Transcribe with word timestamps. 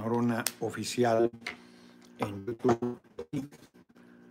Norona 0.00 0.42
Oficial 0.60 1.30
en 2.18 2.46
YouTube. 2.46 2.98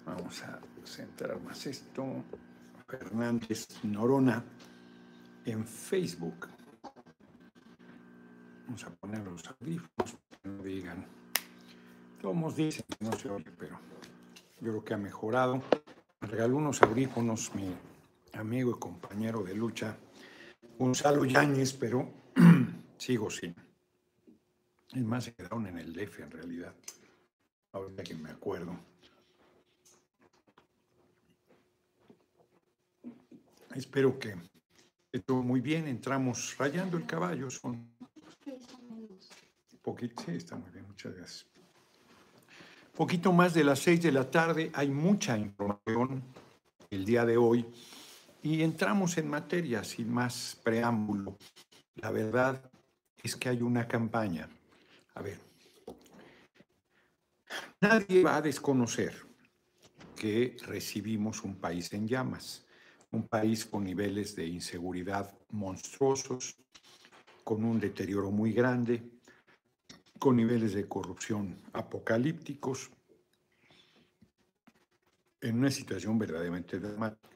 Vamos 0.04 0.42
a 0.42 0.60
centrar 0.84 1.40
más 1.42 1.64
esto. 1.68 2.24
Fernández 2.88 3.68
Norona 3.84 4.44
en 5.46 5.64
Facebook. 5.64 6.48
Vamos 8.66 8.84
a 8.84 8.90
poner 8.90 9.20
los 9.28 9.48
audífonos 9.48 10.18
que 10.42 10.50
no 10.50 10.64
digan. 10.64 11.06
Todos 12.20 12.56
dicen 12.56 12.86
que 12.88 13.06
no 13.06 13.12
se 13.12 13.30
oye, 13.30 13.52
pero 13.60 13.80
yo 14.62 14.72
creo 14.72 14.84
que 14.84 14.96
ha 14.96 14.98
mejorado. 14.98 15.62
Me 16.22 16.28
regaló 16.28 16.58
unos 16.58 16.82
audífonos 16.82 17.54
mi 17.54 17.76
amigo 18.34 18.72
y 18.72 18.80
compañero 18.80 19.44
de 19.44 19.54
lucha, 19.54 19.96
Gonzalo 20.80 21.26
Yáñez, 21.26 21.74
pero 21.74 22.10
sigo 22.98 23.30
sin. 23.30 23.69
Es 24.94 25.04
más, 25.04 25.26
se 25.26 25.34
quedaron 25.34 25.68
en 25.68 25.78
el 25.78 25.94
DF 25.94 26.20
en 26.20 26.32
realidad, 26.32 26.74
ahorita 27.74 28.04
que 28.04 28.16
me 28.16 28.32
acuerdo. 28.32 28.76
Espero 33.76 34.18
que 34.18 34.36
estuvo 35.12 35.44
muy 35.44 35.62
bien. 35.62 35.88
Entramos 35.88 36.58
rayando 36.58 36.98
el 36.98 37.06
caballo. 37.06 37.50
Poquito, 39.84 40.24
sí, 40.24 40.32
está 40.32 40.56
muy 40.56 40.72
bien, 40.72 40.88
muchas 40.88 41.16
gracias. 41.16 41.46
Poquito 42.96 43.32
más 43.32 43.54
de 43.54 43.64
las 43.64 43.80
seis 43.80 44.02
de 44.02 44.12
la 44.12 44.30
tarde, 44.30 44.72
hay 44.74 44.90
mucha 44.90 45.38
información 45.38 46.24
el 46.90 47.06
día 47.06 47.26
de 47.26 47.38
hoy 47.38 47.66
y 48.42 48.62
entramos 48.64 49.18
en 49.18 49.30
materia 49.30 49.84
sin 49.84 50.12
más 50.12 50.60
preámbulo. 50.64 51.38
La 51.96 52.12
verdad 52.12 52.62
es 53.24 53.36
que 53.36 53.50
hay 53.50 53.62
una 53.62 53.88
campaña. 53.88 54.50
A 55.16 55.22
ver, 55.22 55.40
nadie 57.82 58.24
va 58.24 58.38
a 58.38 58.42
desconocer 58.42 59.14
que 60.16 60.58
recibimos 60.66 61.44
un 61.44 61.60
país 61.60 61.92
en 61.94 62.08
llamas 62.08 62.66
un 63.12 63.28
país 63.28 63.66
con 63.66 63.84
niveles 63.84 64.36
de 64.36 64.46
inseguridad 64.46 65.34
monstruosos, 65.50 66.56
con 67.44 67.64
un 67.64 67.80
deterioro 67.80 68.32
muy 68.32 68.54
grande, 68.54 69.04
con 70.20 70.36
niveles 70.36 70.74
de 70.74 70.88
corrupción 70.88 71.58
apocalípticos, 71.74 72.92
en 75.42 75.58
una 75.58 75.72
situación 75.72 76.20
verdaderamente 76.20 76.80
dramática. 76.80 77.30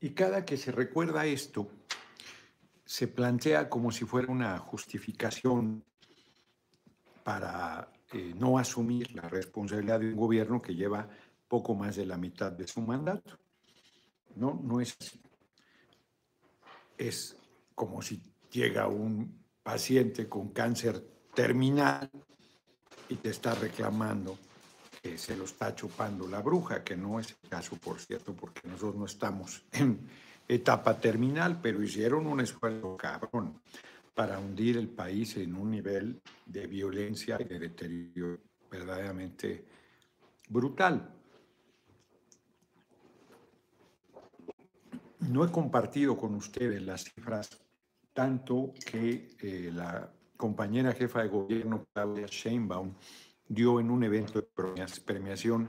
Y 0.00 0.10
cada 0.10 0.44
que 0.44 0.56
se 0.56 0.72
recuerda 0.72 1.26
esto, 1.26 1.68
se 2.86 3.08
plantea 3.08 3.68
como 3.68 3.90
si 3.90 4.04
fuera 4.04 4.30
una 4.30 4.58
justificación 4.58 5.84
para 7.24 7.92
eh, 8.12 8.32
no 8.38 8.56
asumir 8.56 9.12
la 9.12 9.28
responsabilidad 9.28 9.98
de 9.98 10.10
un 10.10 10.16
gobierno 10.16 10.62
que 10.62 10.76
lleva 10.76 11.08
poco 11.48 11.74
más 11.74 11.96
de 11.96 12.06
la 12.06 12.16
mitad 12.16 12.52
de 12.52 12.68
su 12.68 12.80
mandato. 12.80 13.36
No, 14.36 14.60
no 14.62 14.80
es 14.80 14.96
así. 15.00 15.20
Es 16.96 17.36
como 17.74 18.00
si 18.00 18.22
llega 18.52 18.86
un 18.86 19.44
paciente 19.64 20.28
con 20.28 20.50
cáncer 20.50 21.04
terminal 21.34 22.08
y 23.08 23.16
te 23.16 23.30
está 23.30 23.54
reclamando 23.56 24.38
que 25.02 25.18
se 25.18 25.36
lo 25.36 25.44
está 25.44 25.74
chupando 25.74 26.28
la 26.28 26.40
bruja, 26.40 26.84
que 26.84 26.96
no 26.96 27.18
es 27.18 27.36
el 27.42 27.48
caso, 27.48 27.76
por 27.76 28.00
cierto, 28.00 28.34
porque 28.34 28.60
nosotros 28.68 28.94
no 28.94 29.06
estamos 29.06 29.64
en 29.72 30.08
etapa 30.48 30.98
terminal, 30.98 31.60
pero 31.60 31.82
hicieron 31.82 32.26
un 32.26 32.40
esfuerzo 32.40 32.96
cabrón 32.96 33.60
para 34.14 34.38
hundir 34.38 34.76
el 34.76 34.88
país 34.88 35.36
en 35.36 35.54
un 35.54 35.70
nivel 35.70 36.20
de 36.46 36.66
violencia 36.66 37.36
y 37.40 37.44
de 37.44 37.58
deterioro 37.58 38.38
verdaderamente 38.70 39.64
brutal. 40.48 41.12
No 45.20 45.44
he 45.44 45.50
compartido 45.50 46.16
con 46.16 46.34
ustedes 46.34 46.82
las 46.82 47.04
cifras 47.04 47.50
tanto 48.12 48.72
que 48.90 49.28
eh, 49.42 49.70
la 49.72 50.10
compañera 50.36 50.92
jefa 50.92 51.22
de 51.22 51.28
gobierno, 51.28 51.86
Claudia 51.92 52.26
Sheinbaum, 52.26 52.94
dio 53.48 53.80
en 53.80 53.90
un 53.90 54.04
evento 54.04 54.40
de 54.40 54.46
premiación 55.04 55.68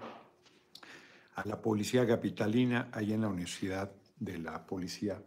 a 1.35 1.45
la 1.45 1.61
policía 1.61 2.07
capitalina, 2.07 2.89
ahí 2.91 3.13
en 3.13 3.21
la 3.21 3.27
Universidad 3.27 3.91
de 4.19 4.37
la 4.39 4.65
Policía 4.65 5.21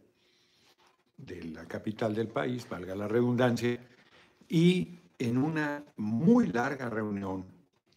de 1.16 1.44
la 1.44 1.66
capital 1.66 2.14
del 2.14 2.28
país, 2.28 2.68
valga 2.68 2.94
la 2.94 3.06
redundancia, 3.06 3.78
y 4.48 4.98
en 5.18 5.36
una 5.36 5.84
muy 5.96 6.48
larga 6.48 6.88
reunión 6.88 7.44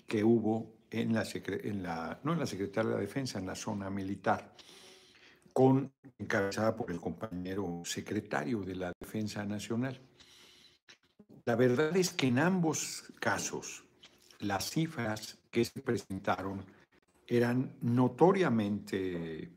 que 0.05 0.23
hubo 0.23 0.73
en 0.91 1.13
la, 1.13 1.25
en 1.33 1.83
la, 1.83 2.19
no 2.23 2.33
en 2.33 2.39
la 2.39 2.45
Secretaría 2.45 2.91
de 2.91 2.95
la 2.95 3.01
Defensa, 3.01 3.39
en 3.39 3.47
la 3.47 3.55
zona 3.55 3.89
militar, 3.89 4.53
con, 5.51 5.91
encabezada 6.19 6.75
por 6.75 6.91
el 6.91 6.99
compañero 6.99 7.81
secretario 7.85 8.61
de 8.61 8.75
la 8.75 8.91
Defensa 8.99 9.45
Nacional. 9.45 9.99
La 11.45 11.55
verdad 11.55 11.95
es 11.95 12.11
que 12.11 12.27
en 12.27 12.39
ambos 12.39 13.11
casos 13.19 13.83
las 14.39 14.69
cifras 14.69 15.37
que 15.49 15.65
se 15.65 15.81
presentaron 15.81 16.65
eran 17.27 17.75
notoriamente 17.81 19.49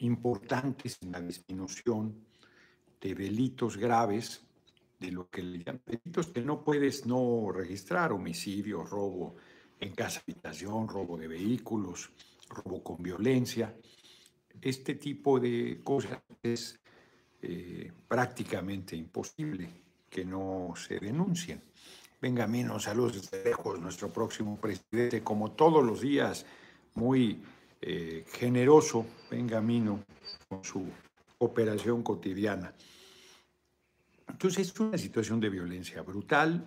importantes 0.00 0.98
en 1.02 1.12
la 1.12 1.20
disminución 1.20 2.24
de 3.00 3.14
delitos 3.14 3.76
graves, 3.76 4.44
de 4.98 5.10
lo 5.10 5.28
que 5.30 5.42
le 5.42 5.58
llaman 5.58 5.82
delitos 5.86 6.26
que 6.28 6.42
no 6.42 6.62
puedes 6.62 7.06
no 7.06 7.50
registrar, 7.52 8.12
homicidio, 8.12 8.84
robo 8.84 9.36
en 9.78 9.94
casa 9.94 10.20
habitación, 10.20 10.88
robo 10.88 11.16
de 11.16 11.28
vehículos, 11.28 12.10
robo 12.50 12.82
con 12.82 13.02
violencia, 13.02 13.74
este 14.60 14.96
tipo 14.96 15.40
de 15.40 15.80
cosas 15.82 16.20
es 16.42 16.78
eh, 17.40 17.90
prácticamente 18.06 18.94
imposible 18.94 19.68
que 20.08 20.24
no 20.24 20.74
se 20.76 20.98
denuncien. 20.98 21.62
Saludos 22.78 23.14
desde 23.14 23.44
lejos, 23.44 23.80
nuestro 23.80 24.12
próximo 24.12 24.60
presidente, 24.60 25.22
como 25.22 25.52
todos 25.52 25.82
los 25.82 26.02
días, 26.02 26.44
muy 26.94 27.42
eh, 27.80 28.24
generoso, 28.32 29.06
Benjamino, 29.30 30.04
con 30.48 30.62
su 30.62 30.86
operación 31.38 32.02
cotidiana. 32.02 32.74
Entonces, 34.28 34.68
es 34.68 34.80
una 34.80 34.98
situación 34.98 35.40
de 35.40 35.48
violencia 35.48 36.02
brutal 36.02 36.64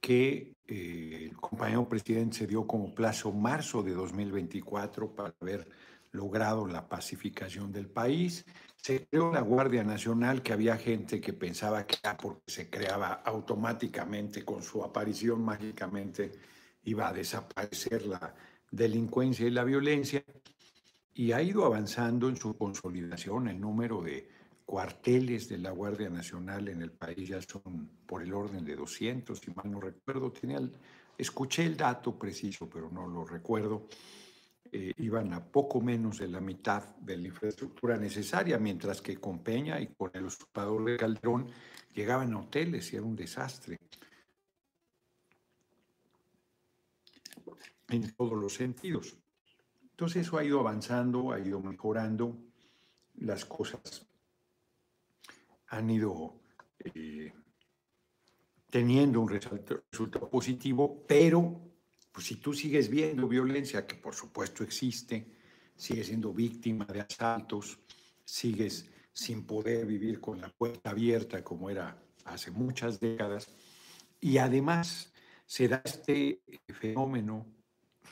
que 0.00 0.54
eh, 0.66 1.28
el 1.30 1.36
compañero 1.36 1.88
presidente 1.88 2.38
se 2.38 2.46
dio 2.46 2.66
como 2.66 2.94
plazo 2.94 3.32
marzo 3.32 3.82
de 3.82 3.92
2024 3.92 5.14
para 5.14 5.34
ver 5.40 5.68
logrado 6.12 6.66
la 6.66 6.88
pacificación 6.88 7.70
del 7.70 7.88
país. 7.88 8.44
Se 8.76 9.06
creó 9.06 9.32
la 9.32 9.40
Guardia 9.40 9.84
Nacional, 9.84 10.42
que 10.42 10.52
había 10.52 10.76
gente 10.76 11.20
que 11.20 11.32
pensaba 11.32 11.86
que 11.86 11.96
porque 12.20 12.42
se 12.46 12.70
creaba 12.70 13.14
automáticamente 13.24 14.44
con 14.44 14.62
su 14.62 14.82
aparición 14.82 15.44
mágicamente 15.44 16.32
iba 16.84 17.08
a 17.08 17.12
desaparecer 17.12 18.06
la 18.06 18.34
delincuencia 18.70 19.46
y 19.46 19.50
la 19.50 19.64
violencia. 19.64 20.24
Y 21.14 21.32
ha 21.32 21.42
ido 21.42 21.64
avanzando 21.64 22.28
en 22.28 22.36
su 22.36 22.56
consolidación. 22.56 23.48
El 23.48 23.60
número 23.60 24.02
de 24.02 24.28
cuarteles 24.66 25.48
de 25.48 25.58
la 25.58 25.70
Guardia 25.70 26.10
Nacional 26.10 26.68
en 26.68 26.82
el 26.82 26.90
país 26.90 27.28
ya 27.28 27.40
son 27.40 27.88
por 28.04 28.22
el 28.22 28.34
orden 28.34 28.64
de 28.64 28.76
200, 28.76 29.38
si 29.38 29.50
mal 29.52 29.70
no 29.70 29.80
recuerdo. 29.80 30.32
Tenía 30.32 30.60
escuché 31.16 31.64
el 31.64 31.76
dato 31.76 32.18
preciso, 32.18 32.68
pero 32.68 32.90
no 32.90 33.06
lo 33.06 33.24
recuerdo. 33.24 33.88
Eh, 34.72 34.92
iban 34.98 35.32
a 35.32 35.44
poco 35.44 35.80
menos 35.80 36.18
de 36.18 36.28
la 36.28 36.40
mitad 36.40 36.96
de 36.96 37.16
la 37.16 37.28
infraestructura 37.28 37.96
necesaria, 37.96 38.58
mientras 38.58 39.00
que 39.00 39.16
con 39.16 39.42
Peña 39.42 39.80
y 39.80 39.88
con 39.88 40.10
el 40.12 40.24
usurpador 40.24 40.84
de 40.84 40.96
Calderón 40.96 41.48
llegaban 41.94 42.34
a 42.34 42.40
hoteles 42.40 42.92
y 42.92 42.96
era 42.96 43.04
un 43.04 43.16
desastre. 43.16 43.78
En 47.88 48.14
todos 48.14 48.40
los 48.40 48.54
sentidos. 48.54 49.16
Entonces 49.82 50.26
eso 50.26 50.36
ha 50.36 50.44
ido 50.44 50.60
avanzando, 50.60 51.32
ha 51.32 51.40
ido 51.40 51.60
mejorando, 51.60 52.36
las 53.14 53.44
cosas 53.44 54.06
han 55.68 55.90
ido 55.90 56.40
eh, 56.78 57.32
teniendo 58.70 59.20
un 59.20 59.28
resultado 59.28 60.28
positivo, 60.28 61.04
pero 61.06 61.60
pues 62.12 62.26
si 62.26 62.36
tú 62.36 62.52
sigues 62.52 62.88
viendo 62.88 63.28
violencia, 63.28 63.86
que 63.86 63.96
por 63.96 64.14
supuesto 64.14 64.64
existe, 64.64 65.32
sigues 65.74 66.06
siendo 66.06 66.32
víctima 66.32 66.84
de 66.86 67.00
asaltos, 67.00 67.78
sigues 68.24 68.90
sin 69.12 69.46
poder 69.46 69.86
vivir 69.86 70.20
con 70.20 70.40
la 70.40 70.50
puerta 70.50 70.90
abierta 70.90 71.42
como 71.42 71.70
era 71.70 72.02
hace 72.24 72.50
muchas 72.50 73.00
décadas, 73.00 73.48
y 74.20 74.38
además 74.38 75.12
se 75.46 75.68
da 75.68 75.80
este 75.84 76.42
fenómeno 76.80 77.46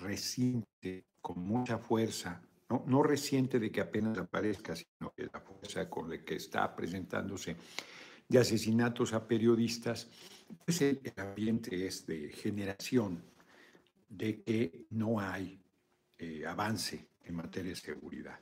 reciente, 0.00 1.06
con 1.20 1.41
mucha 1.41 1.79
fuerza, 1.79 2.43
no, 2.69 2.85
no 2.87 3.02
reciente 3.02 3.58
de 3.58 3.70
que 3.70 3.81
apenas 3.81 4.19
aparezca, 4.19 4.75
sino 4.75 5.12
que 5.14 5.25
la 5.32 5.41
fuerza 5.41 5.88
con 5.88 6.11
la 6.11 6.23
que 6.23 6.37
está 6.37 6.75
presentándose 6.75 7.56
de 8.29 8.38
asesinatos 8.38 9.12
a 9.12 9.26
periodistas, 9.26 10.08
pues 10.64 10.81
el, 10.82 11.00
ambiente 11.17 11.87
es 11.87 12.06
de 12.06 12.31
generación 12.31 13.23
de 14.08 14.43
que 14.43 14.87
no 14.91 15.20
hay 15.20 15.61
eh, 16.19 16.44
avance 16.47 17.08
en 17.25 17.35
materia 17.35 17.70
de 17.70 17.76
seguridad. 17.76 18.38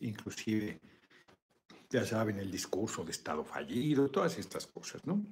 Inclusive, 0.00 0.80
ya 1.88 2.04
saben, 2.04 2.38
el 2.38 2.50
discurso 2.50 3.04
de 3.04 3.12
Estado 3.12 3.44
fallido, 3.44 4.10
todas 4.10 4.38
estas 4.38 4.66
cosas, 4.66 5.04
¿no? 5.06 5.24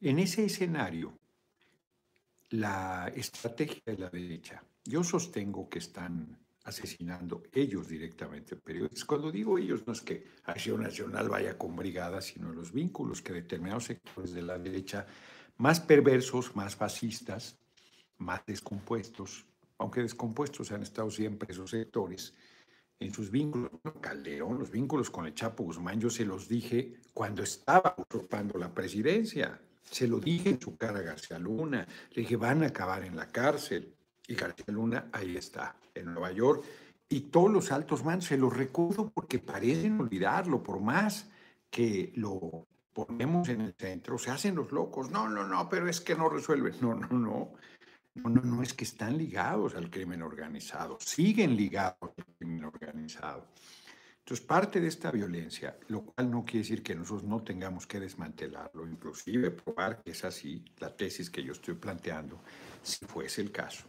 En 0.00 0.18
ese 0.18 0.44
escenario, 0.44 1.18
la 2.54 3.10
estrategia 3.16 3.82
de 3.84 3.98
la 3.98 4.10
derecha, 4.10 4.62
yo 4.84 5.02
sostengo 5.02 5.68
que 5.68 5.80
están 5.80 6.38
asesinando 6.64 7.42
ellos 7.52 7.88
directamente 7.88 8.54
periodistas. 8.56 9.04
Cuando 9.04 9.32
digo 9.32 9.58
ellos, 9.58 9.86
no 9.86 9.92
es 9.92 10.00
que 10.00 10.24
Acción 10.44 10.82
Nacional 10.82 11.28
vaya 11.28 11.58
con 11.58 11.74
brigadas, 11.74 12.26
sino 12.26 12.52
los 12.52 12.72
vínculos 12.72 13.20
que 13.22 13.32
determinados 13.32 13.84
sectores 13.84 14.32
de 14.32 14.42
la 14.42 14.58
derecha, 14.58 15.06
más 15.56 15.80
perversos, 15.80 16.54
más 16.54 16.76
fascistas, 16.76 17.58
más 18.18 18.46
descompuestos, 18.46 19.44
aunque 19.78 20.02
descompuestos 20.02 20.70
han 20.70 20.82
estado 20.82 21.10
siempre 21.10 21.52
esos 21.52 21.70
sectores, 21.70 22.34
en 23.00 23.12
sus 23.12 23.30
vínculos. 23.32 23.72
Calderón, 24.00 24.60
los 24.60 24.70
vínculos 24.70 25.10
con 25.10 25.26
el 25.26 25.34
Chapo 25.34 25.64
Guzmán, 25.64 26.00
yo 26.00 26.08
se 26.08 26.24
los 26.24 26.48
dije 26.48 27.00
cuando 27.12 27.42
estaba 27.42 27.96
usurpando 27.98 28.58
la 28.58 28.72
presidencia. 28.72 29.60
Se 29.90 30.08
lo 30.08 30.18
dije 30.18 30.50
en 30.50 30.60
su 30.60 30.76
cara 30.76 30.98
a 30.98 31.02
García 31.02 31.38
Luna. 31.38 31.86
Le 32.10 32.22
dije, 32.22 32.36
van 32.36 32.62
a 32.62 32.66
acabar 32.66 33.04
en 33.04 33.16
la 33.16 33.30
cárcel. 33.30 33.94
Y 34.26 34.34
García 34.34 34.66
Luna 34.68 35.08
ahí 35.12 35.36
está, 35.36 35.76
en 35.94 36.12
Nueva 36.12 36.32
York. 36.32 36.64
Y 37.08 37.20
todos 37.22 37.50
los 37.50 37.70
altos 37.70 38.04
mandos, 38.04 38.26
se 38.26 38.38
los 38.38 38.56
recuerdo 38.56 39.10
porque 39.10 39.38
parecen 39.38 40.00
olvidarlo, 40.00 40.62
por 40.62 40.80
más 40.80 41.28
que 41.70 42.12
lo 42.16 42.66
ponemos 42.92 43.48
en 43.48 43.60
el 43.60 43.74
centro, 43.74 44.18
se 44.18 44.30
hacen 44.30 44.54
los 44.54 44.72
locos. 44.72 45.10
No, 45.10 45.28
no, 45.28 45.46
no, 45.46 45.68
pero 45.68 45.88
es 45.88 46.00
que 46.00 46.14
no 46.14 46.28
resuelven. 46.28 46.74
No, 46.80 46.94
no, 46.94 47.08
no. 47.08 47.52
No, 48.14 48.30
no, 48.30 48.42
no 48.42 48.62
es 48.62 48.72
que 48.74 48.84
están 48.84 49.18
ligados 49.18 49.74
al 49.74 49.90
crimen 49.90 50.22
organizado, 50.22 50.98
siguen 51.00 51.56
ligados 51.56 52.12
al 52.16 52.24
crimen 52.36 52.64
organizado. 52.64 53.48
Entonces, 54.24 54.46
parte 54.46 54.80
de 54.80 54.88
esta 54.88 55.10
violencia, 55.10 55.78
lo 55.88 56.02
cual 56.02 56.30
no 56.30 56.44
quiere 56.44 56.60
decir 56.60 56.82
que 56.82 56.94
nosotros 56.94 57.24
no 57.24 57.44
tengamos 57.44 57.86
que 57.86 58.00
desmantelarlo, 58.00 58.88
inclusive 58.88 59.50
probar 59.50 60.02
que 60.02 60.12
es 60.12 60.24
así 60.24 60.64
la 60.78 60.96
tesis 60.96 61.28
que 61.28 61.42
yo 61.42 61.52
estoy 61.52 61.74
planteando, 61.74 62.40
si 62.82 63.04
fuese 63.04 63.42
el 63.42 63.52
caso 63.52 63.84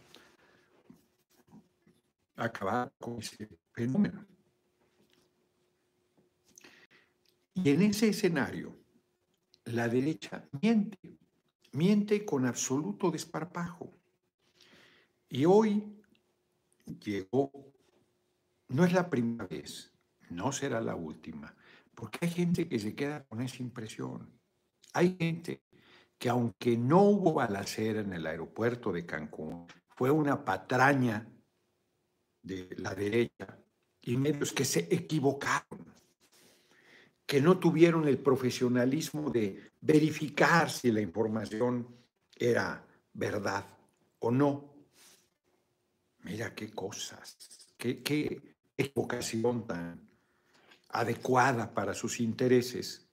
acabar 2.36 2.92
con 2.98 3.18
ese 3.18 3.48
fenómeno. 3.72 4.26
Y 7.54 7.70
en 7.70 7.82
ese 7.82 8.08
escenario, 8.08 8.76
la 9.64 9.88
derecha 9.88 10.46
miente, 10.60 11.18
miente 11.72 12.24
con 12.24 12.44
absoluto 12.44 13.10
desparpajo. 13.10 13.90
Y 15.28 15.46
hoy 15.46 15.82
llegó, 17.00 17.72
no 18.68 18.84
es 18.84 18.92
la 18.92 19.08
primera 19.08 19.46
vez, 19.46 19.95
no 20.30 20.52
será 20.52 20.80
la 20.80 20.94
última, 20.94 21.54
porque 21.94 22.18
hay 22.22 22.30
gente 22.30 22.68
que 22.68 22.78
se 22.78 22.94
queda 22.94 23.24
con 23.24 23.40
esa 23.40 23.62
impresión. 23.62 24.30
Hay 24.92 25.16
gente 25.18 25.62
que 26.18 26.28
aunque 26.28 26.76
no 26.76 27.02
hubo 27.02 27.34
balacera 27.34 28.00
en 28.00 28.12
el 28.12 28.26
aeropuerto 28.26 28.92
de 28.92 29.04
Cancún, 29.04 29.66
fue 29.88 30.10
una 30.10 30.44
patraña 30.44 31.26
de 32.42 32.68
la 32.78 32.94
derecha 32.94 33.58
y 34.02 34.16
medios 34.16 34.52
que 34.52 34.64
se 34.64 34.88
equivocaron, 34.94 35.92
que 37.26 37.40
no 37.40 37.58
tuvieron 37.58 38.06
el 38.06 38.18
profesionalismo 38.18 39.30
de 39.30 39.72
verificar 39.80 40.70
si 40.70 40.92
la 40.92 41.00
información 41.00 41.88
era 42.36 42.86
verdad 43.12 43.66
o 44.20 44.30
no. 44.30 44.74
Mira 46.22 46.54
qué 46.54 46.70
cosas, 46.70 47.36
qué, 47.76 48.02
qué 48.02 48.54
equivocación 48.76 49.66
tan 49.66 50.06
adecuada 51.00 51.72
para 51.72 51.94
sus 51.94 52.20
intereses. 52.20 53.06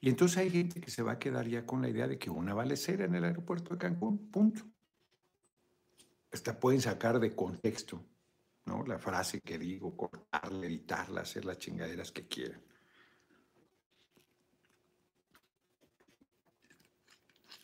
Y 0.00 0.08
entonces 0.08 0.38
hay 0.38 0.50
gente 0.50 0.80
que 0.80 0.90
se 0.90 1.02
va 1.02 1.12
a 1.12 1.18
quedar 1.18 1.46
ya 1.46 1.64
con 1.64 1.82
la 1.82 1.88
idea 1.88 2.08
de 2.08 2.18
que 2.18 2.30
una 2.30 2.54
balacera 2.54 3.04
en 3.04 3.14
el 3.14 3.24
aeropuerto 3.24 3.74
de 3.74 3.78
Cancún, 3.78 4.30
punto. 4.30 4.62
Hasta 6.32 6.58
pueden 6.58 6.80
sacar 6.80 7.20
de 7.20 7.34
contexto 7.34 8.04
¿no? 8.64 8.84
La 8.86 8.98
frase 8.98 9.40
que 9.40 9.58
digo, 9.58 9.96
cortarla, 9.96 10.66
editarla, 10.66 11.22
hacer 11.22 11.44
las 11.44 11.58
chingaderas 11.58 12.12
que 12.12 12.26
quieran. 12.26 12.62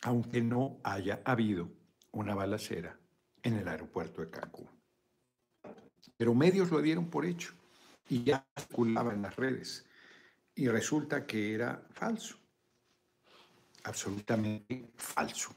Aunque 0.01 0.41
no 0.41 0.79
haya 0.83 1.21
habido 1.25 1.69
una 2.11 2.35
balacera 2.35 2.97
en 3.43 3.55
el 3.55 3.67
aeropuerto 3.67 4.21
de 4.21 4.29
Cancún. 4.29 4.69
Pero 6.17 6.33
medios 6.33 6.69
lo 6.71 6.81
dieron 6.81 7.09
por 7.09 7.25
hecho 7.25 7.53
y 8.09 8.23
ya 8.23 8.45
circulaba 8.57 9.13
en 9.13 9.21
las 9.21 9.35
redes. 9.35 9.85
Y 10.55 10.67
resulta 10.67 11.25
que 11.25 11.53
era 11.53 11.87
falso. 11.91 12.37
Absolutamente 13.83 14.91
falso 14.97 15.55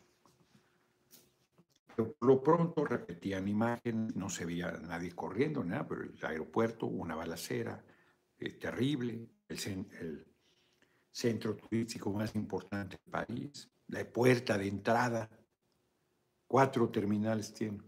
por 1.94 2.14
lo 2.20 2.42
pronto 2.42 2.84
repetían 2.84 3.48
imágenes, 3.48 4.16
no 4.16 4.28
se 4.30 4.44
veía 4.44 4.72
nadie 4.72 5.12
corriendo, 5.12 5.62
nada, 5.64 5.86
pero 5.86 6.02
el 6.02 6.18
aeropuerto, 6.22 6.86
una 6.86 7.14
balacera 7.14 7.84
eh, 8.38 8.50
terrible, 8.52 9.28
el, 9.48 10.26
centro 11.14 11.54
turístico 11.54 12.10
más 12.10 12.34
importante 12.34 12.96
del 12.96 13.12
país, 13.26 13.70
la 13.88 14.02
puerta 14.02 14.56
de 14.56 14.66
entrada, 14.66 15.28
cuatro 16.46 16.88
terminales 16.88 17.52
tiene. 17.52 17.82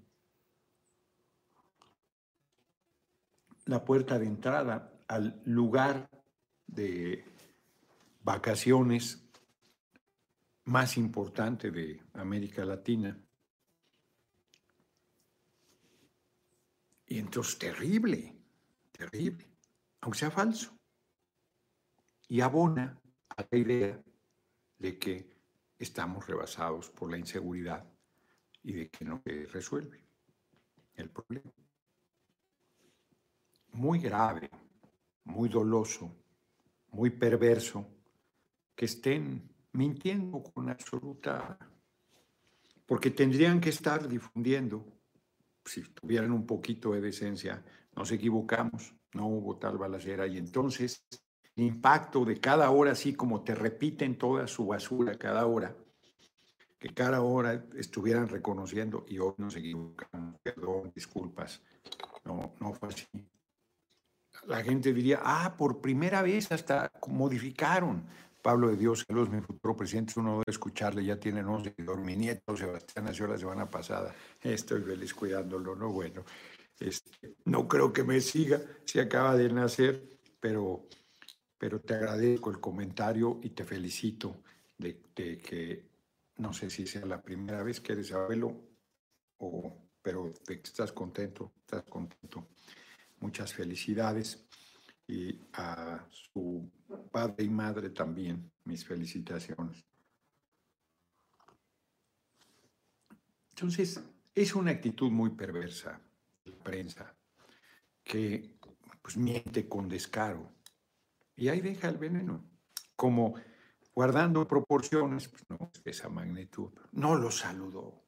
La 3.67 3.85
puerta 3.85 4.19
de 4.19 4.27
entrada 4.27 4.93
al 5.09 5.41
lugar 5.45 6.09
de 6.67 7.25
vacaciones 8.23 9.25
más 10.65 10.97
importante 10.97 11.71
de 11.71 12.03
América 12.15 12.65
Latina. 12.65 13.19
Y 17.07 17.19
entonces, 17.19 17.59
terrible, 17.59 18.35
terrible, 18.93 19.47
aunque 20.01 20.19
sea 20.19 20.31
falso. 20.31 20.77
Y 22.29 22.41
abona 22.41 22.99
a 23.37 23.47
la 23.51 23.59
idea 23.59 24.03
de 24.79 24.99
que 24.99 25.31
estamos 25.79 26.27
rebasados 26.27 26.91
por 26.91 27.11
la 27.11 27.19
inseguridad 27.19 27.85
y 28.63 28.73
de 28.73 28.91
que 28.91 29.05
no 29.05 29.21
se 29.25 29.47
resuelve 29.47 30.01
el 30.95 31.11
problema. 31.11 31.64
Muy 33.75 33.99
grave, 33.99 34.51
muy 35.25 35.49
doloso, 35.49 36.11
muy 36.93 37.11
perverso, 37.11 37.87
que 38.75 38.85
estén 38.85 39.49
mintiendo 39.73 40.43
con 40.43 40.69
absoluta... 40.69 41.59
porque 42.87 43.11
tendrían 43.11 43.61
que 43.61 43.71
estar 43.71 44.07
difundiendo 44.09 44.87
si 45.65 45.83
tuvieran 45.83 46.31
un 46.33 46.47
poquito 46.47 46.93
de 46.93 47.01
decencia, 47.01 47.65
nos 47.97 48.13
equivocamos, 48.13 48.95
no 49.15 49.27
hubo 49.27 49.57
tal 49.57 49.79
balacera 49.79 50.27
y 50.27 50.37
entonces 50.39 51.05
el 51.57 51.65
impacto 51.65 52.25
de 52.25 52.39
cada 52.39 52.71
hora, 52.71 52.93
así 52.93 53.15
como 53.15 53.43
te 53.43 53.55
repiten 53.55 54.19
toda 54.19 54.47
su 54.47 54.67
basura 54.67 55.17
cada 55.17 55.47
hora, 55.47 55.77
que 56.79 56.91
cada 56.91 57.23
hora 57.23 57.67
estuvieran 57.77 58.29
reconociendo 58.29 59.05
y 59.09 59.19
hoy 59.19 59.35
nos 59.39 59.57
equivocamos, 59.57 60.39
perdón, 60.43 60.93
disculpas, 60.95 61.63
no, 62.25 62.55
no 62.61 62.75
fue 62.75 62.89
así. 62.89 63.07
La 64.47 64.63
gente 64.63 64.93
diría, 64.93 65.21
ah, 65.23 65.55
por 65.57 65.81
primera 65.81 66.23
vez 66.23 66.51
hasta 66.53 66.91
modificaron. 67.09 68.05
Pablo 68.45 68.69
de 68.69 68.77
Dios, 68.77 69.07
que 69.07 69.15
mi 69.15 69.41
futuro 69.41 69.75
presidente, 69.75 70.21
uno 70.21 70.33
debe 70.33 70.45
escucharle, 70.49 71.03
ya 71.03 71.19
tiene 71.19 71.43
11 71.43 71.71
seguidor, 71.71 71.99
mi 71.99 72.15
nieto 72.15 72.55
Sebastián 72.55 73.07
nació 73.07 73.27
la 73.27 73.39
semana 73.39 73.71
pasada, 73.71 74.15
estoy 74.43 74.83
feliz 74.83 75.15
cuidándolo, 75.15 75.75
¿no? 75.75 75.91
Bueno, 75.91 76.27
este, 76.79 77.37
no 77.47 77.67
creo 77.67 77.91
que 77.91 78.03
me 78.03 78.21
siga, 78.21 78.61
si 78.85 78.99
acaba 78.99 79.35
de 79.35 79.49
nacer, 79.51 80.19
pero, 80.41 80.87
pero 81.57 81.81
te 81.81 81.95
agradezco 81.95 82.51
el 82.51 82.61
comentario 82.61 83.41
y 83.43 83.49
te 83.51 83.65
felicito 83.65 84.37
de, 84.77 85.01
que, 85.15 85.89
no 86.37 86.53
sé 86.53 86.69
si 86.69 86.87
sea 86.87 87.07
la 87.07 87.23
primera 87.23 87.63
vez 87.63 87.81
que 87.81 87.95
eres 87.95 88.13
abuelo, 88.13 88.61
o, 89.39 89.75
pero 90.03 90.35
estás 90.47 90.93
contento, 90.93 91.53
estás 91.61 91.85
contento. 91.85 92.47
Muchas 93.25 93.55
felicidades 93.55 94.47
y 95.09 95.41
a 95.55 96.07
su 96.11 96.71
padre 97.11 97.45
y 97.45 97.49
madre 97.49 97.89
también 97.89 98.53
mis 98.65 98.85
felicitaciones. 98.85 99.83
Entonces, 103.49 103.99
es 104.35 104.55
una 104.55 104.73
actitud 104.73 105.11
muy 105.11 105.31
perversa 105.31 105.99
la 106.45 106.55
prensa 106.63 107.17
que 108.03 108.59
pues, 109.01 109.17
miente 109.17 109.67
con 109.71 109.89
descaro 109.89 110.53
y 111.35 111.49
ahí 111.49 111.63
deja 111.63 111.89
el 111.89 111.97
veneno. 111.97 112.45
Como 112.95 113.37
guardando 113.95 114.47
proporciones, 114.47 115.29
pues 115.29 115.45
no 115.49 115.71
esa 115.87 116.11
magnitud. 116.11 116.71
No 116.93 117.15
lo 117.15 117.31
saludó. 117.31 118.05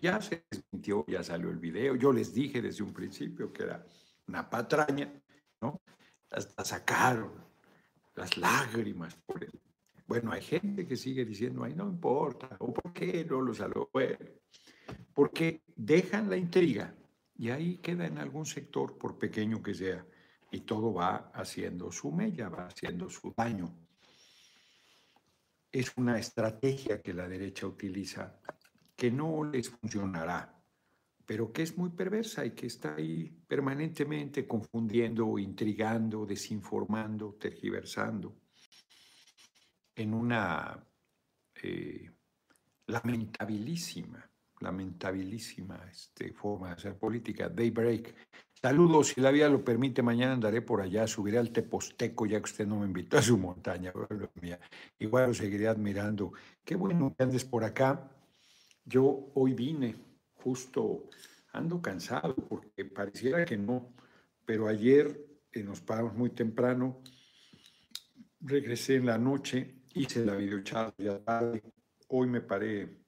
Ya 0.00 0.22
se 0.22 0.46
desmintió, 0.50 1.04
ya 1.06 1.22
salió 1.22 1.50
el 1.50 1.58
video. 1.58 1.96
Yo 1.96 2.14
les 2.14 2.32
dije 2.32 2.62
desde 2.62 2.82
un 2.82 2.94
principio 2.94 3.52
que 3.52 3.64
era 3.64 3.84
una 4.26 4.48
patraña, 4.48 5.12
¿no? 5.60 5.80
Hasta 6.30 6.64
sacaron 6.64 7.32
las 8.14 8.36
lágrimas 8.36 9.14
por 9.26 9.42
él. 9.44 9.60
Bueno, 10.06 10.32
hay 10.32 10.42
gente 10.42 10.86
que 10.86 10.96
sigue 10.96 11.24
diciendo, 11.24 11.64
ay, 11.64 11.74
no 11.74 11.88
importa, 11.88 12.56
o 12.58 12.72
por 12.72 12.92
qué 12.92 13.24
no 13.24 13.40
lo 13.40 13.54
saludó. 13.54 13.90
Porque 15.14 15.62
dejan 15.74 16.28
la 16.28 16.36
intriga 16.36 16.94
y 17.36 17.50
ahí 17.50 17.78
queda 17.78 18.06
en 18.06 18.18
algún 18.18 18.46
sector, 18.46 18.98
por 18.98 19.18
pequeño 19.18 19.62
que 19.62 19.74
sea, 19.74 20.06
y 20.50 20.60
todo 20.60 20.92
va 20.92 21.30
haciendo 21.34 21.90
su 21.90 22.12
mella, 22.12 22.48
va 22.48 22.66
haciendo 22.66 23.08
su 23.08 23.32
daño. 23.36 23.74
Es 25.72 25.92
una 25.96 26.18
estrategia 26.18 27.02
que 27.02 27.12
la 27.12 27.26
derecha 27.26 27.66
utiliza 27.66 28.38
que 28.94 29.10
no 29.10 29.44
les 29.44 29.70
funcionará, 29.70 30.54
pero 31.26 31.52
que 31.52 31.62
es 31.62 31.76
muy 31.76 31.90
perversa 31.90 32.44
y 32.44 32.50
que 32.50 32.66
está 32.66 32.96
ahí 32.96 33.30
permanentemente 33.46 34.46
confundiendo, 34.46 35.38
intrigando, 35.38 36.26
desinformando, 36.26 37.34
tergiversando, 37.34 38.36
en 39.96 40.14
una 40.14 40.84
eh, 41.62 42.10
lamentabilísima, 42.86 44.30
lamentabilísima 44.60 45.88
este, 45.90 46.32
forma 46.32 46.68
de 46.68 46.74
hacer 46.74 46.98
política. 46.98 47.48
Daybreak. 47.48 48.14
Saludos, 48.60 49.08
si 49.08 49.20
la 49.20 49.30
vida 49.30 49.48
lo 49.50 49.62
permite, 49.62 50.02
mañana 50.02 50.32
andaré 50.32 50.62
por 50.62 50.80
allá, 50.80 51.06
subiré 51.06 51.38
al 51.38 51.52
Teposteco, 51.52 52.24
ya 52.24 52.38
que 52.38 52.50
usted 52.50 52.66
no 52.66 52.78
me 52.80 52.86
invitó 52.86 53.18
a 53.18 53.22
su 53.22 53.36
montaña. 53.36 53.92
Igual 54.98 55.28
lo 55.28 55.34
seguiré 55.34 55.68
admirando. 55.68 56.32
Qué 56.64 56.74
bueno 56.74 57.14
que 57.14 57.22
andes 57.22 57.44
por 57.44 57.62
acá. 57.62 58.10
Yo 58.86 59.30
hoy 59.34 59.52
vine, 59.52 59.96
justo 60.44 61.08
ando 61.52 61.80
cansado 61.80 62.34
porque 62.36 62.84
pareciera 62.84 63.46
que 63.46 63.56
no, 63.56 63.94
pero 64.44 64.68
ayer 64.68 65.18
eh, 65.50 65.62
nos 65.62 65.80
paramos 65.80 66.14
muy 66.14 66.30
temprano, 66.30 67.00
regresé 68.40 68.96
en 68.96 69.06
la 69.06 69.16
noche, 69.16 69.82
hice 69.94 70.22
la 70.22 70.36
videocharla 70.36 70.94
ya 70.98 71.18
tarde, 71.24 71.62
hoy 72.08 72.28
me 72.28 72.42
paré, 72.42 73.04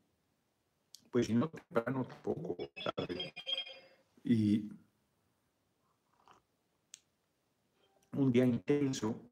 pues 1.10 1.26
si 1.26 1.34
no 1.34 1.50
temprano 1.50 2.06
tampoco 2.06 2.56
tarde. 2.96 3.34
Y 4.24 4.70
un 8.12 8.32
día 8.32 8.46
intenso, 8.46 9.30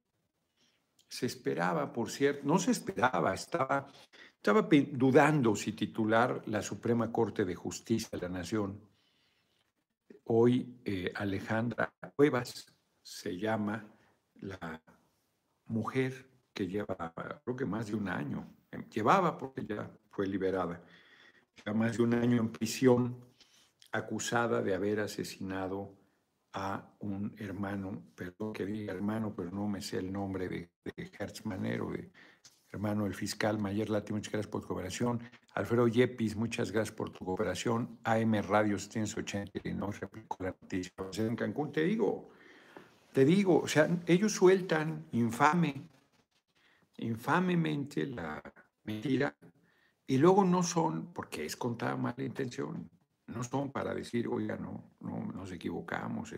se 1.08 1.24
esperaba, 1.24 1.90
por 1.90 2.10
cierto, 2.10 2.42
no 2.44 2.58
se 2.58 2.72
esperaba, 2.72 3.32
estaba 3.32 3.90
estaba 4.44 4.68
dudando 4.92 5.56
si 5.56 5.72
titular 5.72 6.42
la 6.48 6.60
Suprema 6.60 7.10
Corte 7.10 7.46
de 7.46 7.54
Justicia 7.54 8.10
de 8.12 8.18
la 8.18 8.28
Nación. 8.28 8.78
Hoy 10.24 10.82
eh, 10.84 11.10
Alejandra 11.14 11.90
Cuevas 12.14 12.66
se 13.00 13.38
llama 13.38 13.90
la 14.42 14.82
mujer 15.68 16.28
que 16.52 16.68
lleva, 16.68 17.14
creo 17.42 17.56
que 17.56 17.64
más 17.64 17.86
de 17.86 17.94
un 17.94 18.06
año, 18.06 18.46
em, 18.70 18.86
llevaba 18.90 19.38
porque 19.38 19.64
ya 19.64 19.90
fue 20.10 20.26
liberada, 20.26 20.84
lleva 21.56 21.78
más 21.78 21.96
de 21.96 22.02
un 22.02 22.12
año 22.12 22.36
en 22.36 22.52
prisión 22.52 23.24
acusada 23.92 24.60
de 24.60 24.74
haber 24.74 25.00
asesinado 25.00 25.96
a 26.52 26.94
un 26.98 27.34
hermano, 27.38 28.12
perdón 28.14 28.52
que 28.52 28.66
diga 28.66 28.92
hermano, 28.92 29.34
pero 29.34 29.50
no 29.50 29.66
me 29.68 29.80
sé 29.80 30.00
el 30.00 30.12
nombre 30.12 30.50
de, 30.50 30.70
de 30.84 30.92
de 30.92 32.12
hermano 32.74 33.06
el 33.06 33.14
fiscal 33.14 33.58
Mayer 33.58 33.88
Lati, 33.88 34.12
muchas 34.12 34.32
gracias 34.32 34.50
por 34.50 34.62
tu 34.62 34.68
cooperación. 34.68 35.20
Alfredo 35.54 35.86
Yepis, 35.86 36.34
muchas 36.34 36.72
gracias 36.72 36.94
por 36.94 37.10
tu 37.10 37.24
cooperación. 37.24 37.98
AM 38.02 38.34
Radio 38.42 38.78
180, 38.78 39.60
y 39.62 39.72
no 39.72 39.92
replicó 39.92 40.38
la 40.40 40.56
noticia. 40.60 40.92
En 41.18 41.36
Cancún, 41.36 41.70
te 41.70 41.84
digo, 41.84 42.30
te 43.12 43.24
digo, 43.24 43.60
o 43.60 43.68
sea, 43.68 43.88
ellos 44.06 44.32
sueltan 44.32 45.06
infame, 45.12 45.88
infamemente 46.98 48.06
la 48.06 48.42
mentira 48.82 49.36
y 50.06 50.18
luego 50.18 50.44
no 50.44 50.64
son, 50.64 51.12
porque 51.12 51.46
es 51.46 51.56
contada 51.56 51.96
mala 51.96 52.24
intención, 52.24 52.90
no 53.28 53.44
son 53.44 53.70
para 53.70 53.94
decir, 53.94 54.26
oiga, 54.26 54.56
no, 54.56 54.90
no 55.00 55.32
nos 55.32 55.52
equivocamos. 55.52 56.34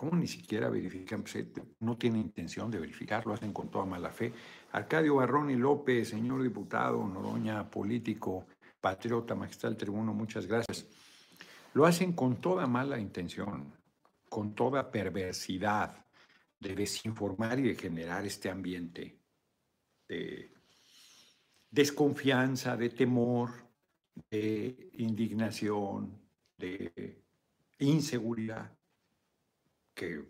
¿Cómo 0.00 0.16
ni 0.16 0.26
siquiera 0.26 0.70
verifican? 0.70 1.20
Pues, 1.20 1.36
eh, 1.36 1.52
no 1.80 1.98
tienen 1.98 2.22
intención 2.22 2.70
de 2.70 2.78
verificar, 2.78 3.26
lo 3.26 3.34
hacen 3.34 3.52
con 3.52 3.70
toda 3.70 3.84
mala 3.84 4.08
fe. 4.08 4.32
Arcadio 4.72 5.16
Barrón 5.16 5.60
López, 5.60 6.08
señor 6.08 6.42
diputado, 6.42 7.06
Noroña, 7.06 7.70
político, 7.70 8.46
patriota, 8.80 9.34
magistral 9.34 9.76
tribuno, 9.76 10.14
muchas 10.14 10.46
gracias. 10.46 10.86
Lo 11.74 11.84
hacen 11.84 12.14
con 12.14 12.40
toda 12.40 12.66
mala 12.66 12.98
intención, 12.98 13.74
con 14.26 14.54
toda 14.54 14.90
perversidad 14.90 16.02
de 16.58 16.74
desinformar 16.74 17.58
y 17.58 17.64
de 17.64 17.74
generar 17.74 18.24
este 18.24 18.48
ambiente 18.48 19.18
de 20.08 20.50
desconfianza, 21.70 22.74
de 22.74 22.88
temor, 22.88 23.50
de 24.30 24.92
indignación, 24.94 26.18
de 26.56 27.22
inseguridad, 27.80 28.79
que 29.94 30.24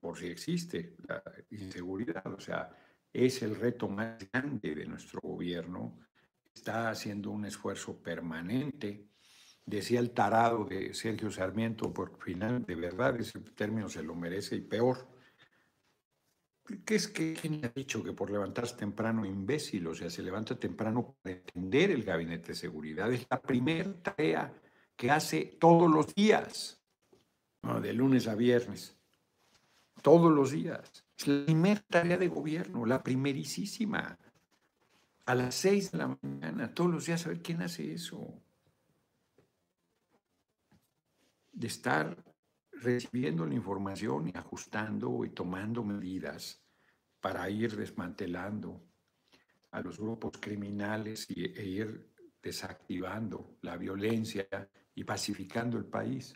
por 0.00 0.18
si 0.18 0.26
existe 0.26 0.96
la 1.06 1.22
inseguridad, 1.50 2.26
o 2.26 2.40
sea, 2.40 2.70
es 3.12 3.42
el 3.42 3.56
reto 3.56 3.88
más 3.88 4.18
grande 4.32 4.74
de 4.74 4.86
nuestro 4.86 5.20
gobierno, 5.22 5.98
está 6.54 6.90
haciendo 6.90 7.30
un 7.30 7.44
esfuerzo 7.44 8.02
permanente. 8.02 9.08
Decía 9.64 10.00
el 10.00 10.12
tarado 10.12 10.64
de 10.64 10.94
Sergio 10.94 11.30
Sarmiento, 11.30 11.92
por 11.92 12.18
final, 12.22 12.64
de 12.64 12.74
verdad, 12.74 13.18
ese 13.20 13.40
término 13.40 13.88
se 13.88 14.02
lo 14.02 14.14
merece 14.14 14.56
y 14.56 14.60
peor. 14.60 15.08
¿Qué 16.84 16.96
es 16.96 17.08
que 17.08 17.34
quién 17.34 17.64
ha 17.64 17.68
dicho 17.68 18.02
que 18.02 18.12
por 18.12 18.30
levantarse 18.30 18.76
temprano, 18.76 19.24
imbécil, 19.24 19.86
o 19.86 19.94
sea, 19.94 20.10
se 20.10 20.22
levanta 20.22 20.58
temprano 20.58 21.16
para 21.22 21.36
entender 21.36 21.90
el 21.90 22.02
gabinete 22.02 22.48
de 22.48 22.54
seguridad? 22.54 23.12
Es 23.12 23.26
la 23.30 23.40
primera 23.40 23.92
tarea 24.02 24.52
que 24.96 25.10
hace 25.10 25.56
todos 25.60 25.90
los 25.90 26.14
días, 26.14 26.82
de 27.82 27.92
lunes 27.92 28.28
a 28.28 28.34
viernes, 28.34 28.95
todos 30.06 30.30
los 30.30 30.52
días. 30.52 31.04
Es 31.18 31.26
la 31.26 31.44
primera 31.46 31.80
tarea 31.80 32.16
de 32.16 32.28
gobierno, 32.28 32.86
la 32.86 33.02
primerísima. 33.02 34.16
A 35.24 35.34
las 35.34 35.56
seis 35.56 35.90
de 35.90 35.98
la 35.98 36.16
mañana, 36.22 36.72
todos 36.72 36.92
los 36.92 37.06
días, 37.06 37.26
a 37.26 37.30
ver 37.30 37.42
quién 37.42 37.60
hace 37.60 37.92
eso. 37.92 38.40
De 41.50 41.66
estar 41.66 42.16
recibiendo 42.70 43.44
la 43.46 43.54
información 43.54 44.28
y 44.28 44.38
ajustando 44.38 45.24
y 45.24 45.30
tomando 45.30 45.82
medidas 45.82 46.62
para 47.20 47.50
ir 47.50 47.74
desmantelando 47.74 48.80
a 49.72 49.80
los 49.80 49.98
grupos 49.98 50.38
criminales 50.38 51.26
y, 51.28 51.46
e 51.46 51.64
ir 51.64 52.12
desactivando 52.40 53.56
la 53.62 53.76
violencia 53.76 54.46
y 54.94 55.02
pacificando 55.02 55.76
el 55.76 55.86
país. 55.86 56.32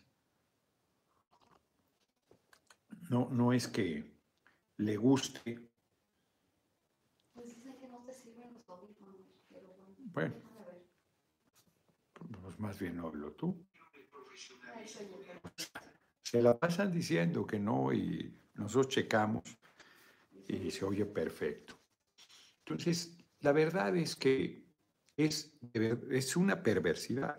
No, 3.10 3.28
no 3.30 3.52
es 3.52 3.68
que 3.68 4.04
le 4.78 4.96
guste. 4.96 5.58
Pues 7.34 7.54
que 7.54 7.88
no 7.88 8.04
te 8.04 8.12
sirven 8.14 8.54
los 8.54 8.64
pero 9.48 9.76
bueno. 10.12 10.34
pues 12.42 12.58
más 12.58 12.78
bien 12.78 12.98
hablo 13.00 13.32
tú. 13.32 13.66
Se 16.22 16.40
la 16.40 16.58
pasan 16.58 16.92
diciendo 16.92 17.46
que 17.46 17.58
no 17.58 17.92
y 17.92 18.32
nosotros 18.54 18.94
checamos 18.94 19.42
y 20.46 20.70
se 20.70 20.84
oye 20.84 21.04
perfecto. 21.04 21.78
Entonces, 22.60 23.18
la 23.40 23.52
verdad 23.52 23.96
es 23.96 24.16
que 24.16 24.64
es, 25.16 25.52
es 25.72 26.36
una 26.36 26.62
perversidad 26.62 27.38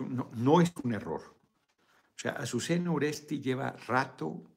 no, 0.00 0.60
es 0.60 0.72
un 0.82 0.94
error. 0.94 1.22
O 1.22 2.18
sea, 2.18 2.32
Azucena 2.32 2.92
Oresti 2.92 3.40
lleva 3.40 3.72
rato 3.86 4.55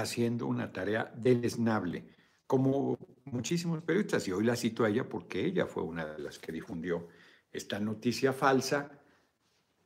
haciendo 0.00 0.46
una 0.46 0.72
tarea 0.72 1.12
deleznable, 1.16 2.14
como 2.46 2.98
muchísimos 3.24 3.82
periodistas, 3.82 4.26
y 4.28 4.32
hoy 4.32 4.44
la 4.44 4.56
cito 4.56 4.84
a 4.84 4.88
ella 4.88 5.08
porque 5.08 5.44
ella 5.44 5.66
fue 5.66 5.82
una 5.82 6.06
de 6.06 6.18
las 6.18 6.38
que 6.38 6.52
difundió 6.52 7.08
esta 7.50 7.78
noticia 7.80 8.32
falsa, 8.32 8.90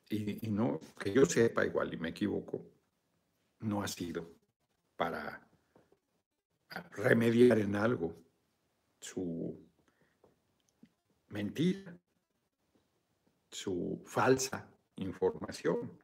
y, 0.09 0.47
y 0.47 0.51
no, 0.51 0.81
que 0.99 1.13
yo 1.13 1.25
sepa 1.25 1.65
igual, 1.65 1.95
y 1.95 1.97
me 1.97 2.11
equivoco, 2.11 2.67
no 3.61 3.83
ha 3.83 3.89
sido 3.89 4.31
para 4.97 5.49
remediar 6.93 7.59
en 7.59 7.77
algo 7.77 8.15
su 9.01 9.69
mentira 11.29 11.99
su 13.51 14.03
falsa 14.07 14.67
información 14.97 15.99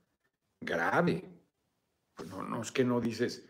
grave. 0.60 1.24
No, 2.26 2.42
no 2.42 2.62
es 2.62 2.70
que 2.72 2.84
no 2.84 3.00
dices 3.00 3.48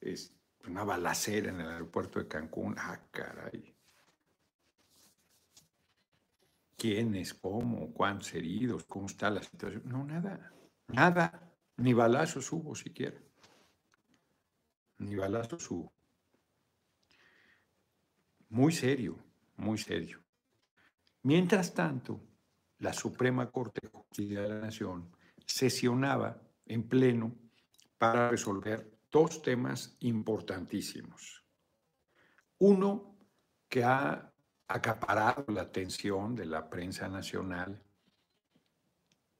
es 0.00 0.34
una 0.66 0.84
balacera 0.84 1.50
en 1.50 1.60
el 1.60 1.68
aeropuerto 1.68 2.18
de 2.18 2.28
Cancún. 2.28 2.74
Ah, 2.78 3.00
caray. 3.10 3.76
quiénes, 6.76 7.34
cómo, 7.34 7.92
cuántos 7.92 8.32
heridos, 8.34 8.84
cómo 8.84 9.06
está 9.06 9.30
la 9.30 9.42
situación. 9.42 9.82
No, 9.86 10.04
nada, 10.04 10.52
nada, 10.88 11.52
ni 11.76 11.92
balazos 11.92 12.52
hubo 12.52 12.74
siquiera. 12.74 13.18
Ni 14.98 15.16
balazos 15.16 15.70
hubo. 15.70 15.92
Muy 18.48 18.72
serio, 18.72 19.18
muy 19.56 19.78
serio. 19.78 20.22
Mientras 21.22 21.74
tanto, 21.74 22.20
la 22.78 22.92
Suprema 22.92 23.50
Corte 23.50 23.80
de 23.82 23.88
Justicia 23.88 24.42
de 24.42 24.48
la 24.48 24.60
Nación 24.60 25.10
sesionaba 25.44 26.40
en 26.66 26.88
pleno 26.88 27.34
para 27.98 28.30
resolver 28.30 28.95
dos 29.16 29.40
temas 29.40 29.96
importantísimos. 30.00 31.42
Uno 32.58 33.16
que 33.66 33.82
ha 33.82 34.30
acaparado 34.68 35.46
la 35.48 35.62
atención 35.62 36.34
de 36.34 36.44
la 36.44 36.68
prensa 36.68 37.08
nacional, 37.08 37.82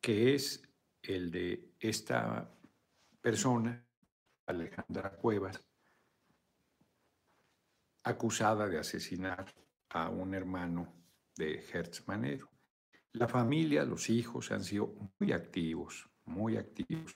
que 0.00 0.34
es 0.34 0.62
el 1.02 1.30
de 1.30 1.74
esta 1.78 2.50
persona, 3.20 3.86
Alejandra 4.46 5.10
Cuevas, 5.10 5.62
acusada 8.04 8.66
de 8.68 8.78
asesinar 8.78 9.44
a 9.90 10.08
un 10.08 10.32
hermano 10.32 10.90
de 11.36 11.62
Hertz 11.70 12.08
Manero. 12.08 12.48
La 13.12 13.28
familia, 13.28 13.84
los 13.84 14.08
hijos 14.08 14.50
han 14.52 14.64
sido 14.64 14.94
muy 15.18 15.32
activos, 15.32 16.08
muy 16.24 16.56
activos 16.56 17.14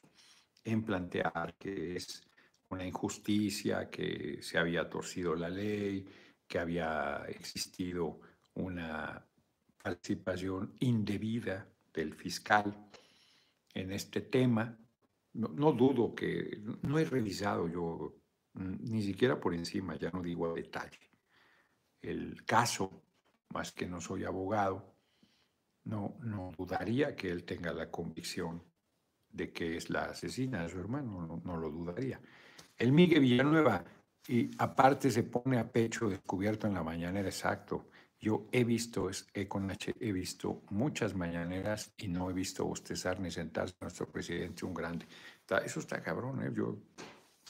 en 0.62 0.84
plantear 0.84 1.54
que 1.56 1.96
es 1.96 2.29
una 2.70 2.86
injusticia, 2.86 3.90
que 3.90 4.38
se 4.42 4.58
había 4.58 4.88
torcido 4.88 5.34
la 5.34 5.48
ley, 5.48 6.06
que 6.46 6.58
había 6.58 7.24
existido 7.28 8.20
una 8.54 9.24
participación 9.82 10.74
indebida 10.80 11.68
del 11.92 12.14
fiscal 12.14 12.88
en 13.74 13.92
este 13.92 14.22
tema. 14.22 14.76
No, 15.32 15.72
dudo 15.72 16.14
que, 16.14 16.60
no 16.82 16.98
he 16.98 17.04
revisado 17.04 17.68
yo 17.68 18.16
ni 18.54 19.02
siquiera 19.02 19.38
por 19.38 19.54
encima, 19.54 19.96
ya 19.96 20.10
no 20.10 20.22
digo 20.22 20.50
a 20.50 20.54
detalle, 20.54 21.10
el 22.02 22.44
caso, 22.44 23.04
más 23.50 23.72
que 23.72 23.86
no 23.86 24.00
soy 24.00 24.24
abogado, 24.24 24.96
no, 25.84 26.16
no 26.20 26.52
dudaría 26.56 27.14
que 27.14 27.30
él 27.30 27.44
tenga 27.44 27.72
la 27.72 27.90
convicción 27.90 28.62
de 29.28 29.52
que 29.52 29.76
es 29.76 29.88
la 29.88 30.06
asesina 30.06 30.64
de 30.64 30.68
su 30.68 30.80
hermano, 30.80 31.26
no, 31.26 31.40
no 31.44 31.56
lo 31.56 31.70
dudaría. 31.70 32.20
El 32.80 32.92
Miguel 32.92 33.20
Villanueva 33.20 33.84
y 34.26 34.50
aparte 34.56 35.10
se 35.10 35.22
pone 35.22 35.58
a 35.58 35.70
pecho 35.70 36.08
descubierto 36.08 36.66
en 36.66 36.72
la 36.72 36.82
mañanera, 36.82 37.28
exacto. 37.28 37.90
Yo 38.18 38.48
he 38.52 38.64
visto, 38.64 39.10
es, 39.10 39.26
he, 39.34 39.46
con 39.46 39.70
H, 39.70 39.94
he 40.00 40.12
visto 40.12 40.62
muchas 40.70 41.14
mañaneras 41.14 41.92
y 41.98 42.08
no 42.08 42.30
he 42.30 42.32
visto 42.32 42.64
bostezar 42.64 43.20
ni 43.20 43.30
sentarse 43.30 43.74
nuestro 43.82 44.06
presidente, 44.06 44.64
un 44.64 44.72
grande. 44.72 45.06
eso 45.62 45.80
está 45.80 46.02
cabrón, 46.02 46.42
¿eh? 46.42 46.50
yo 46.54 46.78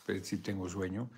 pues, 0.05 0.27
sí 0.27 0.39
tengo 0.39 0.69
sueño. 0.69 1.09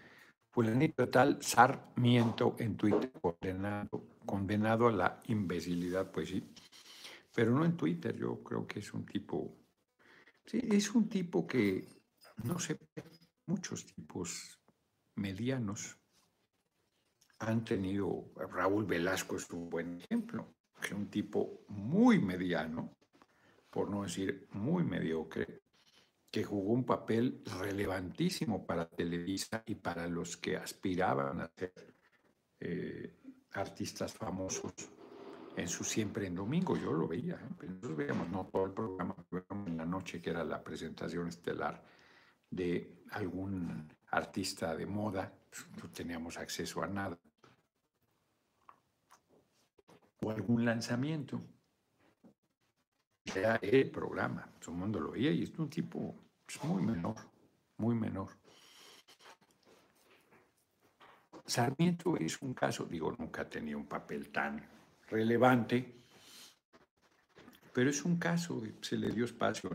Fulanito 0.50 1.08
tal 1.08 1.42
Sarmiento 1.42 2.56
en 2.58 2.76
Twitter, 2.76 3.10
condenado, 3.12 4.04
condenado 4.26 4.88
a 4.88 4.92
la 4.92 5.20
imbecilidad, 5.28 6.12
pues 6.12 6.28
sí. 6.28 6.46
Pero 7.34 7.52
no 7.52 7.64
en 7.64 7.78
Twitter, 7.78 8.14
yo 8.14 8.42
creo 8.42 8.66
que 8.66 8.80
es 8.80 8.92
un 8.92 9.06
tipo, 9.06 9.56
sí, 10.44 10.60
es 10.70 10.94
un 10.94 11.08
tipo 11.08 11.46
que, 11.46 11.88
no 12.44 12.58
sé, 12.58 12.76
muchos 13.46 13.86
tipos 13.86 14.60
medianos 15.16 15.98
han 17.38 17.64
tenido, 17.64 18.32
Raúl 18.36 18.84
Velasco 18.84 19.36
es 19.36 19.50
un 19.50 19.68
buen 19.68 20.00
ejemplo, 20.00 20.54
es 20.80 20.92
un 20.92 21.10
tipo 21.10 21.64
muy 21.68 22.18
mediano, 22.18 22.96
por 23.68 23.90
no 23.90 24.02
decir 24.04 24.46
muy 24.52 24.84
mediocre, 24.84 25.62
que 26.30 26.44
jugó 26.44 26.72
un 26.72 26.84
papel 26.84 27.42
relevantísimo 27.60 28.64
para 28.64 28.88
Televisa 28.88 29.62
y 29.66 29.74
para 29.74 30.06
los 30.06 30.36
que 30.36 30.56
aspiraban 30.56 31.40
a 31.40 31.48
ser 31.48 31.96
eh, 32.60 33.18
artistas 33.52 34.14
famosos 34.14 34.72
en 35.56 35.68
su 35.68 35.84
siempre 35.84 36.26
en 36.26 36.36
domingo. 36.36 36.76
Yo 36.76 36.92
lo 36.92 37.08
veía, 37.08 37.34
¿eh? 37.34 37.66
nosotros 37.66 37.96
veíamos 37.96 38.30
no 38.30 38.48
todo 38.50 38.66
el 38.66 38.72
programa, 38.72 39.16
en 39.66 39.76
la 39.76 39.84
noche 39.84 40.22
que 40.22 40.30
era 40.30 40.44
la 40.44 40.62
presentación 40.62 41.28
estelar 41.28 41.84
de 42.52 43.02
algún 43.12 43.88
artista 44.10 44.76
de 44.76 44.86
moda, 44.86 45.32
pues, 45.50 45.66
no 45.82 45.90
teníamos 45.90 46.36
acceso 46.36 46.82
a 46.82 46.86
nada. 46.86 47.18
O 50.20 50.30
algún 50.30 50.64
lanzamiento. 50.64 51.42
Era 53.24 53.56
el 53.56 53.90
programa, 53.90 54.46
todo 54.60 54.72
el 54.72 54.78
mundo 54.78 55.00
lo 55.00 55.12
veía 55.12 55.30
y 55.30 55.44
es 55.44 55.58
un 55.58 55.70
tipo 55.70 56.14
pues, 56.44 56.62
muy 56.64 56.82
menor, 56.82 57.16
muy 57.78 57.94
menor. 57.94 58.28
Sarmiento 61.46 62.16
es 62.16 62.40
un 62.42 62.52
caso, 62.52 62.84
digo, 62.84 63.12
nunca 63.18 63.48
tenido 63.48 63.78
un 63.78 63.86
papel 63.86 64.30
tan 64.30 64.68
relevante, 65.08 66.04
pero 67.72 67.90
es 67.90 68.04
un 68.04 68.18
caso, 68.18 68.60
se 68.80 68.96
le 68.96 69.10
dio 69.10 69.24
espacio 69.24 69.70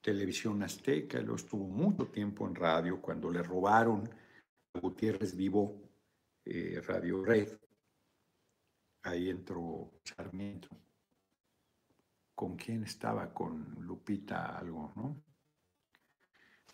televisión 0.00 0.62
azteca, 0.62 1.20
lo 1.20 1.34
estuvo 1.34 1.66
mucho 1.66 2.06
tiempo 2.06 2.46
en 2.46 2.54
radio 2.54 3.00
cuando 3.00 3.30
le 3.30 3.42
robaron 3.42 4.08
a 4.74 4.78
Gutiérrez 4.78 5.36
Vivo 5.36 5.90
eh, 6.44 6.80
Radio 6.86 7.22
Red. 7.22 7.58
Ahí 9.02 9.28
entró 9.28 10.00
Sarmiento. 10.04 10.68
¿Con 12.34 12.56
quién 12.56 12.84
estaba? 12.84 13.32
Con 13.32 13.76
Lupita 13.80 14.56
algo, 14.56 14.92
¿no? 14.96 15.22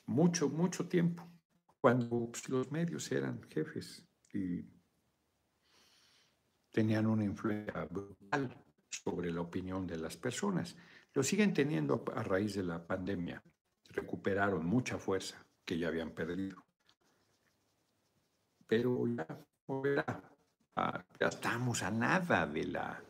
Mucho, 0.07 0.49
mucho 0.49 0.87
tiempo, 0.89 1.29
cuando 1.81 2.31
pues, 2.31 2.49
los 2.49 2.71
medios 2.71 3.11
eran 3.11 3.43
jefes 3.51 4.07
y 4.33 4.65
tenían 6.71 7.07
una 7.07 7.25
influencia 7.25 7.85
brutal 7.87 8.57
sobre 8.89 9.33
la 9.33 9.41
opinión 9.41 9.87
de 9.87 9.97
las 9.97 10.17
personas. 10.17 10.77
Lo 11.17 11.23
siguen 11.23 11.55
teniendo 11.55 12.05
a 12.15 12.23
raíz 12.23 12.57
de 12.57 12.63
la 12.63 12.87
pandemia. 12.87 13.43
Recuperaron 13.89 14.67
mucha 14.67 14.99
fuerza 14.99 15.43
que 15.65 15.79
ya 15.79 15.89
habían 15.89 16.11
perdido. 16.11 16.63
Pero 18.67 19.07
ya, 19.07 19.27
ya 21.19 21.29
estamos 21.29 21.83
a 21.83 21.91
nada 21.91 22.47
de 22.47 22.65
la 22.67 23.03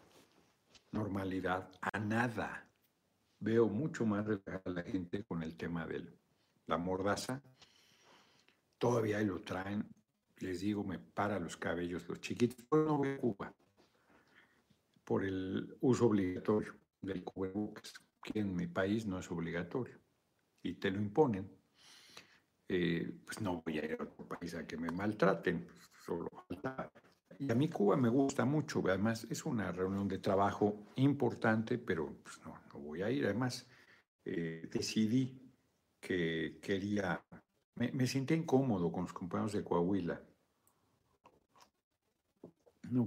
normalidad, 0.93 1.69
a 1.81 1.99
nada. 1.99 2.71
Veo 3.41 3.67
mucho 3.67 4.07
más 4.07 4.25
relajada 4.25 4.71
la 4.71 4.85
gente 4.85 5.25
con 5.25 5.43
el 5.43 5.57
tema 5.57 5.85
de 5.85 6.07
la 6.67 6.79
mordaza. 6.79 7.43
Todavía 8.79 9.21
lo 9.23 9.43
traen, 9.43 9.85
les 10.39 10.61
digo, 10.61 10.85
me 10.85 11.01
para 11.01 11.41
los 11.41 11.57
cabellos 11.57 12.09
los 12.09 12.21
chiquitos. 12.21 12.65
No 12.71 13.03
Cuba 13.21 13.53
por 15.03 15.25
el 15.25 15.77
uso 15.81 16.07
obligatorio 16.07 16.86
del 17.07 17.25
cubrebocas, 17.25 17.95
que 18.23 18.41
en 18.41 18.55
mi 18.55 18.67
país 18.67 19.07
no 19.07 19.19
es 19.19 19.31
obligatorio, 19.31 19.99
y 20.63 20.75
te 20.75 20.91
lo 20.91 20.99
imponen, 20.99 21.51
eh, 22.69 23.21
pues 23.25 23.41
no 23.41 23.63
voy 23.65 23.79
a 23.79 23.85
ir 23.85 23.97
a 23.99 24.05
otro 24.05 24.27
país 24.27 24.55
a 24.55 24.67
que 24.67 24.77
me 24.77 24.91
maltraten, 24.91 25.67
solo 26.05 26.29
Y 27.39 27.51
a 27.51 27.55
mí 27.55 27.69
Cuba 27.69 27.97
me 27.97 28.09
gusta 28.09 28.45
mucho, 28.45 28.83
además 28.87 29.27
es 29.31 29.45
una 29.47 29.71
reunión 29.71 30.09
de 30.09 30.19
trabajo 30.19 30.87
importante, 30.97 31.79
pero 31.79 32.17
pues 32.23 32.41
no, 32.45 32.59
no 32.73 32.81
voy 32.81 33.03
a 33.03 33.11
ir. 33.11 33.25
Además, 33.25 33.69
eh, 34.25 34.69
decidí 34.73 35.41
que 36.01 36.59
quería, 36.61 37.25
me, 37.77 37.93
me 37.93 38.07
sentí 38.07 38.35
incómodo 38.35 38.91
con 38.91 39.03
los 39.03 39.13
compañeros 39.13 39.53
de 39.53 39.63
Coahuila 39.63 40.21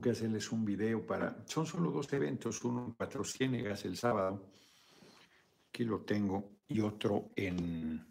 que 0.02 0.12
hacerles 0.12 0.52
un 0.52 0.66
video 0.66 1.06
para... 1.06 1.46
Son 1.48 1.66
solo 1.66 1.92
dos 1.92 2.12
eventos, 2.14 2.64
uno 2.64 2.86
en 2.86 2.92
Cuatro 2.94 3.24
el 3.24 3.98
sábado, 3.98 4.52
aquí 5.68 5.84
lo 5.84 6.02
tengo, 6.02 6.60
y 6.68 6.82
otro 6.82 7.32
en 7.36 8.06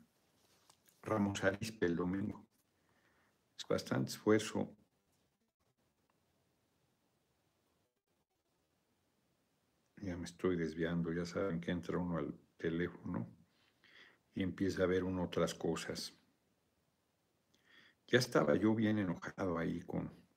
Ramos 1.02 1.44
Arispe 1.44 1.86
el 1.86 1.96
domingo. 1.96 2.46
Es 3.56 3.66
bastante 3.68 4.10
esfuerzo. 4.10 4.76
Ya 10.00 10.16
me 10.16 10.24
estoy 10.24 10.56
desviando, 10.56 11.12
ya 11.12 11.24
saben 11.24 11.60
que 11.60 11.70
entra 11.70 11.98
uno 11.98 12.18
al 12.18 12.38
teléfono 12.56 13.28
y 14.34 14.42
empieza 14.42 14.84
a 14.84 14.86
ver 14.86 15.04
uno 15.04 15.24
otras 15.24 15.54
cosas. 15.54 16.14
Ya 18.06 18.18
estaba 18.18 18.54
yo 18.56 18.74
bien 18.74 18.98
enojado 18.98 19.58
ahí 19.58 19.80
con 19.80 20.27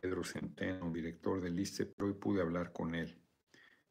Pedro 0.00 0.24
Centeno, 0.24 0.90
director 0.90 1.40
del 1.40 1.58
ISTE, 1.58 1.86
pero 1.86 2.08
hoy 2.08 2.14
pude 2.14 2.40
hablar 2.40 2.72
con 2.72 2.94
él 2.94 3.20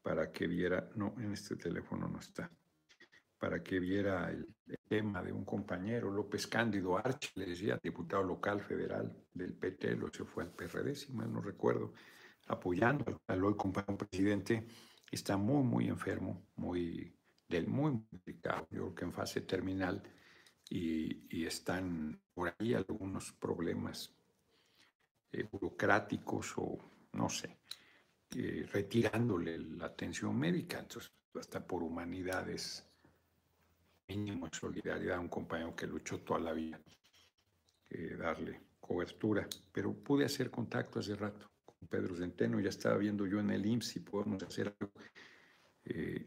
para 0.02 0.30
que 0.30 0.46
viera, 0.46 0.88
no, 0.94 1.14
en 1.18 1.32
este 1.32 1.56
teléfono 1.56 2.08
no 2.08 2.20
está, 2.20 2.50
para 3.38 3.62
que 3.62 3.80
viera 3.80 4.30
el, 4.30 4.46
tema 4.88 5.20
de 5.20 5.32
un 5.32 5.44
compañero, 5.44 6.12
López 6.12 6.46
Cándido 6.46 6.96
Arch, 6.96 7.32
le 7.34 7.46
decía, 7.46 7.78
diputado 7.82 8.22
local 8.22 8.60
federal 8.60 9.12
del 9.32 9.52
PT, 9.52 9.96
lo 9.96 10.12
se 10.12 10.24
fue 10.24 10.44
al 10.44 10.52
PRD, 10.52 10.94
si 10.94 11.12
mal 11.12 11.32
no 11.32 11.40
recuerdo, 11.40 11.92
apoyando 12.46 13.20
al 13.26 13.44
hoy 13.44 13.56
compañero 13.56 13.98
presidente, 13.98 14.64
está 15.10 15.36
muy, 15.36 15.64
muy 15.64 15.88
enfermo, 15.88 16.46
muy, 16.54 17.16
del, 17.48 17.66
muy 17.66 18.00
delicado, 18.10 18.68
yo 18.70 18.82
creo 18.82 18.94
que 18.94 19.04
en 19.06 19.12
fase 19.12 19.40
terminal, 19.40 20.02
y, 20.68 21.44
están 21.46 22.20
por 22.34 22.54
ahí 22.58 22.74
algunos 22.74 23.32
problemas 23.32 24.15
eh, 25.36 25.48
burocráticos 25.50 26.54
o 26.56 26.78
no 27.12 27.28
sé, 27.28 27.58
eh, 28.34 28.66
retirándole 28.72 29.58
la 29.58 29.86
atención 29.86 30.38
médica. 30.38 30.78
Entonces, 30.78 31.12
hasta 31.34 31.64
por 31.64 31.82
humanidades, 31.82 32.84
mínimo 34.08 34.48
solidaridad 34.52 35.16
a 35.16 35.20
un 35.20 35.28
compañero 35.28 35.74
que 35.74 35.86
luchó 35.86 36.20
toda 36.20 36.40
la 36.40 36.52
vida, 36.52 36.80
darle 38.18 38.60
cobertura. 38.80 39.48
Pero 39.72 39.92
pude 39.92 40.24
hacer 40.24 40.50
contacto 40.50 41.00
hace 41.00 41.14
rato 41.14 41.50
con 41.64 41.88
Pedro 41.88 42.16
Centeno, 42.16 42.60
ya 42.60 42.70
estaba 42.70 42.96
viendo 42.96 43.26
yo 43.26 43.40
en 43.40 43.50
el 43.50 43.66
IMSS 43.66 43.88
si 43.88 44.00
podemos 44.00 44.42
hacer 44.42 44.74
algo. 44.80 44.92
Eh, 45.84 46.26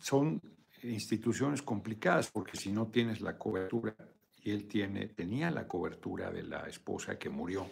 son 0.00 0.40
instituciones 0.82 1.62
complicadas 1.62 2.30
porque 2.30 2.56
si 2.56 2.72
no 2.72 2.88
tienes 2.88 3.20
la 3.20 3.38
cobertura, 3.38 3.94
y 4.44 4.50
él 4.50 4.66
tiene, 4.66 5.08
tenía 5.08 5.50
la 5.50 5.68
cobertura 5.68 6.30
de 6.30 6.42
la 6.42 6.66
esposa 6.66 7.18
que 7.18 7.28
murió, 7.28 7.70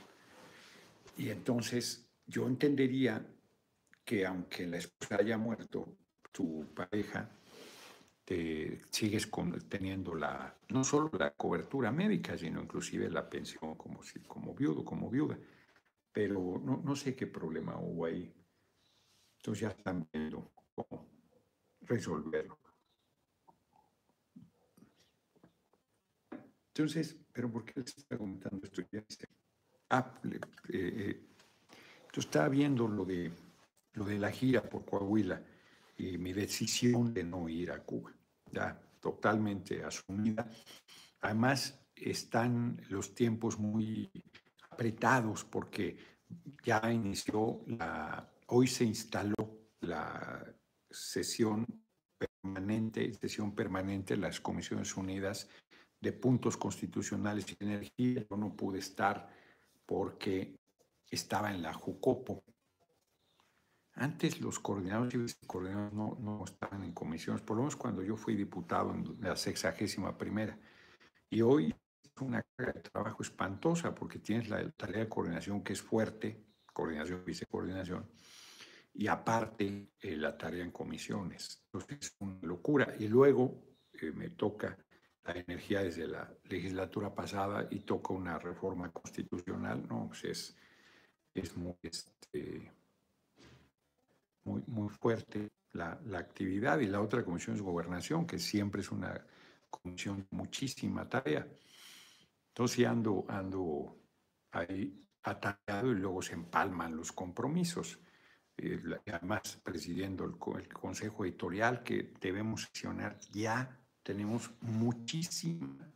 y 1.17 1.29
entonces 1.31 2.09
yo 2.27 2.47
entendería 2.47 3.25
que 4.05 4.27
aunque 4.27 4.67
la 4.67 4.79
esposa 4.79 5.17
haya 5.17 5.37
muerto, 5.39 5.97
tu 6.33 6.67
pareja, 6.75 7.31
te 8.25 8.81
sigues 8.91 9.29
teniendo 9.69 10.15
la, 10.15 10.57
no 10.69 10.85
solo 10.85 11.11
la 11.19 11.33
cobertura 11.35 11.91
médica, 11.91 12.39
sino 12.39 12.63
inclusive 12.63 13.11
la 13.11 13.29
pensión 13.29 13.75
como, 13.75 14.03
si, 14.03 14.21
como 14.21 14.55
viudo, 14.55 14.85
como 14.85 15.11
viuda. 15.11 15.39
Pero 16.13 16.61
no, 16.65 16.81
no 16.85 16.97
sé 16.97 17.15
qué 17.15 17.27
problema 17.27 17.79
hubo 17.79 18.07
ahí. 18.07 18.33
Entonces 19.37 19.63
ya 19.63 19.69
están 19.69 20.09
viendo 20.13 20.53
cómo 20.75 21.09
resolverlo. 21.83 22.59
Entonces, 26.69 27.17
¿pero 27.33 27.51
por 27.51 27.65
qué 27.65 27.81
les 27.81 27.99
está 27.99 28.17
comentando 28.17 28.65
esto? 28.65 28.83
Ya 28.93 29.05
Ah, 29.91 30.15
eh, 30.73 31.21
yo 32.13 32.21
estaba 32.21 32.49
viendo 32.49 32.87
lo 32.87 33.05
de, 33.05 33.33
lo 33.95 34.05
de 34.05 34.19
la 34.19 34.31
gira 34.31 34.63
por 34.63 34.85
Coahuila 34.85 35.43
y 35.97 36.17
mi 36.17 36.33
decisión 36.33 37.13
de 37.13 37.25
no 37.25 37.49
ir 37.49 37.73
a 37.73 37.83
Cuba, 37.83 38.13
ya 38.51 38.81
totalmente 39.01 39.83
asumida. 39.85 40.49
Además, 41.21 41.85
están 41.97 42.81
los 42.89 43.15
tiempos 43.15 43.59
muy 43.59 44.11
apretados 44.71 45.45
porque 45.45 45.99
ya 46.63 46.81
inició 46.93 47.61
la, 47.67 48.33
hoy 48.47 48.69
se 48.69 48.85
instaló 48.85 49.35
la 49.81 50.55
sesión 50.89 51.67
permanente, 52.17 53.13
sesión 53.15 53.55
permanente 53.55 54.15
de 54.15 54.21
las 54.21 54.41
Comisiones 54.41 54.97
Unidas 54.97 55.49
de 56.01 56.13
Puntos 56.13 56.57
Constitucionales 56.57 57.45
y 57.51 57.65
Energía. 57.65 58.25
Yo 58.31 58.37
no 58.37 58.55
pude 58.55 58.79
estar 58.79 59.40
porque 59.91 60.57
estaba 61.11 61.51
en 61.51 61.63
la 61.63 61.75
Jucopo. 61.75 62.45
Antes 63.95 64.41
los 64.41 64.61
coordinadores 64.61 65.37
y 65.43 65.47
coordinadores 65.49 65.93
no, 65.93 66.17
no, 66.21 66.45
estaban 66.45 66.85
en 66.85 66.93
comisiones, 66.93 67.43
por 67.43 67.57
lo 67.57 67.65
menos 67.65 67.75
cuando 67.75 68.01
yo 68.01 68.17
fui 68.17 68.37
diputado 68.37 68.95
en 68.95 69.17
la 69.21 69.35
sexagésima 69.35 70.17
primera. 70.17 70.57
Y 71.29 71.43
hoy 71.43 71.75
es 72.05 72.23
una 72.23 72.41
carga 72.55 72.75
de 72.75 72.89
trabajo 72.89 73.25
espantosa 73.25 73.93
porque 73.93 74.21
tienes 74.21 74.49
la 74.49 74.71
tarea 74.71 75.01
de 75.01 75.09
coordinación 75.09 75.65
que 75.65 75.73
es 75.73 75.83
fuerte, 75.83 76.41
coordinación, 76.73 77.25
vicecoordinación, 77.25 78.09
y 78.95 79.09
aparte 79.09 79.91
eh, 80.01 80.17
la 80.17 80.39
tarea 80.39 80.63
en 80.63 80.71
comisiones. 80.71 81.65
Entonces 81.65 81.99
es 82.01 82.17
una 82.21 82.39
locura. 82.43 82.95
Y 82.97 83.09
luego 83.09 83.61
eh, 83.95 84.13
me 84.13 84.31
toca 84.31 84.79
la 85.25 85.33
energía 85.33 85.83
desde 85.83 86.07
la 86.07 86.33
legislatura 86.45 87.15
pasada 87.15 87.69
y 87.71 87.81
toca 87.81 88.15
una 88.15 88.39
reforma 88.39 88.91
constitucional, 88.91 89.87
no, 89.89 90.09
pues 90.09 90.25
es, 90.25 90.57
es 91.35 91.57
muy, 91.57 91.77
este, 91.83 92.73
muy, 94.45 94.63
muy 94.67 94.89
fuerte 94.89 95.51
la, 95.73 96.01
la, 96.07 96.19
actividad. 96.19 96.81
Y 96.81 96.87
la 96.87 97.01
otra 97.01 97.25
comisión 97.25 97.57
es 97.57 97.63
gobernación, 97.63 98.27
que 98.27 98.39
siempre 98.39 98.81
es 98.81 98.91
una 98.91 99.25
comisión 99.69 100.19
de 100.19 100.37
muchísima 100.37 101.09
tarea. 101.09 101.47
Entonces 102.49 102.87
ando, 102.87 103.25
ando 103.29 103.97
ahí 104.53 105.07
atacado 105.23 105.93
y 105.93 105.95
luego 105.97 106.23
se 106.23 106.35
empalman 106.35 106.97
los 106.97 107.13
compromisos. 107.13 108.01
Eh, 108.57 108.81
además, 109.07 109.61
presidiendo 109.63 110.25
el, 110.25 110.35
el 110.61 110.69
consejo 110.73 111.25
editorial 111.25 111.83
que 111.83 112.13
debemos 112.21 112.65
sesionar 112.65 113.19
ya 113.31 113.80
tenemos 114.03 114.51
muchísimas, 114.61 115.89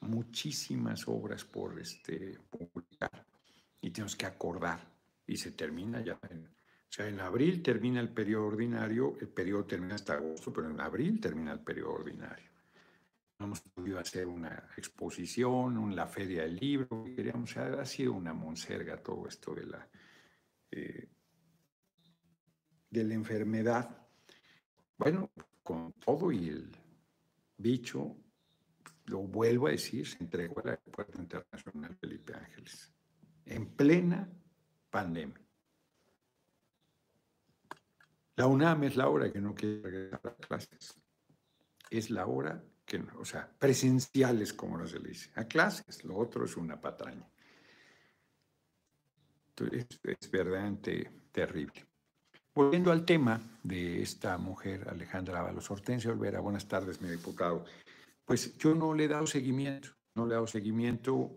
muchísimas 0.00 1.06
obras 1.08 1.44
por 1.44 1.78
este, 1.78 2.38
publicar 2.50 3.26
y 3.80 3.90
tenemos 3.90 4.16
que 4.16 4.26
acordar 4.26 4.80
y 5.26 5.36
se 5.36 5.52
termina 5.52 6.02
ya. 6.02 6.14
O 6.14 6.96
sea, 6.96 7.08
en 7.08 7.20
abril 7.20 7.62
termina 7.62 8.00
el 8.00 8.10
periodo 8.10 8.46
ordinario, 8.46 9.16
el 9.20 9.28
periodo 9.28 9.64
termina 9.64 9.96
hasta 9.96 10.14
agosto, 10.14 10.52
pero 10.52 10.70
en 10.70 10.80
abril 10.80 11.20
termina 11.20 11.52
el 11.52 11.60
periodo 11.60 11.94
ordinario. 11.94 12.50
No 13.38 13.46
hemos 13.46 13.60
podido 13.60 13.98
hacer 13.98 14.26
una 14.26 14.70
exposición, 14.76 15.94
la 15.94 16.06
feria 16.06 16.42
del 16.42 16.56
libro, 16.56 17.04
queríamos, 17.16 17.56
ha 17.56 17.84
sido 17.84 18.12
una 18.12 18.32
monserga 18.32 18.96
todo 19.02 19.26
esto 19.26 19.54
de 19.54 19.66
la, 19.66 19.88
eh, 20.70 21.08
de 22.90 23.04
la 23.04 23.14
enfermedad. 23.14 24.06
Bueno, 24.96 25.30
con 25.64 25.92
todo 25.94 26.30
y 26.30 26.48
el, 26.48 26.70
bicho, 27.56 28.16
lo 29.06 29.20
vuelvo 29.20 29.66
a 29.66 29.70
decir, 29.70 30.06
se 30.06 30.18
entregó 30.18 30.60
al 30.60 30.70
Aeropuerto 30.70 31.20
Internacional 31.20 31.94
Felipe 31.96 32.34
Ángeles, 32.34 32.92
en 33.44 33.66
plena 33.74 34.28
pandemia. 34.90 35.40
La 38.36 38.46
UNAM 38.46 38.84
es 38.84 38.96
la 38.96 39.08
hora 39.08 39.32
que 39.32 39.40
no 39.40 39.54
quiere 39.54 39.82
regresar 39.82 40.20
a 40.24 40.34
clases. 40.34 41.00
Es 41.88 42.10
la 42.10 42.26
hora 42.26 42.64
que 42.84 42.98
no, 42.98 43.20
o 43.20 43.24
sea, 43.24 43.48
presenciales, 43.58 44.52
como 44.52 44.76
no 44.76 44.86
se 44.86 44.98
le 44.98 45.10
dice, 45.10 45.30
a 45.36 45.44
clases. 45.44 46.04
Lo 46.04 46.16
otro 46.16 46.44
es 46.44 46.56
una 46.56 46.80
patraña. 46.80 47.28
Entonces, 49.50 49.86
es 50.02 50.30
verdaderamente 50.30 51.28
terrible. 51.30 51.86
Volviendo 52.56 52.92
al 52.92 53.04
tema 53.04 53.40
de 53.64 54.00
esta 54.00 54.38
mujer, 54.38 54.86
Alejandra 54.88 55.40
Ábalos 55.40 55.68
Hortensia 55.72 56.12
Olvera, 56.12 56.38
buenas 56.38 56.68
tardes, 56.68 57.02
mi 57.02 57.08
diputado. 57.08 57.64
Pues 58.24 58.56
yo 58.58 58.76
no 58.76 58.94
le 58.94 59.06
he 59.06 59.08
dado 59.08 59.26
seguimiento, 59.26 59.88
no 60.14 60.24
le 60.24 60.34
he 60.34 60.36
dado 60.36 60.46
seguimiento, 60.46 61.36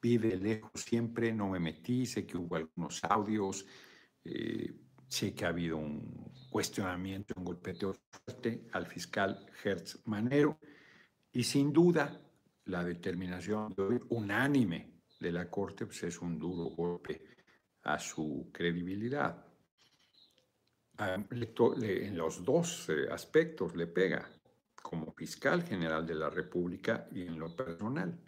vi 0.00 0.16
lejos 0.16 0.70
siempre, 0.80 1.32
no 1.32 1.48
me 1.48 1.58
metí, 1.58 2.06
sé 2.06 2.24
que 2.24 2.36
hubo 2.36 2.54
algunos 2.54 3.02
audios, 3.02 3.66
eh, 4.22 4.72
sé 5.08 5.34
que 5.34 5.44
ha 5.44 5.48
habido 5.48 5.76
un 5.76 6.32
cuestionamiento, 6.48 7.34
un 7.36 7.44
golpeteo 7.44 7.96
fuerte 8.08 8.68
al 8.74 8.86
fiscal 8.86 9.44
Hertz 9.64 10.02
Manero, 10.04 10.60
y 11.32 11.42
sin 11.42 11.72
duda 11.72 12.16
la 12.66 12.84
determinación 12.84 13.74
unánime 14.10 15.00
de 15.18 15.32
la 15.32 15.50
Corte 15.50 15.84
pues, 15.84 16.00
es 16.04 16.22
un 16.22 16.38
duro 16.38 16.76
golpe 16.76 17.24
a 17.82 17.98
su 17.98 18.50
credibilidad 18.52 19.47
en 20.98 22.16
los 22.16 22.44
dos 22.44 22.88
eh, 22.88 23.06
aspectos 23.10 23.76
le 23.76 23.86
pega, 23.86 24.28
como 24.82 25.12
fiscal 25.12 25.62
general 25.62 26.06
de 26.06 26.14
la 26.14 26.30
República 26.30 27.06
y 27.12 27.22
en 27.22 27.38
lo 27.38 27.54
personal, 27.54 28.18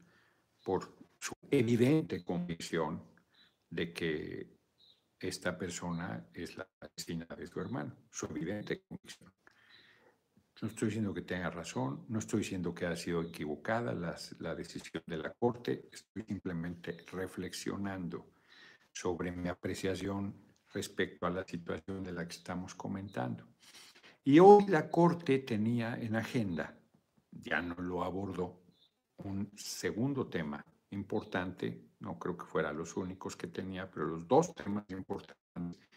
por 0.63 0.95
su 1.19 1.35
evidente 1.51 2.25
convicción 2.25 3.03
de 3.69 3.93
que 3.93 4.59
esta 5.19 5.57
persona 5.57 6.29
es 6.33 6.57
la 6.57 6.69
vecina 6.81 7.27
de 7.37 7.47
su 7.47 7.61
hermano, 7.61 7.97
su 8.11 8.27
evidente 8.27 8.83
convicción. 8.83 9.33
No 10.63 10.69
estoy 10.69 10.89
diciendo 10.89 11.15
que 11.15 11.23
tenga 11.23 11.51
razón, 11.51 12.05
no 12.09 12.19
estoy 12.19 12.41
diciendo 12.41 12.75
que 12.75 12.87
ha 12.87 12.95
sido 12.95 13.23
equivocada 13.23 13.95
la 13.95 14.55
decisión 14.55 15.03
de 15.07 15.17
la 15.17 15.33
Corte, 15.33 15.89
estoy 15.91 16.25
simplemente 16.25 16.99
reflexionando 17.11 18.33
sobre 18.93 19.33
mi 19.33 19.49
apreciación 19.49 20.50
respecto 20.73 21.27
a 21.27 21.31
la 21.31 21.45
situación 21.45 22.03
de 22.03 22.13
la 22.13 22.27
que 22.27 22.35
estamos 22.35 22.75
comentando. 22.75 23.47
Y 24.25 24.39
hoy 24.39 24.67
la 24.67 24.91
Corte 24.91 25.39
tenía 25.41 25.97
en 25.99 26.17
agenda, 26.17 26.79
ya 27.31 27.63
no 27.63 27.75
lo 27.77 28.05
abordó, 28.05 28.63
un 29.19 29.51
segundo 29.57 30.29
tema 30.29 30.65
importante, 30.91 31.91
no 32.01 32.19
creo 32.19 32.37
que 32.37 32.47
fuera 32.47 32.73
los 32.73 32.97
únicos 32.97 33.37
que 33.37 33.49
tenía, 33.49 33.91
pero 33.91 34.07
los 34.07 34.27
dos 34.27 34.55
temas 34.55 34.85
importantes. 34.91 35.89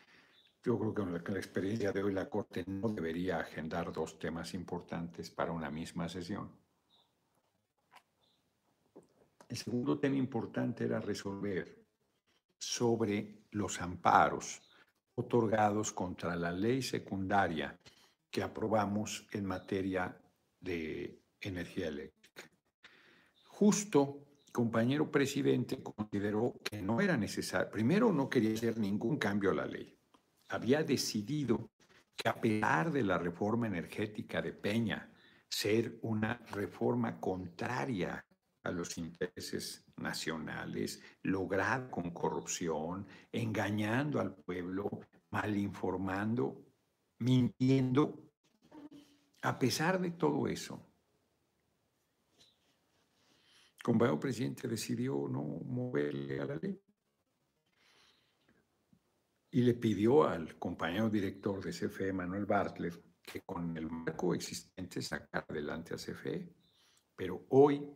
Yo 0.63 0.79
creo 0.79 0.93
que 0.93 1.23
con 1.23 1.33
la 1.33 1.39
experiencia 1.39 1.91
de 1.91 2.03
hoy 2.03 2.13
la 2.13 2.29
Corte 2.29 2.63
no 2.65 2.87
debería 2.89 3.39
agendar 3.39 3.91
dos 3.91 4.17
temas 4.17 4.53
importantes 4.53 5.29
para 5.29 5.51
una 5.51 5.69
misma 5.69 6.07
sesión. 6.07 6.49
El 9.49 9.57
segundo 9.57 9.99
tema 9.99 10.15
importante 10.15 10.85
era 10.85 11.01
resolver 11.01 11.85
sobre 12.57 13.43
los 13.51 13.81
amparos 13.81 14.61
otorgados 15.15 15.91
contra 15.91 16.35
la 16.35 16.51
ley 16.51 16.81
secundaria 16.81 17.77
que 18.29 18.41
aprobamos 18.41 19.27
en 19.31 19.45
materia 19.45 20.17
de 20.59 21.19
energía 21.39 21.87
eléctrica. 21.87 22.49
Justo, 23.47 24.25
compañero 24.51 25.11
presidente 25.11 25.81
consideró 25.83 26.53
que 26.63 26.81
no 26.81 26.99
era 26.99 27.17
necesario, 27.17 27.69
primero 27.69 28.11
no 28.11 28.29
quería 28.29 28.53
hacer 28.53 28.77
ningún 28.79 29.17
cambio 29.17 29.51
a 29.51 29.55
la 29.55 29.65
ley. 29.65 29.95
Había 30.49 30.83
decidido 30.83 31.69
que 32.15 32.29
a 32.29 32.39
pesar 32.39 32.91
de 32.91 33.03
la 33.03 33.17
reforma 33.17 33.67
energética 33.67 34.41
de 34.41 34.53
Peña 34.53 35.11
ser 35.47 35.99
una 36.01 36.41
reforma 36.51 37.19
contraria 37.19 38.25
a 38.63 38.71
los 38.71 38.97
intereses 38.97 39.85
nacionales, 39.97 41.01
lograda 41.23 41.89
con 41.89 42.11
corrupción, 42.11 43.05
engañando 43.31 44.19
al 44.19 44.35
pueblo, 44.35 45.01
malinformando, 45.31 46.65
mintiendo. 47.19 48.31
A 49.41 49.59
pesar 49.59 49.99
de 49.99 50.11
todo 50.11 50.47
eso, 50.47 50.93
compañero 53.83 54.19
presidente 54.19 54.67
decidió 54.67 55.27
no 55.27 55.43
moverle 55.43 56.39
a 56.39 56.45
la 56.45 56.55
ley 56.55 56.79
y 59.51 59.61
le 59.61 59.73
pidió 59.73 60.23
al 60.23 60.57
compañero 60.57 61.09
director 61.09 61.63
de 61.63 61.71
CFE, 61.71 62.13
Manuel 62.13 62.45
Bartlett, 62.45 63.19
que 63.21 63.41
con 63.41 63.75
el 63.77 63.89
marco 63.89 64.33
existente 64.33 65.01
sacara 65.01 65.45
adelante 65.47 65.93
a 65.93 65.97
CFE. 65.97 66.49
Pero 67.15 67.45
hoy 67.49 67.87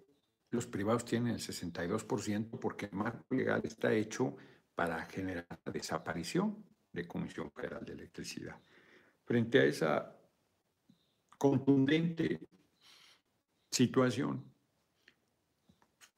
los 0.50 0.68
privados 0.68 1.06
tienen 1.06 1.34
el 1.34 1.40
62% 1.40 2.60
porque 2.60 2.86
el 2.88 2.94
marco 2.94 3.26
legal 3.36 3.62
está 3.64 3.94
hecho 3.94 4.36
para 4.74 5.06
generar 5.06 5.48
la 5.66 5.72
desaparición 5.72 6.64
de 6.92 7.08
Comisión 7.08 7.52
Federal 7.52 7.84
de 7.84 7.94
Electricidad. 7.94 8.60
Frente 9.26 9.60
a 9.60 9.64
esa 9.66 10.16
contundente 11.38 12.40
situación, 13.70 14.52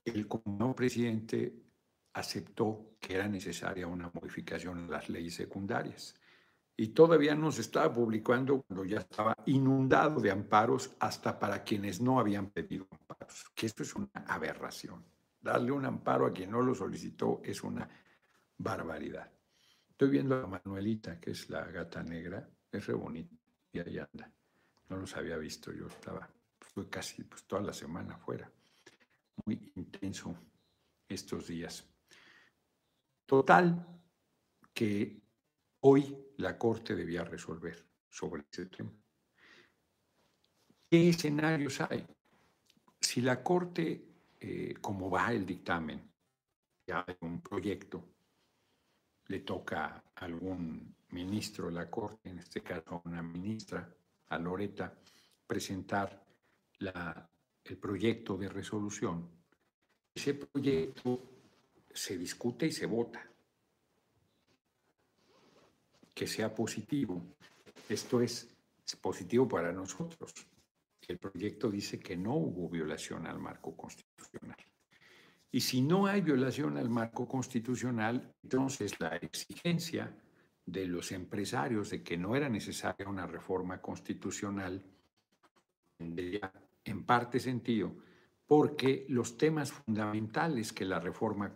el 0.05 0.27
común 0.27 0.73
presidente 0.73 1.53
aceptó 2.13 2.97
que 2.99 3.15
era 3.15 3.27
necesaria 3.27 3.87
una 3.87 4.11
modificación 4.13 4.79
en 4.79 4.91
las 4.91 5.09
leyes 5.09 5.35
secundarias 5.35 6.15
y 6.75 6.87
todavía 6.89 7.35
no 7.35 7.51
se 7.51 7.61
estaba 7.61 7.93
publicando 7.93 8.61
cuando 8.61 8.85
ya 8.85 8.99
estaba 8.99 9.35
inundado 9.45 10.21
de 10.21 10.31
amparos 10.31 10.95
hasta 10.99 11.37
para 11.37 11.63
quienes 11.63 11.99
no 11.99 12.19
habían 12.19 12.49
pedido 12.51 12.87
amparos, 13.29 13.51
que 13.55 13.65
esto 13.65 13.83
es 13.83 13.95
una 13.95 14.09
aberración. 14.27 15.05
Darle 15.41 15.71
un 15.71 15.85
amparo 15.85 16.25
a 16.25 16.33
quien 16.33 16.51
no 16.51 16.61
lo 16.61 16.75
solicitó 16.75 17.41
es 17.43 17.63
una 17.63 17.89
barbaridad. 18.57 19.31
Estoy 19.89 20.09
viendo 20.09 20.35
a 20.35 20.47
Manuelita, 20.47 21.19
que 21.19 21.31
es 21.31 21.49
la 21.49 21.65
gata 21.65 22.03
negra, 22.03 22.49
es 22.71 22.85
re 22.85 22.93
bonita 22.93 23.35
y 23.71 23.79
ahí 23.79 23.97
anda. 23.97 24.31
No 24.89 24.97
los 24.97 25.15
había 25.15 25.37
visto, 25.37 25.71
yo 25.71 25.87
estaba, 25.87 26.29
fue 26.59 26.89
casi 26.89 27.23
pues, 27.23 27.43
toda 27.43 27.61
la 27.61 27.73
semana 27.73 28.15
afuera. 28.15 28.51
Muy 29.45 29.71
intenso 29.75 30.35
estos 31.07 31.47
días. 31.47 31.85
Total, 33.25 33.85
que 34.73 35.21
hoy 35.81 36.33
la 36.37 36.57
Corte 36.57 36.95
debía 36.95 37.23
resolver 37.23 37.85
sobre 38.09 38.45
ese 38.51 38.65
tema. 38.65 38.91
¿Qué 40.89 41.09
escenarios 41.09 41.79
hay? 41.81 42.05
Si 42.99 43.21
la 43.21 43.41
Corte, 43.43 44.03
eh, 44.39 44.75
como 44.81 45.09
va 45.09 45.31
el 45.31 45.45
dictamen, 45.45 46.01
ya 46.85 47.05
hay 47.07 47.15
un 47.21 47.41
proyecto, 47.41 48.03
le 49.27 49.39
toca 49.39 50.03
a 50.15 50.25
algún 50.25 50.95
ministro 51.09 51.67
de 51.67 51.73
la 51.73 51.89
Corte, 51.89 52.29
en 52.29 52.39
este 52.39 52.62
caso 52.62 52.95
a 52.95 53.01
una 53.07 53.21
ministra, 53.21 53.88
a 54.29 54.38
Loreta, 54.38 54.93
presentar 55.45 56.23
el 56.79 57.77
proyecto 57.77 58.38
de 58.38 58.49
resolución. 58.49 59.27
Ese 60.13 60.33
proyecto 60.33 61.21
se 61.93 62.17
discute 62.17 62.67
y 62.67 62.71
se 62.71 62.85
vota 62.85 63.29
que 66.13 66.27
sea 66.27 66.53
positivo. 66.53 67.21
Esto 67.88 68.21
es, 68.21 68.47
positivo 69.01 69.47
para 69.47 69.71
nosotros. 69.71 70.33
El 71.10 71.17
proyecto 71.17 71.72
dice 71.72 72.00
que 72.00 72.15
no 72.15 72.36
hubo 72.36 72.69
violación 72.69 73.26
al 73.26 73.39
marco 73.39 73.76
constitucional. 73.76 74.56
Y 75.52 75.60
si 75.60 75.82
no 75.82 76.06
hay 76.06 76.22
violación 76.22 76.78
al 76.78 76.88
marco 76.88 77.28
constitucional, 77.28 78.32
entonces 78.43 79.00
la 79.00 79.15
exigencia 79.15 80.15
de 80.63 80.86
los 80.86 81.12
empresarios 81.12 81.89
de 81.89 82.04
que 82.04 82.15
no 82.15 82.36
era 82.36 82.48
necesaria 82.48 83.10
una 83.10 83.26
reforma 83.26 83.82
constitucional 83.82 84.86
tendría 85.98 86.54
en 86.84 87.04
parte 87.04 87.39
sentido, 87.39 87.91
porque 88.45 89.08
los 89.10 89.36
temas 89.36 89.72
fundamentales 89.72 90.72
que 90.72 90.86
la 90.86 91.00
reforma, 91.00 91.52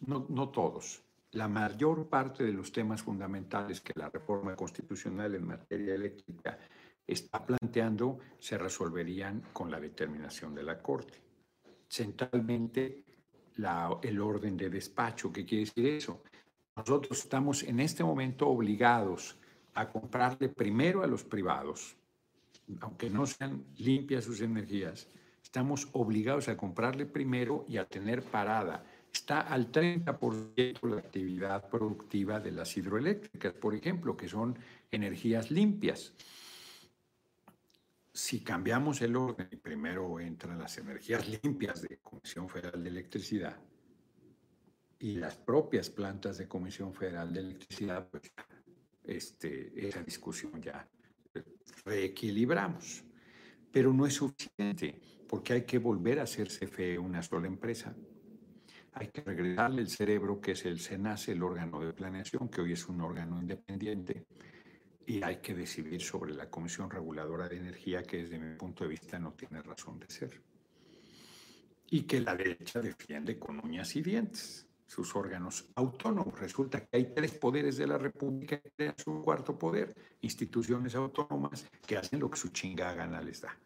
no, 0.00 0.26
no 0.28 0.48
todos, 0.48 1.04
la 1.30 1.46
mayor 1.46 2.08
parte 2.08 2.42
de 2.42 2.52
los 2.52 2.72
temas 2.72 3.02
fundamentales 3.02 3.80
que 3.80 3.92
la 3.94 4.10
reforma 4.10 4.56
constitucional 4.56 5.36
en 5.36 5.46
materia 5.46 5.94
eléctrica 5.94 6.58
está 7.12 7.44
planteando 7.44 8.18
se 8.38 8.58
resolverían 8.58 9.42
con 9.52 9.70
la 9.70 9.80
determinación 9.80 10.54
de 10.54 10.62
la 10.62 10.80
Corte. 10.80 11.18
Centralmente, 11.88 13.04
el 14.02 14.20
orden 14.20 14.56
de 14.56 14.70
despacho. 14.70 15.32
¿Qué 15.32 15.44
quiere 15.44 15.64
decir 15.64 15.86
eso? 15.86 16.22
Nosotros 16.76 17.18
estamos 17.18 17.62
en 17.62 17.80
este 17.80 18.02
momento 18.02 18.48
obligados 18.48 19.36
a 19.74 19.88
comprarle 19.88 20.48
primero 20.48 21.02
a 21.02 21.06
los 21.06 21.24
privados, 21.24 21.96
aunque 22.80 23.10
no 23.10 23.26
sean 23.26 23.64
limpias 23.76 24.24
sus 24.24 24.40
energías, 24.40 25.08
estamos 25.42 25.88
obligados 25.92 26.48
a 26.48 26.56
comprarle 26.56 27.06
primero 27.06 27.64
y 27.68 27.76
a 27.76 27.84
tener 27.84 28.22
parada 28.22 28.84
está 29.12 29.40
al 29.40 29.70
30% 29.72 30.88
la 30.88 30.98
actividad 30.98 31.68
productiva 31.68 32.40
de 32.40 32.52
las 32.52 32.76
hidroeléctricas, 32.76 33.52
por 33.54 33.74
ejemplo, 33.74 34.16
que 34.16 34.28
son 34.28 34.56
energías 34.90 35.50
limpias. 35.50 36.12
Si 38.12 38.40
cambiamos 38.40 39.00
el 39.02 39.16
orden 39.16 39.48
primero 39.62 40.18
entran 40.18 40.58
las 40.58 40.76
energías 40.78 41.28
limpias 41.42 41.82
de 41.82 41.98
Comisión 41.98 42.48
Federal 42.48 42.82
de 42.82 42.90
Electricidad 42.90 43.56
y 44.98 45.14
las 45.16 45.36
propias 45.36 45.88
plantas 45.90 46.38
de 46.38 46.48
Comisión 46.48 46.92
Federal 46.92 47.32
de 47.32 47.40
Electricidad, 47.40 48.08
pues 48.08 48.32
este, 49.04 49.88
esa 49.88 50.02
discusión 50.02 50.60
ya 50.60 50.88
reequilibramos. 51.84 53.04
Pero 53.72 53.92
no 53.92 54.04
es 54.04 54.14
suficiente 54.14 55.00
porque 55.28 55.52
hay 55.52 55.62
que 55.62 55.78
volver 55.78 56.18
a 56.18 56.24
hacer 56.24 56.48
CFE 56.48 56.98
una 56.98 57.22
sola 57.22 57.46
empresa 57.46 57.94
hay 58.92 59.08
que 59.08 59.20
regresarle 59.22 59.82
el 59.82 59.88
cerebro, 59.88 60.40
que 60.40 60.52
es 60.52 60.64
el 60.64 60.80
SENACE, 60.80 61.32
el 61.32 61.42
órgano 61.42 61.80
de 61.80 61.92
planeación, 61.92 62.48
que 62.48 62.60
hoy 62.60 62.72
es 62.72 62.88
un 62.88 63.00
órgano 63.00 63.40
independiente, 63.40 64.26
y 65.10 65.24
hay 65.24 65.38
que 65.38 65.54
decidir 65.54 66.00
sobre 66.00 66.32
la 66.34 66.48
Comisión 66.48 66.88
Reguladora 66.88 67.48
de 67.48 67.56
Energía, 67.56 68.04
que 68.04 68.18
desde 68.18 68.38
mi 68.38 68.54
punto 68.54 68.84
de 68.84 68.90
vista 68.90 69.18
no 69.18 69.32
tiene 69.32 69.60
razón 69.60 69.98
de 69.98 70.08
ser. 70.08 70.40
Y 71.90 72.02
que 72.02 72.20
la 72.20 72.36
derecha 72.36 72.80
defiende 72.80 73.36
con 73.36 73.58
uñas 73.58 73.96
y 73.96 74.02
dientes 74.02 74.68
sus 74.86 75.16
órganos 75.16 75.68
autónomos. 75.74 76.38
Resulta 76.38 76.86
que 76.86 76.96
hay 76.96 77.12
tres 77.12 77.32
poderes 77.32 77.76
de 77.76 77.88
la 77.88 77.98
República 77.98 78.60
que 78.60 78.70
crean 78.70 78.94
su 78.96 79.20
cuarto 79.20 79.58
poder, 79.58 79.92
instituciones 80.20 80.94
autónomas 80.94 81.66
que 81.84 81.96
hacen 81.96 82.20
lo 82.20 82.30
que 82.30 82.38
su 82.38 82.50
chingada 82.50 82.94
gana 82.94 83.20
les 83.20 83.40
da. 83.40 83.58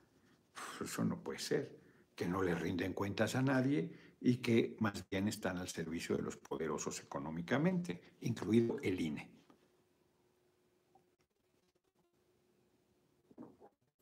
Eso 0.83 1.04
no 1.04 1.22
puede 1.22 1.40
ser, 1.40 1.78
que 2.14 2.26
no 2.26 2.42
le 2.42 2.54
rinden 2.54 2.94
cuentas 2.94 3.35
a 3.35 3.42
nadie 3.42 3.90
y 4.18 4.38
que 4.38 4.78
más 4.80 5.07
bien 5.11 5.28
están 5.28 5.59
al 5.59 5.68
servicio 5.68 6.16
de 6.16 6.22
los 6.22 6.38
poderosos 6.38 7.00
económicamente, 7.00 8.00
incluido 8.22 8.78
el 8.83 8.98
INE. 8.98 9.34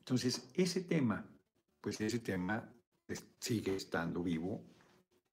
Entonces, 0.03 0.51
ese 0.55 0.81
tema, 0.81 1.25
pues 1.81 2.01
ese 2.01 2.19
tema 2.19 2.69
sigue 3.38 3.77
estando 3.77 4.21
vivo 4.21 4.61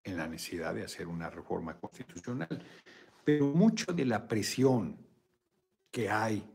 en 0.03 0.15
la 0.15 0.27
necesidad 0.27 0.75
de 0.75 0.83
hacer 0.83 1.07
una 1.07 1.27
reforma 1.27 1.75
constitucional, 1.79 2.63
pero 3.25 3.47
mucho 3.47 3.91
de 3.93 4.05
la 4.05 4.27
presión 4.27 4.95
que 5.89 6.07
hay 6.07 6.47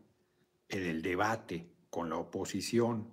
en 0.68 0.82
el 0.84 1.02
debate 1.02 1.68
con 1.90 2.08
la 2.08 2.18
oposición 2.18 3.08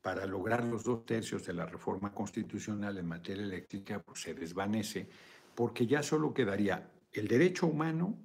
para 0.00 0.24
lograr 0.24 0.64
los 0.64 0.82
dos 0.82 1.04
tercios 1.04 1.44
de 1.44 1.52
la 1.52 1.66
reforma 1.66 2.14
constitucional 2.14 2.96
en 2.96 3.06
materia 3.06 3.44
eléctrica 3.44 4.02
pues, 4.02 4.22
se 4.22 4.32
desvanece 4.32 5.10
porque 5.54 5.86
ya 5.86 6.02
solo 6.02 6.32
quedaría 6.32 6.90
el 7.12 7.28
derecho 7.28 7.66
humano 7.66 8.18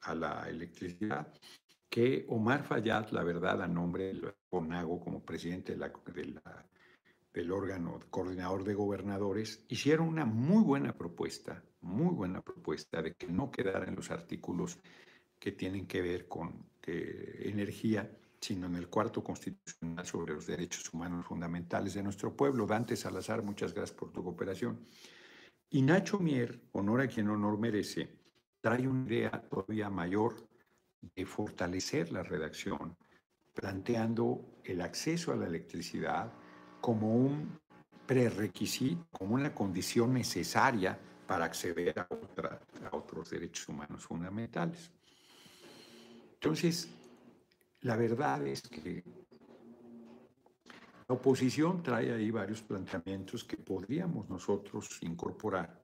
a 0.00 0.14
la 0.14 0.48
electricidad 0.48 1.30
que 1.88 2.26
Omar 2.28 2.64
Fayad, 2.64 3.10
la 3.10 3.22
verdad, 3.22 3.62
a 3.62 3.68
nombre 3.68 4.12
de 4.12 4.34
Bonago 4.50 5.00
como 5.00 5.24
presidente 5.24 5.76
del 7.32 7.52
órgano 7.52 8.00
coordinador 8.10 8.64
de 8.64 8.74
gobernadores, 8.74 9.64
hicieron 9.68 10.08
una 10.08 10.24
muy 10.24 10.62
buena 10.62 10.96
propuesta, 10.96 11.62
muy 11.80 12.14
buena 12.14 12.42
propuesta 12.42 13.02
de 13.02 13.14
que 13.14 13.28
no 13.28 13.50
quedaran 13.50 13.94
los 13.94 14.10
artículos 14.10 14.78
que 15.38 15.52
tienen 15.52 15.86
que 15.86 16.02
ver 16.02 16.28
con 16.28 16.70
energía, 16.86 18.10
sino 18.40 18.66
en 18.66 18.76
el 18.76 18.88
cuarto 18.88 19.22
constitucional 19.24 20.06
sobre 20.06 20.34
los 20.34 20.46
derechos 20.46 20.92
humanos 20.92 21.26
fundamentales 21.26 21.94
de 21.94 22.02
nuestro 22.02 22.36
pueblo. 22.36 22.66
Dante 22.66 22.96
Salazar, 22.96 23.42
muchas 23.42 23.74
gracias 23.74 23.96
por 23.96 24.12
tu 24.12 24.22
cooperación. 24.22 24.86
Y 25.70 25.82
Nacho 25.82 26.18
Mier, 26.18 26.60
honor 26.72 27.00
a 27.00 27.08
quien 27.08 27.28
honor 27.28 27.58
merece, 27.58 28.20
trae 28.60 28.86
una 28.86 29.06
idea 29.06 29.30
todavía 29.48 29.90
mayor 29.90 30.48
de 31.14 31.26
fortalecer 31.26 32.12
la 32.12 32.22
redacción, 32.22 32.96
planteando 33.54 34.60
el 34.64 34.80
acceso 34.80 35.32
a 35.32 35.36
la 35.36 35.46
electricidad 35.46 36.32
como 36.80 37.14
un 37.14 37.58
prerequisito, 38.06 39.06
como 39.10 39.34
una 39.34 39.54
condición 39.54 40.12
necesaria 40.14 40.98
para 41.26 41.44
acceder 41.44 41.98
a, 41.98 42.02
a 42.02 42.96
otros 42.96 43.30
derechos 43.30 43.68
humanos 43.68 44.04
fundamentales. 44.04 44.90
Entonces, 46.34 46.88
la 47.80 47.96
verdad 47.96 48.46
es 48.46 48.62
que 48.62 49.02
la 51.08 51.14
oposición 51.14 51.82
trae 51.82 52.12
ahí 52.12 52.30
varios 52.30 52.62
planteamientos 52.62 53.44
que 53.44 53.56
podríamos 53.56 54.28
nosotros 54.28 54.98
incorporar 55.02 55.80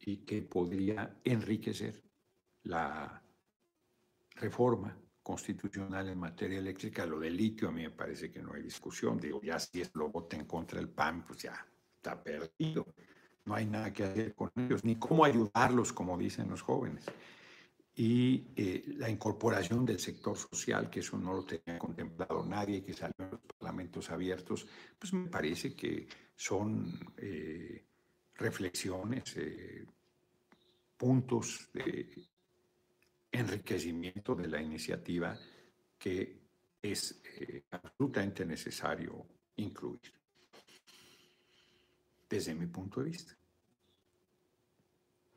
y 0.00 0.16
que 0.18 0.42
podría 0.42 1.20
enriquecer 1.24 2.02
la 2.64 3.21
reforma 4.42 4.96
constitucional 5.22 6.08
en 6.08 6.18
materia 6.18 6.58
eléctrica. 6.58 7.06
Lo 7.06 7.18
del 7.20 7.36
litio 7.36 7.68
a 7.68 7.72
mí 7.72 7.82
me 7.82 7.90
parece 7.90 8.30
que 8.30 8.42
no 8.42 8.52
hay 8.52 8.62
discusión. 8.62 9.18
Digo, 9.18 9.40
ya 9.42 9.58
si 9.58 9.80
es 9.80 9.90
lo 9.94 10.10
en 10.30 10.44
contra 10.46 10.78
del 10.78 10.88
PAN, 10.88 11.24
pues 11.26 11.42
ya 11.42 11.66
está 11.96 12.22
perdido. 12.22 12.86
No 13.44 13.54
hay 13.54 13.66
nada 13.66 13.92
que 13.92 14.04
hacer 14.04 14.34
con 14.34 14.50
ellos, 14.56 14.84
ni 14.84 14.96
cómo 14.96 15.24
ayudarlos, 15.24 15.92
como 15.92 16.16
dicen 16.18 16.48
los 16.48 16.62
jóvenes 16.62 17.04
y 17.94 18.46
eh, 18.56 18.84
la 18.96 19.10
incorporación 19.10 19.84
del 19.84 19.98
sector 19.98 20.36
social, 20.36 20.88
que 20.88 21.00
eso 21.00 21.18
no 21.18 21.34
lo 21.34 21.44
tenía 21.44 21.78
contemplado 21.78 22.44
nadie, 22.44 22.82
que 22.82 22.94
salió 22.94 23.14
en 23.18 23.30
los 23.32 23.40
parlamentos 23.58 24.10
abiertos, 24.10 24.66
pues 24.98 25.12
me 25.12 25.28
parece 25.28 25.74
que 25.74 26.08
son 26.34 26.98
eh, 27.18 27.84
reflexiones, 28.34 29.36
eh, 29.36 29.84
puntos 30.96 31.68
de 31.74 32.28
enriquecimiento 33.32 34.34
de 34.34 34.46
la 34.46 34.60
iniciativa 34.60 35.36
que 35.98 36.42
es 36.82 37.22
absolutamente 37.70 38.44
necesario 38.44 39.26
incluir, 39.56 40.12
desde 42.28 42.54
mi 42.54 42.66
punto 42.66 43.00
de 43.00 43.10
vista. 43.10 43.36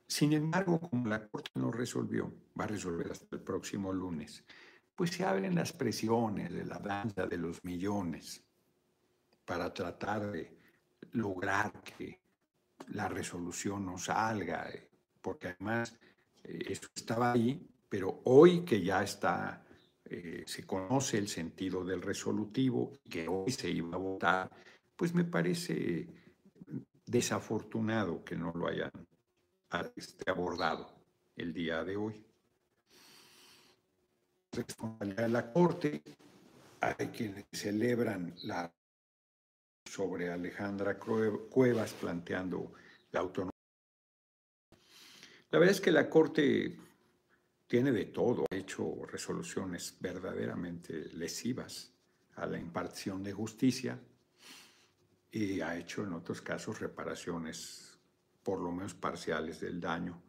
Sin 0.08 0.34
embargo, 0.34 0.80
como 0.80 1.08
la 1.08 1.28
Corte 1.28 1.52
no 1.56 1.72
resolvió, 1.72 2.34
va 2.60 2.66
a 2.66 2.68
resolver 2.68 3.12
hasta 3.12 3.36
el 3.36 3.42
próximo 3.42 3.92
lunes, 3.92 4.44
pues 4.96 5.12
se 5.12 5.26
abren 5.26 5.56
las 5.56 5.74
presiones 5.74 6.54
de 6.54 6.66
la 6.66 6.80
danza 6.80 7.26
de 7.26 7.38
los 7.38 7.64
millones 7.64 8.44
para 9.44 9.74
tratar 9.74 10.32
de 10.32 10.58
lograr 11.12 11.82
que 11.84 12.22
la 12.90 13.08
resolución 13.08 13.86
no 13.86 13.98
salga, 13.98 14.70
eh, 14.70 14.90
porque 15.22 15.50
además 15.50 15.98
eh, 16.44 16.66
esto 16.70 16.88
estaba 16.96 17.34
ahí, 17.34 17.68
pero 17.96 18.20
hoy 18.26 18.66
que 18.66 18.84
ya 18.84 19.04
está, 19.04 19.66
eh, 20.04 20.44
se 20.46 20.66
conoce 20.66 21.18
el 21.18 21.30
sentido 21.30 21.86
del 21.86 22.02
resolutivo, 22.02 22.92
que 23.10 23.26
hoy 23.26 23.50
se 23.54 23.70
iba 23.70 23.96
a 23.96 23.98
votar, 23.98 24.52
pues 24.98 25.14
me 25.14 25.24
parece 25.24 26.06
desafortunado 27.06 28.22
que 28.26 28.36
no 28.36 28.52
lo 28.54 28.68
hayan 28.68 28.92
este, 29.96 30.30
abordado 30.30 30.94
el 31.38 31.54
día 31.54 31.86
de 31.86 31.96
hoy. 31.96 32.22
Responsabilidad 34.52 35.24
de 35.24 35.30
la 35.30 35.54
Corte, 35.54 36.04
hay 36.82 37.08
quienes 37.08 37.46
celebran 37.54 38.36
la 38.44 38.70
sobre 39.86 40.34
Alejandra 40.34 41.00
Cuevas 41.00 41.94
planteando 41.94 42.74
la 43.14 43.22
autonomía. 43.22 43.52
La 45.50 45.60
verdad 45.60 45.76
es 45.76 45.80
que 45.80 45.92
la 45.94 46.10
Corte 46.10 46.84
tiene 47.68 47.92
de 47.92 48.06
todo, 48.06 48.46
ha 48.52 48.56
hecho 48.56 49.06
resoluciones 49.06 49.98
verdaderamente 50.00 51.10
lesivas 51.14 51.92
a 52.36 52.46
la 52.46 52.60
impartición 52.60 53.24
de 53.24 53.34
justicia 53.34 54.00
y 55.32 55.62
ha 55.62 55.78
hecho 55.78 56.04
en 56.04 56.14
otros 56.14 56.42
casos 56.42 56.80
reparaciones 56.80 58.00
por 58.44 58.60
lo 58.60 58.72
menos 58.72 58.94
parciales 58.94 59.60
del 59.60 59.80
daño, 59.80 60.22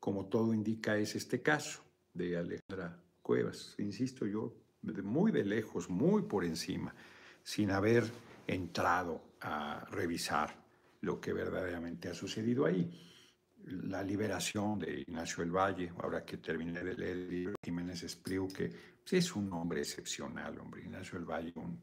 como 0.00 0.26
todo 0.26 0.52
indica 0.52 0.96
es 0.96 1.14
este 1.14 1.40
caso 1.40 1.82
de 2.12 2.36
Alejandra 2.36 3.00
Cuevas. 3.22 3.74
Insisto 3.78 4.26
yo, 4.26 4.52
muy 4.82 5.30
de 5.30 5.44
lejos, 5.44 5.88
muy 5.88 6.22
por 6.22 6.44
encima, 6.44 6.94
sin 7.42 7.70
haber 7.70 8.10
entrado 8.46 9.22
a 9.40 9.86
revisar 9.90 10.56
lo 11.02 11.20
que 11.20 11.32
verdaderamente 11.32 12.08
ha 12.08 12.14
sucedido 12.14 12.66
ahí. 12.66 13.09
La 13.66 14.02
liberación 14.02 14.78
de 14.78 15.00
Ignacio 15.00 15.42
El 15.42 15.50
Valle, 15.50 15.92
ahora 15.98 16.24
que 16.24 16.38
terminé 16.38 16.82
de 16.82 16.94
leer 16.94 17.16
el 17.16 17.30
libro 17.30 17.54
Jiménez 17.62 18.02
Espriu, 18.02 18.48
que 18.48 18.68
pues, 18.68 19.12
es 19.12 19.34
un 19.34 19.52
hombre 19.52 19.80
excepcional, 19.80 20.58
hombre. 20.58 20.82
Ignacio 20.82 21.18
El 21.18 21.24
Valle, 21.24 21.52
un 21.56 21.80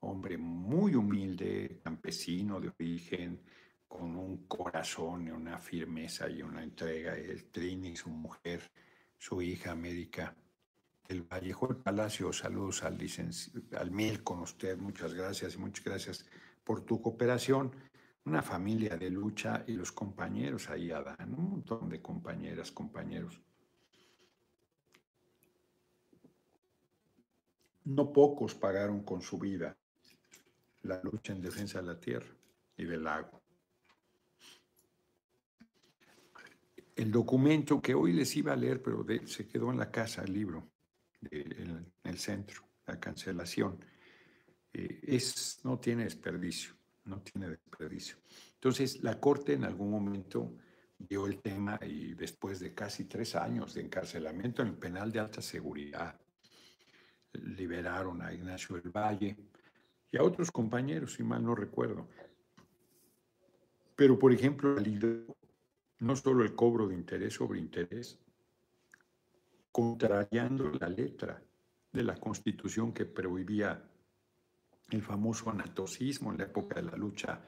hombre 0.00 0.36
muy 0.38 0.94
humilde, 0.94 1.80
campesino 1.82 2.60
de 2.60 2.72
origen, 2.78 3.42
con 3.86 4.16
un 4.16 4.46
corazón 4.46 5.26
y 5.26 5.30
una 5.30 5.58
firmeza 5.58 6.28
y 6.28 6.42
una 6.42 6.62
entrega. 6.62 7.16
El 7.16 7.50
Trini, 7.50 7.96
su 7.96 8.10
mujer, 8.10 8.62
su 9.16 9.40
hija 9.42 9.72
América 9.72 10.34
el 11.08 11.22
Vallejo 11.22 11.68
del 11.68 11.78
Palacio. 11.78 12.32
Saludos 12.32 12.84
al, 12.84 12.98
al 13.76 13.90
Mil 13.90 14.22
con 14.22 14.40
usted. 14.40 14.76
Muchas 14.78 15.14
gracias 15.14 15.54
y 15.54 15.58
muchas 15.58 15.84
gracias 15.84 16.26
por 16.62 16.82
tu 16.82 17.00
cooperación. 17.00 17.72
Una 18.24 18.42
familia 18.42 18.96
de 18.96 19.10
lucha 19.10 19.64
y 19.66 19.72
los 19.72 19.92
compañeros 19.92 20.68
ahí, 20.68 20.90
Adán, 20.90 21.34
un 21.34 21.50
montón 21.50 21.88
de 21.88 22.02
compañeras, 22.02 22.70
compañeros. 22.70 23.40
No 27.84 28.12
pocos 28.12 28.54
pagaron 28.54 29.02
con 29.02 29.22
su 29.22 29.38
vida 29.38 29.76
la 30.82 31.00
lucha 31.02 31.32
en 31.32 31.40
defensa 31.40 31.80
de 31.80 31.86
la 31.86 31.98
tierra 31.98 32.34
y 32.76 32.84
del 32.84 33.06
agua. 33.06 33.40
el 36.98 37.12
documento 37.12 37.80
que 37.80 37.94
hoy 37.94 38.12
les 38.12 38.34
iba 38.36 38.52
a 38.52 38.56
leer, 38.56 38.82
pero 38.82 39.06
se 39.24 39.46
quedó 39.46 39.70
en 39.70 39.78
la 39.78 39.88
casa, 39.88 40.22
el 40.22 40.32
libro, 40.32 40.68
en, 41.30 41.92
el 42.02 42.18
centro, 42.18 42.64
la 42.86 42.98
cancelación, 42.98 43.78
eh, 44.72 44.98
es, 45.04 45.60
no 45.62 45.78
tiene 45.78 46.02
desperdicio, 46.02 46.74
no 47.08 47.20
tiene 47.22 47.48
desperdicio. 47.48 48.18
Entonces, 48.54 49.02
la 49.02 49.18
Corte 49.18 49.54
en 49.54 49.64
algún 49.64 49.90
momento 49.90 50.54
vio 50.98 51.26
el 51.26 51.40
tema 51.40 51.78
y 51.82 52.14
después 52.14 52.60
de 52.60 52.74
casi 52.74 53.04
tres 53.04 53.34
años 53.34 53.74
de 53.74 53.82
encarcelamiento 53.82 54.62
en 54.62 54.68
el 54.68 54.74
penal 54.76 55.12
de 55.12 55.20
alta 55.20 55.40
seguridad, 55.40 56.20
liberaron 57.32 58.22
a 58.22 58.32
Ignacio 58.32 58.76
del 58.76 58.90
Valle 58.90 59.36
y 60.10 60.16
a 60.16 60.22
otros 60.22 60.50
compañeros, 60.50 61.14
si 61.14 61.22
mal 61.22 61.44
no 61.44 61.54
recuerdo. 61.54 62.08
Pero, 63.94 64.18
por 64.18 64.32
ejemplo, 64.32 64.76
no 66.00 66.16
solo 66.16 66.44
el 66.44 66.54
cobro 66.54 66.88
de 66.88 66.94
interés 66.94 67.34
sobre 67.34 67.58
interés, 67.58 68.18
contrariando 69.72 70.70
la 70.72 70.88
letra 70.88 71.42
de 71.92 72.02
la 72.02 72.16
Constitución 72.16 72.92
que 72.92 73.04
prohibía 73.04 73.82
el 74.90 75.02
famoso 75.02 75.50
anatocismo 75.50 76.32
en 76.32 76.38
la 76.38 76.44
época 76.44 76.76
de 76.76 76.90
la 76.90 76.96
lucha 76.96 77.40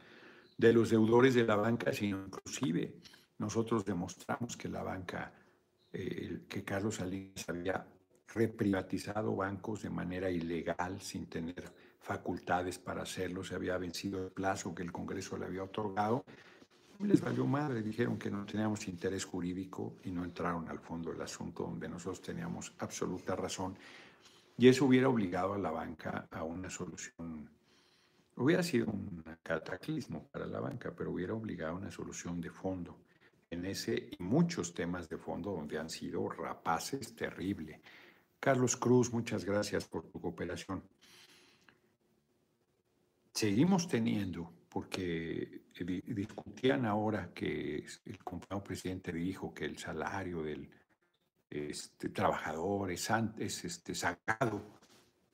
de 0.57 0.73
los 0.73 0.91
deudores 0.91 1.35
de 1.35 1.45
la 1.45 1.57
banca, 1.57 1.93
sino 1.93 2.25
inclusive 2.27 2.97
nosotros 3.39 3.85
demostramos 3.85 4.57
que 4.57 4.69
la 4.69 4.83
banca, 4.83 5.33
eh, 5.93 6.43
que 6.49 6.63
Carlos 6.63 6.97
Salinas 6.97 7.49
había 7.49 7.87
reprivatizado 8.35 9.35
bancos 9.35 9.83
de 9.83 9.91
manera 9.91 10.31
ilegal, 10.31 11.01
sin 11.01 11.27
tener 11.27 11.73
facultades 12.01 12.79
para 12.79 13.03
hacerlo, 13.03 13.43
se 13.43 13.55
había 13.55 13.79
vencido 13.79 14.23
el 14.23 14.31
plazo 14.31 14.75
que 14.75 14.83
el 14.83 14.93
Congreso 14.93 15.37
le 15.37 15.47
había 15.47 15.65
otorgado, 15.65 16.25
les 17.01 17.21
valió 17.21 17.47
madre, 17.47 17.83
dijeron 17.83 18.19
que 18.19 18.31
no 18.31 18.45
teníamos 18.45 18.87
interés 18.87 19.25
jurídico 19.25 19.97
y 20.05 20.11
no 20.11 20.23
entraron 20.23 20.69
al 20.69 20.79
fondo 20.79 21.11
del 21.11 21.23
asunto 21.23 21.63
donde 21.63 21.89
nosotros 21.89 22.21
teníamos 22.21 22.75
absoluta 22.79 23.35
razón. 23.35 23.77
Y 24.61 24.69
eso 24.69 24.85
hubiera 24.85 25.09
obligado 25.09 25.55
a 25.55 25.59
la 25.59 25.71
banca 25.71 26.29
a 26.31 26.45
una 26.45 26.69
solución. 26.69 27.49
Hubiera 28.37 28.63
sido 28.63 28.89
un 28.89 29.25
cataclismo 29.43 30.29
para 30.29 30.45
la 30.47 30.61
banca, 30.61 30.95
pero 30.95 31.13
hubiera 31.13 31.33
obligado 31.33 31.73
a 31.73 31.79
una 31.79 31.91
solución 31.91 32.43
de 32.43 32.51
fondo 32.51 32.99
en 33.49 33.65
ese 33.65 34.11
y 34.11 34.23
muchos 34.23 34.75
temas 34.75 35.09
de 35.09 35.17
fondo 35.17 35.53
donde 35.53 35.79
han 35.79 35.89
sido 35.89 36.29
rapaces 36.29 37.17
terrible. 37.17 37.81
Carlos 38.39 38.77
Cruz, 38.77 39.11
muchas 39.15 39.47
gracias 39.47 39.89
por 39.89 40.11
tu 40.11 40.21
cooperación. 40.21 40.83
seguimos 43.33 43.89
teniendo, 43.89 44.53
porque 44.69 45.63
discutían 46.05 46.85
ahora 46.85 47.33
que 47.33 47.87
el 48.05 48.19
compañero 48.23 48.63
presidente 48.63 49.11
dijo 49.11 49.55
que 49.55 49.65
el 49.65 49.79
salario 49.79 50.43
del 50.43 50.69
este, 51.51 52.11
trabajador 52.11 52.93
es, 52.93 53.11
es 53.39 53.65
este, 53.65 53.95
sagrado, 53.95 54.79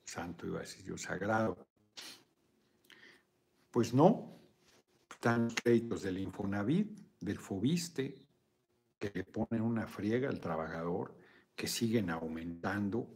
santo 0.03 0.47
iba 0.47 0.57
a 0.57 0.61
decir 0.61 0.83
yo, 0.83 0.97
sagrado. 0.97 1.67
Pues 3.69 3.93
no, 3.93 4.39
están 5.09 5.49
créditos 5.51 6.01
del 6.01 6.17
Infonavit, 6.17 6.99
del 7.19 7.37
Fobiste, 7.37 8.25
que 8.97 9.11
le 9.13 9.23
ponen 9.23 9.61
una 9.61 9.85
friega 9.85 10.29
al 10.29 10.39
trabajador, 10.39 11.15
que 11.55 11.67
siguen 11.67 12.09
aumentando 12.09 13.07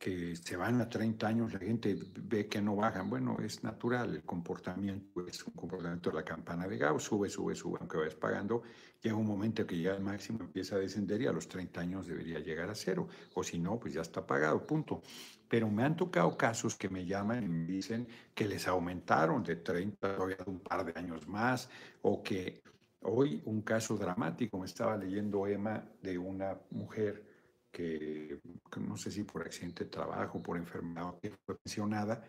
que 0.00 0.34
se 0.34 0.56
van 0.56 0.80
a 0.80 0.88
30 0.88 1.26
años, 1.26 1.52
la 1.52 1.58
gente 1.58 1.94
ve 2.22 2.48
que 2.48 2.62
no 2.62 2.74
bajan. 2.74 3.10
Bueno, 3.10 3.36
es 3.38 3.62
natural, 3.62 4.14
el 4.14 4.22
comportamiento 4.22 5.26
es 5.26 5.46
un 5.46 5.52
comportamiento 5.52 6.08
de 6.08 6.16
la 6.16 6.24
campana 6.24 6.66
de 6.66 6.78
Gauss, 6.78 7.02
sube, 7.02 7.28
sube, 7.28 7.54
sube, 7.54 7.76
aunque 7.80 7.98
vayas 7.98 8.14
pagando, 8.14 8.62
llega 9.02 9.14
un 9.14 9.26
momento 9.26 9.66
que 9.66 9.76
llega 9.76 9.92
al 9.92 10.00
máximo, 10.00 10.38
empieza 10.40 10.76
a 10.76 10.78
descender 10.78 11.20
y 11.20 11.26
a 11.26 11.32
los 11.32 11.46
30 11.46 11.82
años 11.82 12.06
debería 12.06 12.38
llegar 12.38 12.70
a 12.70 12.74
cero, 12.74 13.08
o 13.34 13.44
si 13.44 13.58
no, 13.58 13.78
pues 13.78 13.92
ya 13.92 14.00
está 14.00 14.26
pagado, 14.26 14.66
punto. 14.66 15.02
Pero 15.46 15.68
me 15.68 15.84
han 15.84 15.96
tocado 15.96 16.34
casos 16.34 16.76
que 16.76 16.88
me 16.88 17.04
llaman 17.04 17.44
y 17.44 17.48
me 17.48 17.66
dicen 17.66 18.08
que 18.34 18.48
les 18.48 18.66
aumentaron 18.68 19.42
de 19.42 19.56
30 19.56 20.16
todavía 20.16 20.38
un 20.46 20.60
par 20.60 20.82
de 20.82 20.98
años 20.98 21.28
más, 21.28 21.68
o 22.00 22.22
que 22.22 22.62
hoy 23.02 23.42
un 23.44 23.60
caso 23.60 23.98
dramático, 23.98 24.58
me 24.58 24.64
estaba 24.64 24.96
leyendo 24.96 25.46
Emma 25.46 25.84
de 26.00 26.16
una 26.16 26.58
mujer 26.70 27.29
que, 27.70 28.40
no 28.80 28.96
sé 28.96 29.10
si 29.10 29.24
por 29.24 29.42
accidente 29.42 29.84
de 29.84 29.90
trabajo, 29.90 30.42
por 30.42 30.56
enfermedad, 30.56 31.18
que 31.20 31.30
fue 31.30 31.56
pensionada 31.58 32.22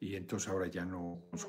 y 0.00 0.14
entonces 0.14 0.48
ahora 0.48 0.66
ya 0.66 0.84
no, 0.84 1.24
con 1.30 1.38
su, 1.38 1.48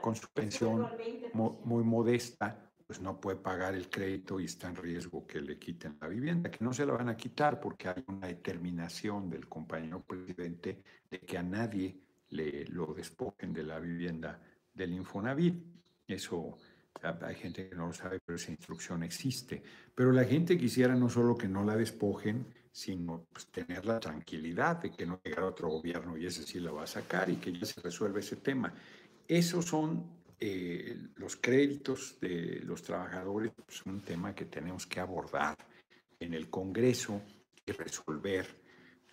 con 0.00 0.16
su 0.16 0.28
pensión 0.28 0.88
muy 1.34 1.84
modesta, 1.84 2.68
pues 2.86 3.00
no 3.02 3.20
puede 3.20 3.36
pagar 3.36 3.74
el 3.74 3.90
crédito 3.90 4.40
y 4.40 4.46
está 4.46 4.68
en 4.68 4.76
riesgo 4.76 5.26
que 5.26 5.42
le 5.42 5.58
quiten 5.58 5.98
la 6.00 6.08
vivienda, 6.08 6.50
que 6.50 6.64
no 6.64 6.72
se 6.72 6.86
la 6.86 6.94
van 6.94 7.10
a 7.10 7.16
quitar 7.16 7.60
porque 7.60 7.88
hay 7.88 8.02
una 8.06 8.28
determinación 8.28 9.28
del 9.28 9.46
compañero 9.46 10.02
presidente 10.02 10.82
de 11.10 11.20
que 11.20 11.36
a 11.36 11.42
nadie 11.42 12.00
le 12.30 12.64
lo 12.66 12.94
despojen 12.94 13.52
de 13.52 13.64
la 13.64 13.78
vivienda 13.78 14.40
del 14.72 14.94
Infonavit. 14.94 15.62
Eso 16.06 16.56
hay 17.22 17.34
gente 17.36 17.68
que 17.68 17.74
no 17.74 17.86
lo 17.86 17.92
sabe, 17.92 18.20
pero 18.24 18.36
esa 18.36 18.50
instrucción 18.50 19.02
existe. 19.02 19.62
Pero 19.94 20.12
la 20.12 20.24
gente 20.24 20.58
quisiera 20.58 20.94
no 20.94 21.08
solo 21.08 21.36
que 21.36 21.48
no 21.48 21.64
la 21.64 21.76
despojen, 21.76 22.46
sino 22.72 23.26
pues, 23.32 23.46
tener 23.46 23.86
la 23.86 23.98
tranquilidad 24.00 24.76
de 24.76 24.90
que 24.90 25.06
no 25.06 25.20
llegará 25.22 25.46
otro 25.46 25.68
gobierno 25.68 26.16
y 26.16 26.26
ese 26.26 26.42
sí 26.42 26.60
lo 26.60 26.74
va 26.74 26.84
a 26.84 26.86
sacar 26.86 27.30
y 27.30 27.36
que 27.36 27.52
ya 27.52 27.66
se 27.66 27.80
resuelve 27.80 28.20
ese 28.20 28.36
tema. 28.36 28.72
Esos 29.26 29.64
son 29.64 30.18
eh, 30.40 30.96
los 31.16 31.36
créditos 31.36 32.18
de 32.20 32.60
los 32.64 32.82
trabajadores, 32.82 33.52
pues, 33.64 33.84
un 33.86 34.00
tema 34.00 34.34
que 34.34 34.44
tenemos 34.44 34.86
que 34.86 35.00
abordar 35.00 35.56
en 36.20 36.34
el 36.34 36.48
Congreso 36.50 37.22
y 37.66 37.72
resolver, 37.72 38.46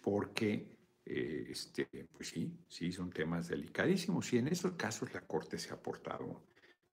porque 0.01 0.75
eh, 1.05 1.47
este, 1.49 1.87
pues 2.11 2.29
sí, 2.29 2.51
sí, 2.67 2.91
son 2.91 3.11
temas 3.11 3.47
delicadísimos 3.47 4.31
y 4.33 4.39
en 4.39 4.47
esos 4.47 4.73
casos 4.73 5.13
la 5.13 5.21
Corte 5.21 5.57
se 5.59 5.71
ha 5.71 5.81
portado 5.81 6.41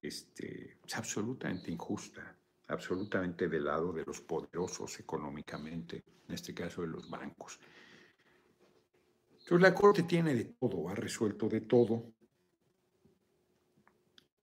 este, 0.03 0.79
es 0.85 0.97
absolutamente 0.97 1.71
injusta, 1.71 2.37
absolutamente 2.69 3.49
del 3.49 3.65
lado 3.65 3.93
de 3.93 4.05
los 4.05 4.21
poderosos 4.21 4.99
económicamente, 4.99 6.03
en 6.29 6.35
este 6.35 6.53
caso 6.53 6.83
de 6.83 6.89
los 6.89 7.09
bancos. 7.09 7.59
Entonces 9.31 9.61
la 9.61 9.75
Corte 9.75 10.03
tiene 10.03 10.35
de 10.35 10.45
todo, 10.45 10.89
ha 10.89 10.95
resuelto 10.95 11.49
de 11.49 11.63
todo, 11.63 12.13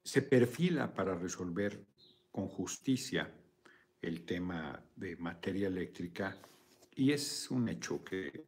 se 0.03 0.21
perfila 0.21 0.93
para 0.93 1.15
resolver 1.15 1.85
con 2.31 2.47
justicia 2.47 3.33
el 4.01 4.25
tema 4.25 4.81
de 4.95 5.17
materia 5.17 5.67
eléctrica 5.67 6.37
y 6.95 7.11
es 7.11 7.49
un 7.51 7.69
hecho 7.69 8.03
que 8.03 8.45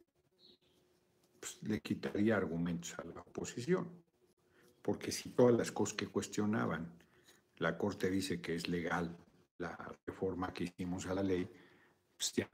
pues, 1.40 1.62
le 1.64 1.82
quitaría 1.82 2.38
argumentos 2.38 2.96
a 3.00 3.04
la 3.04 3.22
oposición, 3.22 3.90
porque 4.82 5.12
si 5.12 5.30
todas 5.30 5.56
las 5.56 5.72
cosas 5.72 5.96
que 5.96 6.08
cuestionaban 6.08 7.01
la 7.62 7.78
Corte 7.78 8.10
dice 8.10 8.42
que 8.42 8.56
es 8.56 8.68
legal 8.68 9.16
la 9.60 9.78
reforma 10.08 10.52
que 10.52 10.64
hicimos 10.66 11.06
a 11.06 11.14
la 11.14 11.22
ley, 11.22 11.48
pues 12.18 12.34
ya 12.34 12.50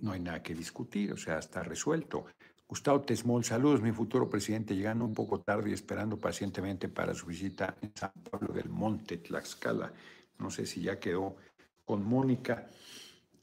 no 0.00 0.12
hay 0.12 0.20
nada 0.20 0.42
que 0.42 0.54
discutir, 0.54 1.12
o 1.12 1.16
sea, 1.16 1.38
está 1.38 1.62
resuelto. 1.64 2.26
Gustavo 2.68 3.00
Tesmol, 3.00 3.44
saludos, 3.44 3.82
mi 3.82 3.90
futuro 3.90 4.30
presidente, 4.30 4.76
llegando 4.76 5.04
un 5.04 5.14
poco 5.14 5.40
tarde 5.40 5.70
y 5.70 5.72
esperando 5.72 6.16
pacientemente 6.16 6.88
para 6.88 7.12
su 7.12 7.26
visita 7.26 7.76
en 7.82 7.92
San 7.92 8.12
Pablo 8.30 8.54
del 8.54 8.68
Monte, 8.68 9.18
Tlaxcala. 9.18 9.92
No 10.38 10.48
sé 10.50 10.64
si 10.64 10.82
ya 10.82 11.00
quedó 11.00 11.36
con 11.84 12.04
Mónica. 12.04 12.70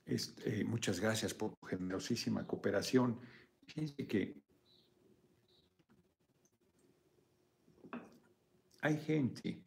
Este, 0.06 0.64
muchas 0.64 1.02
gracias 1.02 1.34
por 1.34 1.54
tu 1.56 1.66
generosísima 1.66 2.48
cooperación. 2.48 3.20
Fíjense 3.66 4.08
que 4.08 4.42
hay 8.80 8.98
gente 9.00 9.67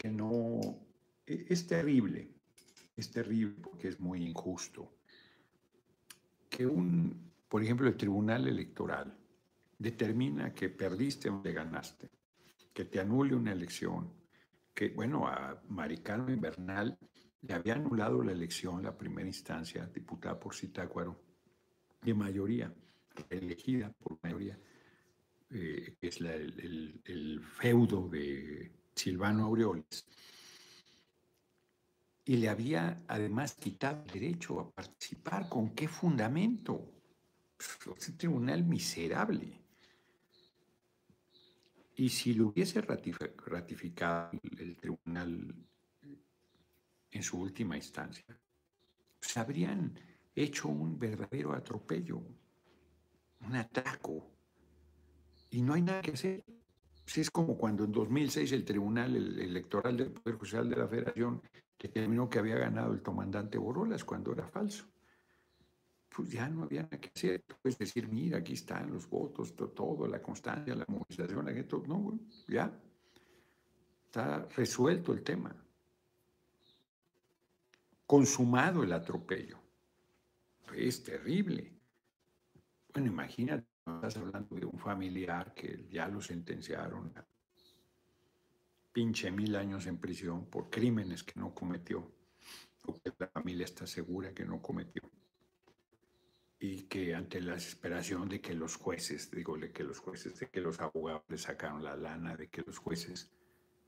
que 0.00 0.10
no... 0.10 0.60
E, 1.26 1.44
es 1.50 1.66
terrible, 1.66 2.30
es 2.96 3.10
terrible 3.10 3.54
porque 3.60 3.88
es 3.88 4.00
muy 4.00 4.24
injusto. 4.24 4.96
Que 6.48 6.64
un, 6.64 7.30
por 7.46 7.62
ejemplo, 7.62 7.86
el 7.86 7.98
Tribunal 7.98 8.48
Electoral 8.48 9.14
determina 9.78 10.54
que 10.54 10.70
perdiste 10.70 11.28
o 11.28 11.42
te 11.42 11.52
ganaste, 11.52 12.08
que 12.72 12.86
te 12.86 12.98
anule 12.98 13.34
una 13.34 13.52
elección, 13.52 14.10
que, 14.72 14.88
bueno, 14.88 15.28
a 15.28 15.60
Maricano 15.68 16.32
Invernal 16.32 16.98
le 17.42 17.54
había 17.54 17.74
anulado 17.74 18.22
la 18.22 18.32
elección, 18.32 18.82
la 18.82 18.96
primera 18.96 19.28
instancia, 19.28 19.86
diputada 19.86 20.40
por 20.40 20.54
Zitácuaro, 20.54 21.20
de 22.00 22.14
mayoría, 22.14 22.72
elegida 23.28 23.92
por 23.92 24.18
mayoría, 24.22 24.58
eh, 25.50 25.96
que 26.00 26.08
es 26.08 26.20
el, 26.22 27.42
feudo 27.42 28.08
de 28.08 28.79
Silvano 29.00 29.46
Aureoles, 29.46 30.04
y 32.26 32.36
le 32.36 32.48
había 32.48 33.02
además 33.08 33.54
quitado 33.54 34.04
el 34.04 34.10
derecho 34.12 34.60
a 34.60 34.70
participar. 34.70 35.48
¿Con 35.48 35.70
qué 35.74 35.88
fundamento? 35.88 36.92
Es 37.58 38.08
un 38.08 38.16
tribunal 38.18 38.62
miserable. 38.62 39.58
Y 41.96 42.08
si 42.08 42.34
lo 42.34 42.48
hubiese 42.48 42.80
ratificado 42.82 44.30
el 44.58 44.76
tribunal 44.76 45.54
en 47.10 47.22
su 47.22 47.40
última 47.40 47.76
instancia, 47.76 48.38
pues 49.18 49.36
habrían 49.36 49.98
hecho 50.34 50.68
un 50.68 50.98
verdadero 50.98 51.52
atropello, 51.52 52.22
un 53.40 53.56
atraco. 53.56 54.30
Y 55.50 55.62
no 55.62 55.74
hay 55.74 55.82
nada 55.82 56.00
que 56.02 56.12
hacer. 56.12 56.44
Sí, 57.10 57.22
es 57.22 57.30
como 57.32 57.58
cuando 57.58 57.82
en 57.82 57.90
2006 57.90 58.52
el 58.52 58.64
Tribunal 58.64 59.16
Electoral 59.16 59.96
del 59.96 60.12
Poder 60.12 60.38
Judicial 60.38 60.70
de 60.70 60.76
la 60.76 60.86
Federación 60.86 61.42
determinó 61.76 62.30
que 62.30 62.38
había 62.38 62.54
ganado 62.54 62.92
el 62.92 63.02
comandante 63.02 63.58
Borolas 63.58 64.04
cuando 64.04 64.32
era 64.32 64.46
falso. 64.46 64.84
Pues 66.08 66.30
ya 66.30 66.48
no 66.48 66.62
había 66.62 66.84
nada 66.84 67.00
que 67.00 67.10
hacer. 67.12 67.44
Puedes 67.60 67.76
decir, 67.76 68.06
mira, 68.06 68.38
aquí 68.38 68.52
están 68.52 68.92
los 68.92 69.10
votos, 69.10 69.56
todo, 69.56 70.06
la 70.06 70.22
constancia, 70.22 70.72
la 70.76 70.84
movilización, 70.86 71.44
la 71.46 71.52
gente. 71.52 71.76
No, 71.88 72.16
ya. 72.46 72.80
Está 74.06 74.46
resuelto 74.56 75.12
el 75.12 75.24
tema. 75.24 75.52
Consumado 78.06 78.84
el 78.84 78.92
atropello. 78.92 79.58
Es 80.76 81.02
terrible. 81.02 81.72
Bueno, 82.94 83.08
imagínate 83.08 83.69
Estás 83.86 84.16
hablando 84.16 84.54
de 84.56 84.66
un 84.66 84.78
familiar 84.78 85.54
que 85.54 85.86
ya 85.90 86.06
lo 86.08 86.20
sentenciaron 86.20 87.12
a 87.16 87.26
pinche 88.92 89.30
mil 89.30 89.54
años 89.56 89.86
en 89.86 89.98
prisión 89.98 90.46
por 90.46 90.68
crímenes 90.70 91.22
que 91.22 91.38
no 91.38 91.54
cometió, 91.54 92.12
o 92.86 92.94
que 92.94 93.12
la 93.18 93.28
familia 93.28 93.64
está 93.64 93.86
segura 93.86 94.34
que 94.34 94.44
no 94.44 94.60
cometió. 94.60 95.02
Y 96.58 96.82
que 96.82 97.14
ante 97.14 97.40
la 97.40 97.54
desesperación 97.54 98.28
de 98.28 98.40
que 98.40 98.54
los 98.54 98.76
jueces, 98.76 99.30
digo, 99.30 99.56
de 99.56 99.72
que 99.72 99.82
los 99.82 99.98
jueces, 99.98 100.38
de 100.38 100.50
que 100.50 100.60
los 100.60 100.78
abogados 100.80 101.22
le 101.28 101.38
sacaron 101.38 101.82
la 101.82 101.96
lana, 101.96 102.36
de 102.36 102.48
que 102.48 102.62
los 102.62 102.78
jueces 102.78 103.30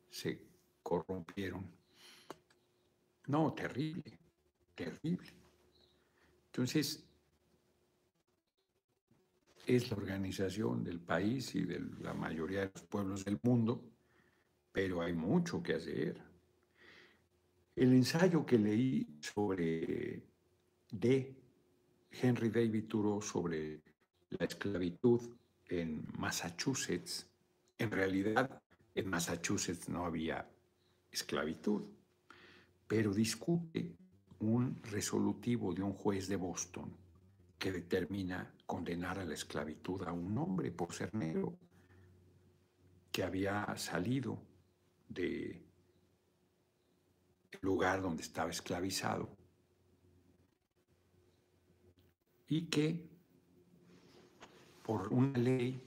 se 0.09 0.43
corrompieron. 0.83 1.71
No, 3.27 3.53
terrible, 3.53 4.19
terrible. 4.75 5.29
Entonces, 6.47 7.05
es 9.67 9.91
la 9.91 9.97
organización 9.97 10.83
del 10.83 11.01
país 11.01 11.55
y 11.55 11.63
de 11.63 11.81
la 12.01 12.15
mayoría 12.15 12.61
de 12.61 12.71
los 12.75 12.83
pueblos 12.83 13.25
del 13.25 13.39
mundo, 13.43 13.83
pero 14.73 15.03
hay 15.03 15.13
mucho 15.13 15.63
que 15.63 15.75
hacer. 15.75 16.21
El 17.77 17.93
ensayo 17.93 18.45
que 18.45 18.59
leí 18.59 19.07
sobre 19.21 20.23
de 20.91 21.35
Henry 22.11 22.51
David 22.51 22.85
Thoreau 22.85 23.23
sobre 23.23 23.81
la 24.31 24.47
esclavitud 24.47 25.21
en 25.69 26.05
Massachusetts, 26.19 27.27
en 27.79 27.91
realidad 27.91 28.61
En 28.95 29.09
Massachusetts 29.09 29.89
no 29.89 30.05
había 30.05 30.47
esclavitud, 31.11 31.83
pero 32.87 33.15
discute 33.15 33.97
un 34.41 34.83
resolutivo 34.83 35.73
de 35.73 35.83
un 35.83 35.95
juez 35.95 36.29
de 36.29 36.37
Boston 36.37 36.95
que 37.59 37.73
determina 37.73 38.53
condenar 38.73 39.19
a 39.19 39.25
la 39.27 39.35
esclavitud 39.35 40.03
a 40.05 40.13
un 40.13 40.39
hombre 40.39 40.71
por 40.71 40.95
ser 40.95 41.15
negro 41.15 41.59
que 43.13 43.23
había 43.23 43.77
salido 43.77 44.39
de 45.11 45.63
lugar 47.61 48.01
donde 48.01 48.23
estaba 48.23 48.51
esclavizado 48.51 49.29
y 52.49 52.63
que 52.69 53.11
por 54.83 55.13
una 55.13 55.39
ley 55.39 55.79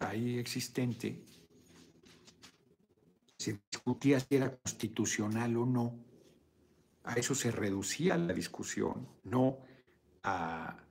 ahí 0.00 0.36
existente 0.40 1.22
se 3.36 3.60
discutía 3.70 4.18
si 4.18 4.34
era 4.34 4.50
constitucional 4.50 5.56
o 5.58 5.64
no. 5.64 5.94
A 7.04 7.14
eso 7.14 7.36
se 7.36 7.52
reducía 7.52 8.18
la 8.18 8.34
discusión, 8.34 9.08
no 9.22 9.58
a 10.24 10.87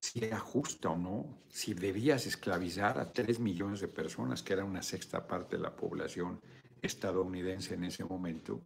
si 0.00 0.24
era 0.24 0.38
justa 0.38 0.90
o 0.90 0.96
no, 0.96 1.38
si 1.48 1.74
debías 1.74 2.26
esclavizar 2.26 2.98
a 2.98 3.12
tres 3.12 3.38
millones 3.38 3.80
de 3.80 3.88
personas, 3.88 4.42
que 4.42 4.54
era 4.54 4.64
una 4.64 4.82
sexta 4.82 5.26
parte 5.26 5.56
de 5.56 5.62
la 5.62 5.76
población 5.76 6.40
estadounidense 6.80 7.74
en 7.74 7.84
ese 7.84 8.04
momento. 8.04 8.60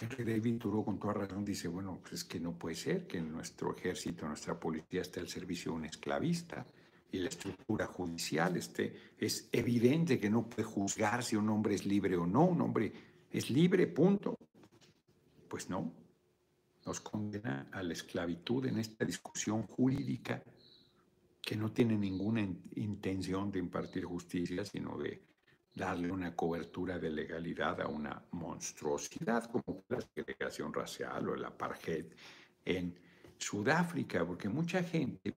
Henry 0.00 0.24
David 0.24 0.58
Thoreau 0.58 0.84
con 0.84 0.98
toda 0.98 1.14
razón 1.14 1.44
dice, 1.44 1.68
bueno, 1.68 1.98
pues 2.00 2.14
es 2.14 2.24
que 2.24 2.40
no 2.40 2.52
puede 2.52 2.76
ser 2.76 3.06
que 3.06 3.20
nuestro 3.20 3.76
ejército, 3.76 4.26
nuestra 4.26 4.58
policía 4.58 5.02
esté 5.02 5.20
al 5.20 5.28
servicio 5.28 5.72
de 5.72 5.78
un 5.78 5.84
esclavista 5.84 6.64
y 7.12 7.18
la 7.18 7.28
estructura 7.28 7.86
judicial 7.86 8.56
esté. 8.56 9.12
Es 9.18 9.48
evidente 9.52 10.18
que 10.18 10.30
no 10.30 10.46
puede 10.48 10.64
juzgar 10.64 11.22
si 11.22 11.36
un 11.36 11.48
hombre 11.50 11.74
es 11.74 11.84
libre 11.84 12.16
o 12.16 12.26
no, 12.26 12.44
un 12.44 12.60
hombre 12.62 12.92
es 13.30 13.50
libre, 13.50 13.86
punto. 13.88 14.36
Pues 15.48 15.68
no, 15.68 15.92
nos 16.90 17.00
condena 17.00 17.68
a 17.70 17.84
la 17.84 17.92
esclavitud 17.92 18.66
en 18.66 18.80
esta 18.80 19.04
discusión 19.04 19.62
jurídica 19.62 20.42
que 21.40 21.54
no 21.54 21.70
tiene 21.70 21.96
ninguna 21.96 22.40
intención 22.74 23.52
de 23.52 23.60
impartir 23.60 24.04
justicia, 24.06 24.64
sino 24.64 24.98
de 24.98 25.22
darle 25.72 26.10
una 26.10 26.34
cobertura 26.34 26.98
de 26.98 27.10
legalidad 27.10 27.80
a 27.80 27.86
una 27.86 28.20
monstruosidad 28.32 29.44
como 29.52 29.84
la 29.88 30.00
segregación 30.00 30.74
racial 30.74 31.28
o 31.28 31.34
el 31.36 31.44
apartheid 31.44 32.06
en 32.64 32.98
Sudáfrica, 33.38 34.26
porque 34.26 34.48
mucha 34.48 34.82
gente 34.82 35.32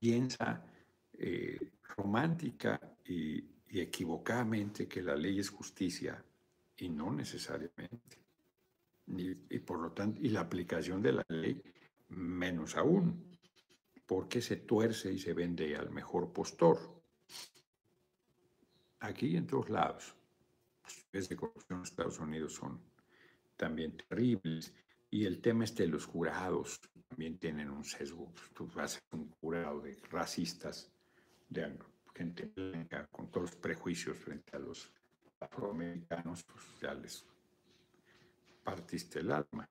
piensa 0.00 0.64
eh, 1.12 1.58
romántica 1.94 2.80
y, 3.04 3.44
y 3.68 3.80
equivocadamente 3.80 4.88
que 4.88 5.02
la 5.02 5.14
ley 5.14 5.40
es 5.40 5.50
justicia 5.50 6.24
y 6.78 6.88
no 6.88 7.12
necesariamente. 7.12 8.25
Y, 9.08 9.58
por 9.60 9.80
lo 9.80 9.92
tanto, 9.92 10.20
y 10.20 10.30
la 10.30 10.40
aplicación 10.40 11.00
de 11.00 11.12
la 11.12 11.24
ley 11.28 11.62
menos 12.08 12.76
aún, 12.76 13.38
porque 14.04 14.40
se 14.40 14.56
tuerce 14.56 15.12
y 15.12 15.18
se 15.18 15.32
vende 15.32 15.76
al 15.76 15.90
mejor 15.90 16.32
postor. 16.32 16.78
Aquí 19.00 19.36
en 19.36 19.46
todos 19.46 19.68
lados, 19.70 20.14
los 21.12 21.28
de 21.28 21.36
corrupción 21.36 21.78
en 21.78 21.84
Estados 21.84 22.18
Unidos 22.18 22.54
son 22.54 22.80
también 23.56 23.96
terribles. 23.96 24.74
Y 25.10 25.24
el 25.24 25.40
tema 25.40 25.64
este 25.64 25.84
de 25.84 25.90
los 25.90 26.04
jurados 26.04 26.80
también 27.08 27.38
tienen 27.38 27.70
un 27.70 27.84
sesgo. 27.84 28.32
Tú 28.54 28.66
vas 28.74 28.96
a 28.96 29.16
un 29.16 29.30
jurado 29.30 29.80
de 29.80 29.96
racistas, 30.10 30.90
de 31.48 31.78
gente 32.14 32.46
blanca, 32.46 33.06
con 33.12 33.30
todos 33.30 33.50
los 33.50 33.56
prejuicios 33.60 34.16
frente 34.16 34.56
a 34.56 34.58
los 34.58 34.90
afroamericanos, 35.40 36.42
pues 36.44 36.64
ya 36.80 36.94
les 36.94 37.24
partiste 38.66 39.20
el 39.20 39.30
alma. 39.30 39.70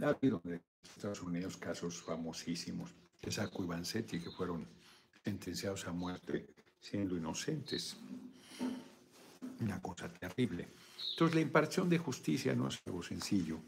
Ha 0.00 0.08
habido 0.08 0.42
en 0.44 0.60
Estados 0.82 1.22
Unidos 1.22 1.56
casos 1.56 2.02
famosísimos 2.02 2.90
de 3.22 3.30
Saco 3.30 3.62
y 3.62 3.68
Vanzetti 3.68 4.18
que 4.18 4.32
fueron 4.32 4.66
sentenciados 5.22 5.86
a 5.86 5.92
muerte 5.92 6.52
siendo 6.80 7.16
inocentes. 7.16 7.96
Una 9.60 9.80
cosa 9.80 10.12
terrible. 10.12 10.70
Entonces, 11.12 11.36
la 11.36 11.40
impartición 11.40 11.88
de 11.88 11.98
justicia 11.98 12.52
no 12.52 12.66
es 12.66 12.80
algo 12.84 13.00
sencillo. 13.00 13.60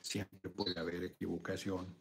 Siempre 0.00 0.48
puede 0.48 0.80
haber 0.80 1.04
equivocación. 1.04 1.94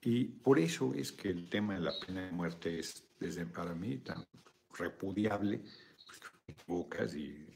Y 0.00 0.26
por 0.26 0.60
eso 0.60 0.94
es 0.94 1.10
que 1.10 1.30
el 1.30 1.50
tema 1.50 1.74
de 1.74 1.80
la 1.80 1.92
pena 1.98 2.26
de 2.26 2.30
muerte 2.30 2.78
es, 2.78 3.02
desde 3.18 3.46
para 3.46 3.74
mí, 3.74 3.98
tan 3.98 4.24
repudiable, 4.78 5.60
equivocas 6.46 7.14
y 7.14 7.47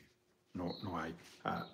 no, 0.55 0.73
no 0.83 0.99
hay. 0.99 1.15
A 1.45 1.67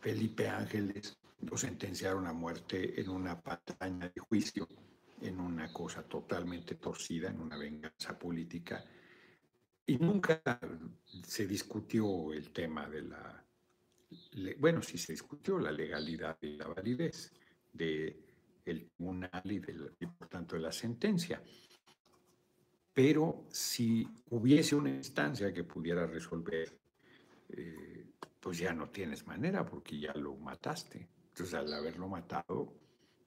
Felipe 0.00 0.48
Ángeles 0.48 1.18
lo 1.40 1.56
sentenciaron 1.56 2.26
a 2.26 2.32
muerte 2.32 3.00
en 3.00 3.08
una 3.08 3.40
pantalla 3.40 4.10
de 4.14 4.20
juicio, 4.20 4.68
en 5.20 5.40
una 5.40 5.72
cosa 5.72 6.02
totalmente 6.02 6.76
torcida, 6.76 7.28
en 7.28 7.40
una 7.40 7.56
venganza 7.56 8.18
política. 8.18 8.84
Y 9.86 9.96
nunca 9.98 10.42
se 11.26 11.46
discutió 11.46 12.32
el 12.32 12.50
tema 12.50 12.88
de 12.88 13.02
la, 13.02 13.44
bueno, 14.58 14.82
sí 14.82 14.98
se 14.98 15.12
discutió 15.12 15.58
la 15.58 15.72
legalidad 15.72 16.38
y 16.42 16.56
la 16.56 16.66
validez 16.66 17.32
del 17.72 18.24
el 18.64 18.90
tribunal 18.90 19.42
y, 19.44 19.62
y 20.00 20.06
por 20.06 20.28
tanto 20.28 20.56
de 20.56 20.62
la 20.62 20.72
sentencia. 20.72 21.42
Pero 22.92 23.46
si 23.50 24.06
hubiese 24.30 24.74
una 24.74 24.90
instancia 24.90 25.52
que 25.52 25.64
pudiera 25.64 26.06
resolver, 26.06 26.78
eh, 27.48 28.06
pues 28.40 28.58
ya 28.58 28.72
no 28.72 28.88
tienes 28.90 29.26
manera 29.26 29.64
porque 29.64 29.98
ya 29.98 30.12
lo 30.14 30.36
mataste. 30.36 31.08
Entonces 31.28 31.54
al 31.54 31.72
haberlo 31.72 32.08
matado, 32.08 32.74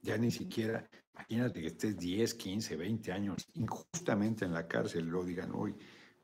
ya 0.02 0.18
ni 0.18 0.32
siquiera, 0.32 0.88
imagínate 1.14 1.62
que 1.62 1.68
estés 1.68 1.98
10, 1.98 2.34
15, 2.34 2.76
20 2.76 3.12
años 3.12 3.48
injustamente 3.54 4.46
en 4.46 4.54
la 4.54 4.68
cárcel, 4.68 5.06
lo 5.06 5.24
digan 5.24 5.52
hoy, 5.54 5.76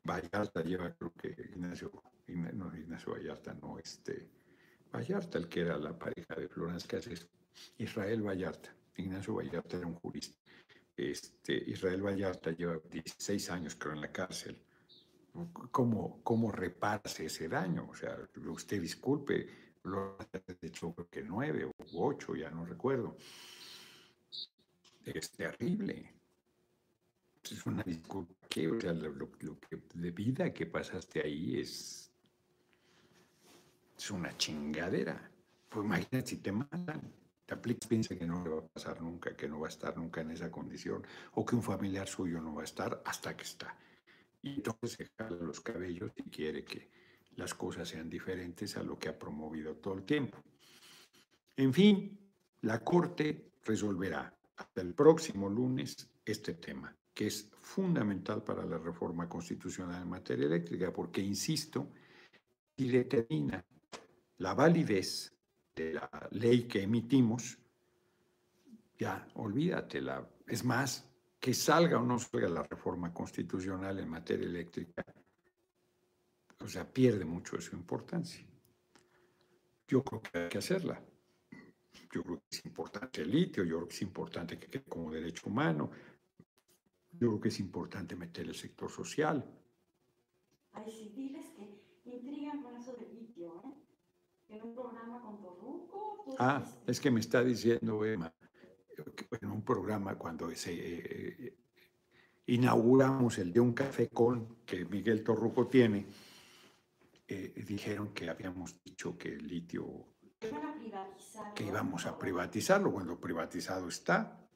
Vallarta 0.04 0.62
lleva, 0.62 0.92
creo 0.94 1.12
que 1.12 1.28
Ignacio, 1.28 1.90
no, 2.54 2.76
Ignacio 2.76 3.12
Vallarta, 3.12 3.54
no, 3.54 3.78
este, 3.78 4.28
Vallarta, 4.92 5.38
el 5.38 5.48
que 5.48 5.60
era 5.60 5.78
la 5.78 5.98
pareja 5.98 6.34
de 6.34 6.48
Florence 6.48 6.86
Cáceres, 6.86 7.28
Israel 7.78 8.22
Vallarta, 8.22 8.74
Ignacio 8.96 9.34
Vallarta 9.34 9.76
era 9.76 9.86
un 9.86 9.94
jurista 9.94 10.36
este, 10.98 11.54
Israel 11.70 12.02
Vallarta 12.02 12.50
lleva 12.50 12.78
16 12.90 13.50
años, 13.50 13.76
creo, 13.76 13.94
en 13.94 14.00
la 14.00 14.10
cárcel. 14.10 14.60
¿Cómo, 15.70 16.20
cómo 16.22 16.50
reparse 16.50 17.26
ese 17.26 17.48
daño? 17.48 17.88
O 17.90 17.94
sea, 17.94 18.16
usted 18.46 18.80
disculpe, 18.80 19.46
lo 19.84 20.16
hecho 20.62 20.92
creo 20.94 21.08
que 21.08 21.22
nueve 21.22 21.64
o 21.64 21.72
ocho, 21.94 22.34
ya 22.34 22.50
no 22.50 22.64
recuerdo. 22.64 23.16
Es 25.04 25.30
terrible. 25.32 26.14
Es 27.44 27.64
una 27.64 27.82
disculpa 27.82 28.34
que, 28.48 28.68
o 28.68 28.80
sea, 28.80 28.92
lo, 28.92 29.30
que 29.30 29.82
de 29.94 30.10
vida 30.10 30.52
que 30.52 30.66
pasaste 30.66 31.22
ahí 31.22 31.60
es, 31.60 32.10
es 33.96 34.10
una 34.10 34.36
chingadera. 34.36 35.30
Pues 35.68 35.84
imagínate 35.84 36.26
si 36.26 36.36
te 36.38 36.52
matan. 36.52 37.14
Taplix 37.46 37.86
piensa 37.86 38.18
que 38.18 38.26
no 38.26 38.44
le 38.44 38.50
va 38.50 38.58
a 38.58 38.66
pasar 38.66 39.00
nunca, 39.00 39.34
que 39.34 39.48
no 39.48 39.60
va 39.60 39.68
a 39.68 39.70
estar 39.70 39.96
nunca 39.96 40.20
en 40.20 40.32
esa 40.32 40.50
condición, 40.50 41.06
o 41.32 41.46
que 41.46 41.56
un 41.56 41.62
familiar 41.62 42.06
suyo 42.06 42.42
no 42.42 42.54
va 42.54 42.60
a 42.60 42.64
estar 42.64 43.02
hasta 43.06 43.34
que 43.34 43.44
está. 43.44 43.74
Y 44.42 44.54
entonces 44.56 44.92
se 44.92 45.06
jala 45.16 45.36
los 45.36 45.60
cabellos 45.60 46.12
y 46.16 46.22
quiere 46.30 46.64
que 46.64 46.88
las 47.36 47.54
cosas 47.54 47.88
sean 47.88 48.08
diferentes 48.08 48.76
a 48.76 48.82
lo 48.82 48.98
que 48.98 49.08
ha 49.08 49.18
promovido 49.18 49.76
todo 49.76 49.94
el 49.94 50.04
tiempo. 50.04 50.42
En 51.56 51.72
fin, 51.72 52.18
la 52.62 52.82
Corte 52.84 53.52
resolverá 53.64 54.36
hasta 54.56 54.80
el 54.80 54.94
próximo 54.94 55.48
lunes 55.48 56.08
este 56.24 56.54
tema, 56.54 56.94
que 57.14 57.26
es 57.26 57.50
fundamental 57.60 58.42
para 58.42 58.64
la 58.64 58.78
reforma 58.78 59.28
constitucional 59.28 60.02
en 60.02 60.08
materia 60.08 60.46
eléctrica, 60.46 60.92
porque, 60.92 61.20
insisto, 61.20 61.90
si 62.76 62.88
determina 62.88 63.64
la 64.38 64.54
validez 64.54 65.32
de 65.74 65.94
la 65.94 66.28
ley 66.32 66.64
que 66.64 66.82
emitimos, 66.82 67.58
ya 68.98 69.28
olvídatela. 69.34 70.28
Es 70.46 70.64
más, 70.64 71.07
que 71.38 71.54
salga 71.54 71.98
o 71.98 72.04
no 72.04 72.18
salga 72.18 72.48
la 72.48 72.62
reforma 72.62 73.12
constitucional 73.12 73.98
en 73.98 74.08
materia 74.08 74.46
eléctrica, 74.46 75.04
o 76.60 76.68
sea, 76.68 76.90
pierde 76.92 77.24
mucho 77.24 77.56
de 77.56 77.62
su 77.62 77.76
importancia. 77.76 78.44
Yo 79.86 80.02
creo 80.02 80.20
que 80.20 80.38
hay 80.38 80.48
que 80.48 80.58
hacerla. 80.58 81.00
Yo 82.10 82.22
creo 82.22 82.38
que 82.38 82.56
es 82.56 82.64
importante 82.64 83.22
el 83.22 83.30
litio, 83.30 83.64
yo 83.64 83.76
creo 83.76 83.88
que 83.88 83.94
es 83.94 84.02
importante 84.02 84.58
que 84.58 84.66
quede 84.66 84.84
como 84.84 85.10
derecho 85.10 85.48
humano, 85.48 85.90
yo 87.12 87.28
creo 87.28 87.40
que 87.40 87.48
es 87.48 87.60
importante 87.60 88.16
meter 88.16 88.46
el 88.46 88.54
sector 88.54 88.90
social. 88.90 89.44
Ay, 90.72 90.90
sí, 90.90 91.12
diles 91.14 91.46
que 91.56 91.82
intrigan 92.04 92.62
con 92.62 92.76
eso 92.76 92.94
del 92.94 93.14
litio, 93.14 93.62
¿eh? 93.64 94.54
en 94.54 94.62
un 94.62 94.74
programa 94.74 95.20
con 95.20 95.40
Torruco. 95.40 96.36
Ah, 96.38 96.64
es 96.86 97.00
que 97.00 97.10
me 97.10 97.20
está 97.20 97.42
diciendo 97.42 98.04
Emma, 98.04 98.32
en 99.40 99.50
un 99.50 99.62
programa 99.62 100.16
cuando 100.16 100.50
se, 100.54 100.72
eh, 100.72 101.56
inauguramos 102.46 103.38
el 103.38 103.52
de 103.52 103.60
un 103.60 103.72
café 103.72 104.08
con 104.08 104.56
que 104.64 104.84
Miguel 104.84 105.22
Torruco 105.22 105.66
tiene, 105.66 106.06
eh, 107.26 107.62
dijeron 107.66 108.14
que 108.14 108.30
habíamos 108.30 108.82
dicho 108.82 109.18
que 109.18 109.34
el 109.34 109.46
litio, 109.46 110.06
que 111.54 111.64
íbamos 111.64 112.06
a 112.06 112.18
privatizarlo, 112.18 112.90
cuando 112.90 113.20
privatizado 113.20 113.88
está. 113.88 114.48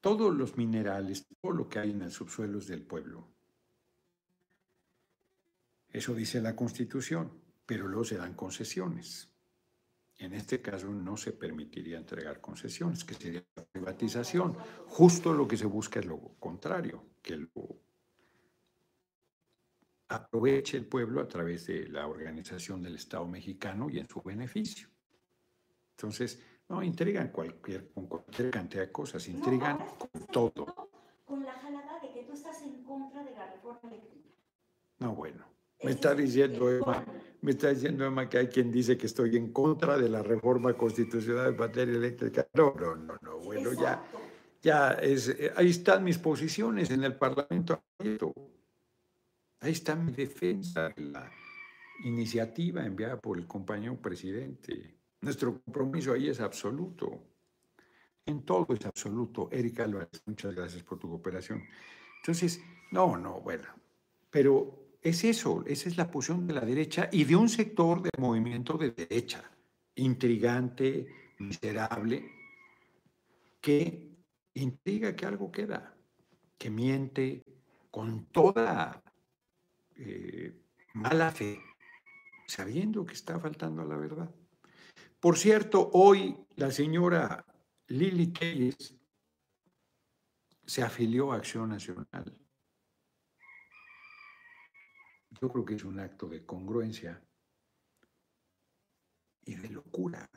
Todos 0.00 0.34
los 0.34 0.56
minerales, 0.56 1.26
todo 1.40 1.52
lo 1.52 1.68
que 1.68 1.78
hay 1.78 1.90
en 1.90 2.02
el 2.02 2.10
subsuelo 2.10 2.58
es 2.58 2.68
del 2.68 2.82
pueblo. 2.82 3.28
Eso 5.90 6.14
dice 6.14 6.40
la 6.40 6.56
Constitución, 6.56 7.32
pero 7.66 7.86
luego 7.86 8.04
se 8.04 8.16
dan 8.16 8.34
concesiones. 8.34 9.35
En 10.18 10.32
este 10.32 10.62
caso 10.62 10.88
no 10.88 11.16
se 11.16 11.32
permitiría 11.32 11.98
entregar 11.98 12.40
concesiones, 12.40 13.04
que 13.04 13.14
sería 13.14 13.44
privatización. 13.70 14.56
Justo 14.86 15.32
lo 15.32 15.46
que 15.46 15.56
se 15.56 15.66
busca 15.66 16.00
es 16.00 16.06
lo 16.06 16.36
contrario, 16.38 17.04
que 17.22 17.36
lo 17.36 17.50
aproveche 20.08 20.78
el 20.78 20.86
pueblo 20.86 21.20
a 21.20 21.28
través 21.28 21.66
de 21.66 21.88
la 21.88 22.06
organización 22.06 22.82
del 22.82 22.94
Estado 22.94 23.26
mexicano 23.26 23.90
y 23.90 23.98
en 23.98 24.08
su 24.08 24.22
beneficio. 24.22 24.88
Entonces, 25.90 26.40
no, 26.68 26.82
intrigan 26.82 27.28
cualquier, 27.28 27.92
con 27.92 28.06
cualquier 28.06 28.50
cantidad 28.50 28.82
de 28.82 28.92
cosas, 28.92 29.26
intrigan 29.28 29.78
con 29.98 30.26
todo. 30.26 30.90
Con 31.24 31.44
la 31.44 31.52
jalada 31.52 32.00
de 32.00 32.12
que 32.12 32.22
tú 32.22 32.32
estás 32.32 32.62
en 32.62 32.82
contra 32.84 33.22
de 33.22 33.32
la 33.32 33.52
reforma 33.52 33.90
eléctrica. 33.90 34.30
No, 34.98 35.14
bueno. 35.14 35.44
Me 35.82 35.90
está 35.90 36.14
diciendo 36.14 36.70
Emma, 36.70 37.04
me 37.46 37.52
está 37.52 37.68
diciendo 37.68 38.04
Emma 38.04 38.28
que 38.28 38.38
hay 38.38 38.48
quien 38.48 38.72
dice 38.72 38.98
que 38.98 39.06
estoy 39.06 39.36
en 39.36 39.52
contra 39.52 39.96
de 39.96 40.08
la 40.08 40.20
reforma 40.20 40.74
constitucional 40.74 41.52
de 41.52 41.56
materia 41.56 41.94
eléctrica. 41.94 42.48
No, 42.54 42.74
no, 42.74 42.96
no, 42.96 43.16
no. 43.22 43.38
Bueno, 43.38 43.72
ya, 43.72 44.04
ya 44.60 44.94
es, 44.94 45.28
eh, 45.28 45.52
ahí 45.54 45.70
están 45.70 46.02
mis 46.02 46.18
posiciones 46.18 46.90
en 46.90 47.04
el 47.04 47.14
Parlamento. 47.14 47.84
Ahí 49.60 49.70
está 49.70 49.94
mi 49.94 50.10
defensa 50.10 50.88
de 50.88 51.02
la 51.04 51.30
iniciativa 52.02 52.84
enviada 52.84 53.16
por 53.20 53.38
el 53.38 53.46
compañero 53.46 53.94
presidente. 53.94 54.96
Nuestro 55.20 55.60
compromiso 55.62 56.14
ahí 56.14 56.28
es 56.28 56.40
absoluto. 56.40 57.22
En 58.26 58.42
todo 58.42 58.66
es 58.74 58.84
absoluto. 58.86 59.48
Erika 59.52 59.84
Álvarez, 59.84 60.20
muchas 60.26 60.52
gracias 60.52 60.82
por 60.82 60.98
tu 60.98 61.08
cooperación. 61.08 61.62
Entonces, 62.22 62.60
no, 62.90 63.16
no, 63.16 63.40
bueno, 63.40 63.68
pero 64.32 64.85
es 65.02 65.24
eso, 65.24 65.64
esa 65.66 65.88
es 65.88 65.96
la 65.96 66.10
posición 66.10 66.46
de 66.46 66.54
la 66.54 66.60
derecha 66.60 67.08
y 67.12 67.24
de 67.24 67.36
un 67.36 67.48
sector 67.48 68.02
del 68.02 68.12
movimiento 68.18 68.76
de 68.76 68.90
derecha, 68.90 69.50
intrigante, 69.94 71.06
miserable, 71.38 72.30
que 73.60 74.10
intriga 74.54 75.14
que 75.14 75.26
algo 75.26 75.50
queda, 75.50 75.94
que 76.58 76.70
miente 76.70 77.44
con 77.90 78.26
toda 78.26 79.02
eh, 79.96 80.54
mala 80.94 81.30
fe, 81.30 81.60
sabiendo 82.46 83.04
que 83.04 83.14
está 83.14 83.38
faltando 83.38 83.82
a 83.82 83.86
la 83.86 83.96
verdad. 83.96 84.34
Por 85.20 85.36
cierto, 85.36 85.90
hoy 85.92 86.36
la 86.56 86.70
señora 86.70 87.44
Lili 87.88 88.32
Keyes 88.32 88.94
se 90.64 90.82
afilió 90.82 91.32
a 91.32 91.36
Acción 91.36 91.70
Nacional. 91.70 92.45
Yo 95.40 95.50
creo 95.50 95.64
que 95.64 95.74
es 95.74 95.84
un 95.84 96.00
acto 96.00 96.28
de 96.28 96.44
congruencia 96.44 97.22
y 99.44 99.54
de 99.54 99.68
locura, 99.68 100.28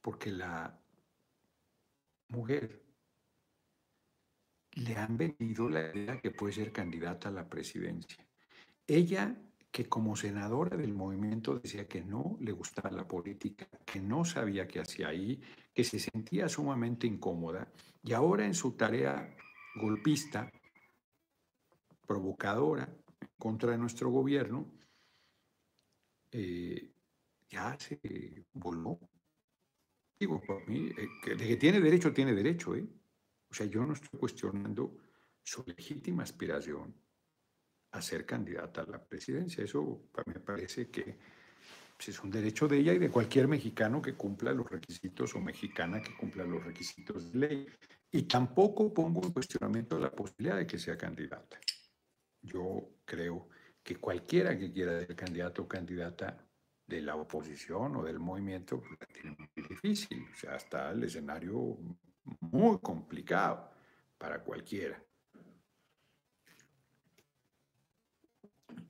porque 0.00 0.30
la 0.30 0.78
mujer 2.28 2.84
le 4.72 4.96
han 4.96 5.16
vendido 5.16 5.68
la 5.68 5.94
idea 5.94 6.20
que 6.20 6.30
puede 6.30 6.52
ser 6.52 6.72
candidata 6.72 7.28
a 7.28 7.32
la 7.32 7.48
presidencia. 7.48 8.24
Ella, 8.86 9.36
que 9.70 9.88
como 9.88 10.16
senadora 10.16 10.76
del 10.76 10.92
movimiento 10.92 11.58
decía 11.58 11.88
que 11.88 12.02
no 12.02 12.36
le 12.40 12.52
gustaba 12.52 12.90
la 12.90 13.06
política, 13.06 13.68
que 13.84 14.00
no 14.00 14.24
sabía 14.24 14.66
qué 14.66 14.80
hacía 14.80 15.08
ahí, 15.08 15.40
que 15.72 15.84
se 15.84 15.98
sentía 15.98 16.48
sumamente 16.48 17.06
incómoda, 17.06 17.72
y 18.02 18.12
ahora 18.12 18.44
en 18.46 18.54
su 18.54 18.76
tarea 18.76 19.36
golpista, 19.76 20.50
provocadora, 22.06 22.88
contra 23.38 23.76
nuestro 23.76 24.10
gobierno, 24.10 24.70
eh, 26.32 26.92
ya 27.48 27.76
se 27.78 28.44
voló. 28.52 28.98
Digo, 30.18 30.40
por 30.40 30.68
mí, 30.68 30.90
eh, 30.96 31.34
de 31.36 31.48
que 31.48 31.56
tiene 31.56 31.80
derecho, 31.80 32.12
tiene 32.12 32.34
derecho, 32.34 32.76
¿eh? 32.76 32.86
O 33.50 33.54
sea, 33.54 33.66
yo 33.66 33.84
no 33.84 33.94
estoy 33.94 34.18
cuestionando 34.18 34.96
su 35.42 35.64
legítima 35.66 36.22
aspiración 36.22 36.94
a 37.92 38.02
ser 38.02 38.24
candidata 38.24 38.82
a 38.82 38.86
la 38.86 39.04
presidencia. 39.04 39.64
Eso 39.64 40.10
me 40.26 40.38
parece 40.38 40.88
que 40.90 41.18
pues, 41.96 42.10
es 42.10 42.22
un 42.22 42.30
derecho 42.30 42.68
de 42.68 42.78
ella 42.78 42.92
y 42.92 42.98
de 42.98 43.10
cualquier 43.10 43.48
mexicano 43.48 44.00
que 44.00 44.14
cumpla 44.14 44.52
los 44.52 44.70
requisitos 44.70 45.34
o 45.34 45.40
mexicana 45.40 46.00
que 46.00 46.16
cumpla 46.16 46.44
los 46.44 46.62
requisitos 46.62 47.32
de 47.32 47.38
ley. 47.38 47.66
Y 48.12 48.22
tampoco 48.22 48.92
pongo 48.94 49.22
en 49.24 49.32
cuestionamiento 49.32 49.98
la 49.98 50.12
posibilidad 50.12 50.56
de 50.56 50.66
que 50.66 50.78
sea 50.78 50.96
candidata. 50.96 51.58
Yo 52.42 53.00
creo 53.04 53.48
que 53.82 53.96
cualquiera 53.96 54.58
que 54.58 54.72
quiera 54.72 55.00
ser 55.00 55.14
candidato 55.16 55.62
o 55.62 55.68
candidata 55.68 56.46
de 56.86 57.00
la 57.00 57.16
oposición 57.16 57.96
o 57.96 58.04
del 58.04 58.18
movimiento 58.18 58.80
pues, 58.80 58.98
la 58.98 59.06
tiene 59.06 59.36
muy 59.38 59.68
difícil. 59.68 60.26
O 60.32 60.36
sea, 60.36 60.56
está 60.56 60.90
el 60.90 61.04
escenario 61.04 61.78
muy 62.40 62.78
complicado 62.80 63.70
para 64.18 64.42
cualquiera. 64.42 65.02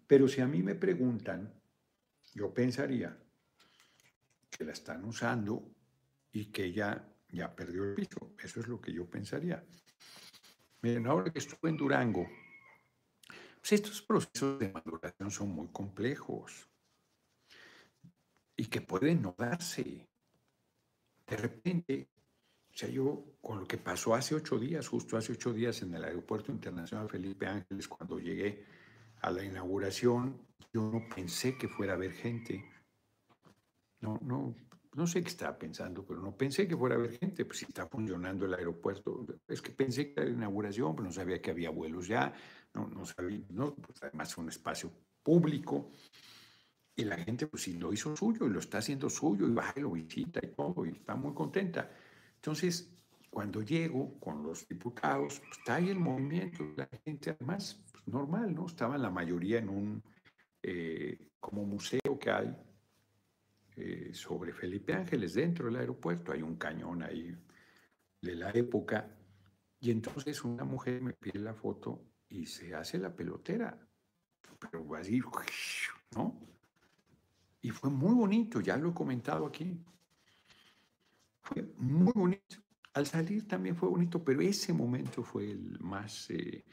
Pero 0.07 0.27
si 0.27 0.41
a 0.41 0.47
mí 0.47 0.63
me 0.63 0.75
preguntan, 0.75 1.55
yo 2.35 2.53
pensaría 2.53 3.17
que 4.51 4.65
la 4.65 4.73
están 4.73 5.05
usando 5.05 5.71
y 6.33 6.47
que 6.47 6.65
ella 6.65 7.07
ya 7.29 7.55
perdió 7.55 7.85
el 7.85 7.95
piso. 7.95 8.35
Eso 8.43 8.61
es 8.61 8.67
lo 8.67 8.81
que 8.81 8.93
yo 8.93 9.09
pensaría. 9.09 9.65
Miren, 10.83 11.07
ahora 11.07 11.31
que 11.31 11.39
estuve 11.39 11.71
en 11.71 11.77
Durango, 11.77 12.27
pues, 13.61 13.73
estos 13.73 14.03
procesos 14.03 14.59
de 14.59 14.73
maduración 14.73 15.31
son 15.31 15.49
muy 15.51 15.69
complejos 15.69 16.69
y 18.57 18.67
que 18.67 18.81
pueden 18.81 19.23
no 19.23 19.35
darse. 19.39 20.09
De 21.27 21.37
repente, 21.37 22.09
o 22.73 22.77
sea, 22.77 22.89
yo 22.89 23.25
con 23.41 23.61
lo 23.61 23.67
que 23.67 23.79
pasó 23.79 24.15
hace 24.15 24.35
ocho 24.35 24.59
días, 24.59 24.89
justo 24.89 25.17
hace 25.17 25.33
ocho 25.33 25.53
días 25.53 25.83
en 25.83 25.95
el 25.95 26.05
Aeropuerto 26.05 26.53
Internacional 26.53 27.09
Felipe 27.09 27.47
Ángeles, 27.47 27.89
cuando 27.89 28.19
llegué 28.19 28.65
a 29.21 29.31
la 29.31 29.45
inauguración, 29.45 30.47
yo 30.73 30.91
no 30.91 31.09
pensé 31.15 31.57
que 31.57 31.69
fuera 31.69 31.93
a 31.93 31.97
haber 31.97 32.13
gente. 32.13 32.65
No, 34.01 34.19
no, 34.23 34.55
no 34.95 35.07
sé 35.07 35.23
qué 35.23 35.29
estaba 35.29 35.57
pensando, 35.59 36.05
pero 36.05 36.21
no 36.21 36.37
pensé 36.37 36.67
que 36.67 36.77
fuera 36.77 36.97
a 36.97 36.99
haber 36.99 37.19
gente, 37.19 37.45
pues 37.45 37.59
si 37.59 37.65
está 37.67 37.87
funcionando 37.87 38.47
el 38.47 38.55
aeropuerto. 38.55 39.27
Es 39.47 39.63
que 39.63 39.73
pensé 39.73 40.07
que 40.07 40.21
era 40.21 40.25
la 40.25 40.37
inauguración, 40.37 40.95
pero 40.95 41.07
no 41.07 41.13
sabía 41.13 41.41
que 41.41 41.51
había 41.51 41.71
vuelos 41.71 42.09
ya, 42.09 42.35
no, 42.75 42.89
no 42.89 43.03
no, 43.51 43.75
pues 43.75 44.03
además 44.03 44.37
un 44.39 44.49
espacio 44.49 44.91
público. 45.23 45.91
Y 46.97 47.05
la 47.05 47.16
gente, 47.16 47.47
pues 47.47 47.68
lo 47.68 47.93
hizo 47.93 48.14
suyo 48.16 48.47
y 48.47 48.51
lo 48.51 48.59
está 48.59 48.79
haciendo 48.79 49.09
suyo 49.09 49.49
y 49.49 49.53
va 49.53 49.73
y 49.75 49.81
lo 49.81 49.93
visita 49.93 50.41
y 50.43 50.49
todo, 50.49 50.85
y 50.85 50.91
está 50.91 51.14
muy 51.14 51.33
contenta. 51.33 51.91
Entonces, 52.35 52.93
cuando 53.31 53.62
llego 53.62 54.18
con 54.18 54.43
los 54.43 54.68
diputados, 54.68 55.41
pues 55.41 55.59
está 55.59 55.77
ahí 55.77 55.89
el 55.89 55.99
movimiento, 55.99 56.64
la 56.77 56.89
gente 57.05 57.31
además, 57.31 57.81
pues, 57.91 58.07
normal, 58.09 58.55
¿no? 58.55 58.66
Estaban 58.66 59.01
la 59.01 59.11
mayoría 59.11 59.59
en 59.59 59.68
un, 59.68 60.03
eh, 60.62 61.31
como 61.39 61.64
museo 61.64 62.18
que 62.21 62.31
hay, 62.31 62.55
eh, 63.77 64.11
sobre 64.12 64.53
Felipe 64.53 64.93
Ángeles 64.93 65.35
dentro 65.35 65.66
del 65.66 65.77
aeropuerto. 65.77 66.33
Hay 66.33 66.43
un 66.43 66.57
cañón 66.57 67.03
ahí 67.03 67.35
de 68.21 68.35
la 68.35 68.51
época. 68.51 69.16
Y 69.79 69.91
entonces 69.91 70.45
una 70.45 70.64
mujer 70.64 71.01
me 71.01 71.14
pide 71.14 71.39
la 71.39 71.55
foto 71.55 72.10
y 72.31 72.47
se 72.47 72.74
hace 72.74 72.99
la 72.99 73.14
pelotera. 73.14 73.78
Pero 74.59 74.95
así, 74.95 75.20
¿no? 76.14 76.41
Y 77.62 77.70
fue 77.70 77.91
muy 77.91 78.14
bonito, 78.14 78.61
ya 78.61 78.76
lo 78.76 78.91
he 78.91 78.95
comentado 78.95 79.47
aquí. 79.47 79.78
Fue 81.43 81.62
muy 81.76 82.12
bonito. 82.14 82.57
Al 82.95 83.07
salir 83.07 83.47
también 83.47 83.76
fue 83.76 83.89
bonito, 83.89 84.24
pero 84.24 84.41
ese 84.41 84.72
momento 84.72 85.22
fue 85.22 85.51
el 85.51 85.78
más, 85.81 86.31
eh, 86.31 86.64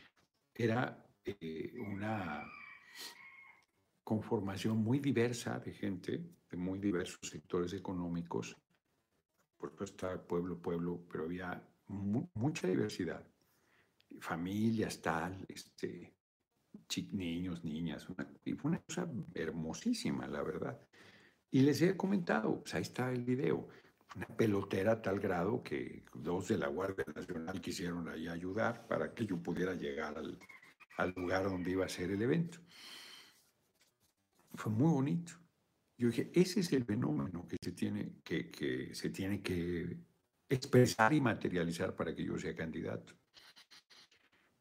era 0.53 1.05
eh, 1.23 1.73
una 1.79 2.43
conformación 4.03 4.77
muy 4.77 4.99
diversa 4.99 5.59
de 5.59 5.73
gente, 5.73 6.23
de 6.49 6.57
muy 6.57 6.79
diversos 6.79 7.29
sectores 7.29 7.73
económicos. 7.73 8.57
Por 9.57 9.71
supuesto, 9.71 10.25
pueblo, 10.27 10.59
pueblo, 10.59 11.05
pero 11.11 11.25
había 11.25 11.61
mucha 11.87 12.67
diversidad. 12.67 13.25
Familias, 14.19 15.01
tal, 15.01 15.45
este, 15.47 16.17
niños, 17.11 17.63
niñas. 17.63 18.07
y 18.45 18.53
fue 18.53 18.71
una 18.71 18.81
cosa 18.81 19.09
hermosísima, 19.33 20.27
la 20.27 20.43
verdad. 20.43 20.79
Y 21.51 21.61
les 21.61 21.81
he 21.81 21.95
comentado, 21.95 22.61
pues 22.61 22.75
ahí 22.75 22.81
está 22.81 23.11
el 23.11 23.23
video. 23.23 23.67
una 24.15 24.27
pelotera 24.27 24.93
a 24.93 25.01
tal 25.01 25.19
grado 25.19 25.61
que 25.61 26.03
dos 26.13 26.47
de 26.47 26.57
la 26.57 26.67
Guardia 26.67 27.05
Nacional 27.15 27.61
quisieron 27.61 28.07
ahí 28.09 28.27
ayudar 28.27 28.87
para 28.87 29.13
que 29.13 29.25
yo 29.25 29.37
pudiera 29.41 29.73
llegar 29.75 30.17
al, 30.17 30.39
al 30.97 31.13
lugar 31.15 31.43
donde 31.43 31.71
iba 31.71 31.85
a 31.85 31.89
ser 31.89 32.11
el 32.11 32.21
evento. 32.21 32.59
Fue 34.55 34.71
muy 34.71 34.91
bonito. 34.91 35.33
Yo 35.97 36.07
dije, 36.07 36.31
ese 36.33 36.59
es 36.61 36.71
el 36.73 36.85
fenómeno 36.85 37.47
que 37.47 37.57
se 37.61 37.71
tiene 37.71 38.13
que, 38.23 38.49
que, 38.49 38.93
se 38.93 39.09
tiene 39.09 39.41
que 39.41 39.97
expresar 40.49 41.13
y 41.13 41.21
materializar 41.21 41.95
para 41.95 42.15
que 42.15 42.23
yo 42.23 42.37
sea 42.37 42.55
candidato. 42.55 43.13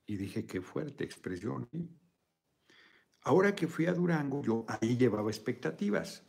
Y 0.07 0.17
dije, 0.17 0.47
qué 0.47 0.61
fuerte 0.61 1.05
expresión. 1.05 1.69
Ahora 3.23 3.55
que 3.55 3.67
fui 3.67 3.87
a 3.87 3.93
Durango, 3.93 4.43
yo 4.43 4.65
ahí 4.69 4.97
llevaba 4.97 5.31
expectativas. 5.31 6.23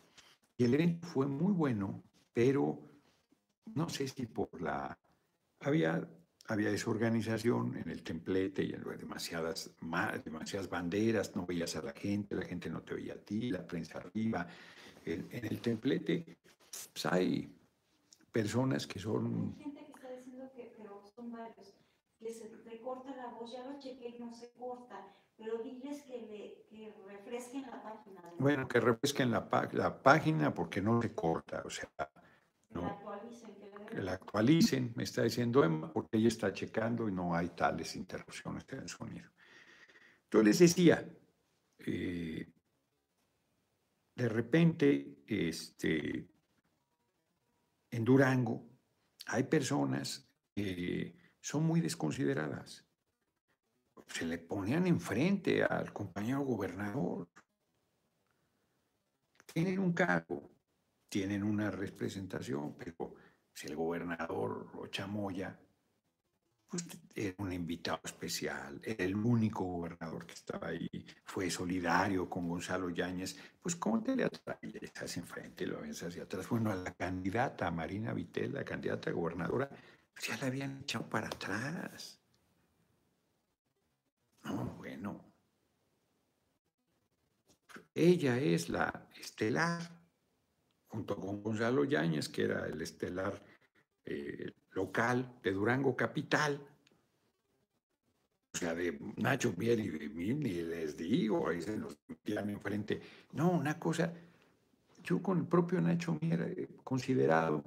Y 0.58 0.66
el 0.66 0.74
evento 0.74 1.08
fue 1.08 1.28
muy 1.28 1.54
bueno, 1.54 2.04
pero 2.34 2.80
no 3.76 3.90
sé 3.90 4.08
si 4.08 4.26
por 4.26 4.62
la... 4.62 4.98
Había, 5.60 6.08
había 6.48 6.72
desorganización 6.72 7.78
en 7.78 7.90
el 7.90 8.04
templete 8.04 8.64
y 8.64 8.72
demasiadas, 8.72 9.72
demasiadas 10.24 10.70
banderas, 10.70 11.36
no 11.36 11.46
veías 11.46 11.76
a 11.76 11.82
la 11.82 11.94
gente, 11.94 12.36
la 12.36 12.46
gente 12.46 12.70
no 12.70 12.82
te 12.82 12.96
veía 12.96 13.14
a 13.14 13.18
ti, 13.18 13.50
la 13.52 13.66
prensa 13.66 14.00
arriba. 14.00 14.48
En, 15.06 15.28
en 15.32 15.46
el 15.46 15.62
templete 15.62 16.38
pues 16.94 17.06
hay 17.06 17.50
personas 18.32 18.86
que 18.88 19.00
son... 19.00 19.56
Hay 19.58 19.64
gente 19.64 19.86
que 19.86 19.92
está 19.94 20.10
diciendo 20.12 20.52
que, 20.56 20.72
son 21.16 21.32
varios, 21.32 21.74
que 22.20 22.34
se 22.34 22.48
recorta 22.66 23.16
la 23.16 23.28
voz, 23.28 23.52
ya 23.52 23.64
lo 23.64 23.80
chequé 23.80 24.10
y 24.10 24.20
no 24.20 24.34
se 24.34 24.52
corta, 24.54 25.16
pero 25.38 25.60
diles 25.60 26.02
que, 26.04 26.18
le, 26.22 26.66
que 26.70 26.94
refresquen 27.06 27.64
la 27.64 27.82
página. 27.82 28.34
Bueno, 28.40 28.68
que 28.68 28.80
refresquen 28.80 29.32
la, 29.32 29.48
la 29.74 30.02
página 30.02 30.54
porque 30.54 30.82
no 30.82 31.02
se 31.02 31.14
corta, 31.14 31.62
o 31.64 31.70
sea, 31.70 31.90
no, 32.70 32.82
la 32.82 32.90
actualicen, 32.92 33.56
que, 33.86 34.02
la 34.02 34.14
actualicen, 34.14 34.94
me 34.96 35.04
está 35.04 35.24
diciendo 35.24 35.64
Emma, 35.64 35.92
porque 35.94 36.18
ella 36.18 36.28
está 36.28 36.52
checando 36.52 37.08
y 37.08 37.12
no 37.12 37.36
hay 37.36 37.50
tales 37.50 37.96
interrupciones 37.96 38.66
en 38.70 38.80
el 38.80 38.90
sonido. 38.90 39.32
Yo 40.32 40.42
les 40.42 40.60
decía, 40.60 41.08
eh, 41.80 42.52
de 44.16 44.30
repente, 44.30 45.20
este, 45.28 46.28
en 47.92 48.04
Durango, 48.04 48.68
hay 49.28 49.44
personas 49.44 50.28
que 50.56 51.27
son 51.48 51.64
muy 51.64 51.80
desconsideradas. 51.80 52.86
Se 54.08 54.26
le 54.26 54.38
ponían 54.38 54.86
enfrente 54.86 55.64
al 55.64 55.94
compañero 55.94 56.42
gobernador. 56.42 57.30
Tienen 59.54 59.80
un 59.80 59.94
cargo, 59.94 60.52
tienen 61.08 61.44
una 61.44 61.72
representación, 61.72 62.76
pero 62.76 63.16
si 63.54 63.68
el 63.68 63.78
gobernador 63.78 64.72
o 64.76 64.88
Chamoya 64.88 65.58
pues, 66.68 66.84
era 67.16 67.36
un 67.38 67.54
invitado 67.54 68.02
especial, 68.04 68.82
era 68.84 69.06
el 69.06 69.16
único 69.16 69.64
gobernador 69.64 70.26
que 70.26 70.34
estaba 70.34 70.68
ahí, 70.68 70.90
fue 71.24 71.50
solidario 71.50 72.30
con 72.30 72.50
Gonzalo 72.50 72.90
Yáñez, 72.90 73.38
pues 73.62 73.78
¿cómo 73.78 74.04
te 74.04 74.18
le 74.18 74.26
atrae? 74.26 74.60
Estás 74.82 75.16
enfrente, 75.16 75.66
lo 75.66 75.80
ves 75.80 76.04
hacia 76.04 76.24
atrás. 76.24 76.50
Bueno, 76.50 76.72
a 76.72 76.76
la 76.76 76.94
candidata 76.94 77.72
Marina 77.72 78.12
Vitel, 78.12 78.54
la 78.54 78.66
candidata 78.66 79.12
gobernadora, 79.12 79.70
pues 79.70 79.97
ya 80.22 80.38
la 80.38 80.48
habían 80.48 80.82
echado 80.82 81.10
para 81.10 81.28
atrás. 81.28 82.20
No, 84.44 84.76
bueno. 84.78 85.24
Ella 87.94 88.38
es 88.38 88.70
la 88.70 89.10
estelar, 89.20 89.82
junto 90.88 91.16
con 91.16 91.42
Gonzalo 91.42 91.84
Yáñez, 91.84 92.30
que 92.30 92.44
era 92.44 92.66
el 92.68 92.82
estelar 92.82 93.44
eh, 94.06 94.54
local 94.72 95.40
de 95.42 95.52
Durango 95.52 95.96
Capital. 95.96 96.66
O 98.54 98.58
sea, 98.58 98.74
de 98.74 98.98
Nacho 99.18 99.54
Mier 99.58 99.80
y 99.80 99.90
de 99.90 100.10
mí, 100.10 100.34
ni 100.34 100.62
les 100.62 100.98
digo, 100.98 101.50
ahí 101.50 101.62
se 101.62 101.78
nos 101.78 101.98
metían 102.08 102.50
enfrente. 102.50 103.02
No, 103.34 103.52
una 103.52 103.78
cosa, 103.80 104.14
yo 105.04 105.22
con 105.22 105.40
el 105.40 105.48
propio 105.48 105.82
Nacho 105.82 106.18
Mier 106.22 106.56
he 106.58 106.68
considerado 106.84 107.64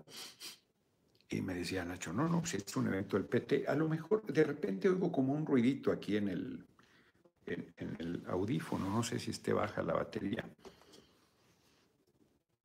y 1.33 1.41
me 1.41 1.55
decía 1.55 1.85
Nacho, 1.85 2.13
no, 2.13 2.29
no, 2.29 2.45
si 2.45 2.57
es 2.57 2.77
un 2.77 2.89
evento 2.89 3.17
del 3.17 3.27
PT, 3.27 3.65
a 3.69 3.75
lo 3.77 3.89
mejor 3.89 4.27
de 4.27 4.43
repente 4.43 4.89
oigo 4.89 5.13
como 5.13 5.33
un 5.33 5.47
ruidito 5.47 5.93
aquí 5.93 6.17
en 6.17 6.29
el, 6.29 6.67
en, 7.47 7.97
el 8.01 8.25
audífono, 8.27 8.91
no 8.91 9.03
sé 9.05 9.21
si 9.21 9.31
esté 9.31 9.53
baja 9.53 9.81
la 9.83 9.95
batería, 9.95 10.45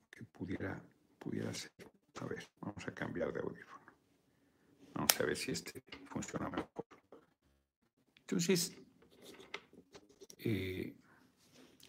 que 0.10 0.24
pudiera, 0.24 0.82
pudiera 1.20 1.54
ser. 1.54 1.72
A 2.20 2.26
ver, 2.26 2.48
vamos 2.60 2.88
a 2.88 2.92
cambiar 2.92 3.32
de 3.32 3.42
audífono. 3.42 3.86
Vamos 4.96 5.20
a 5.20 5.26
ver 5.26 5.38
si 5.38 5.52
este 5.52 5.84
funciona 6.06 6.50
mejor. 6.50 6.86
Entonces, 8.22 8.76
eh, 10.40 10.96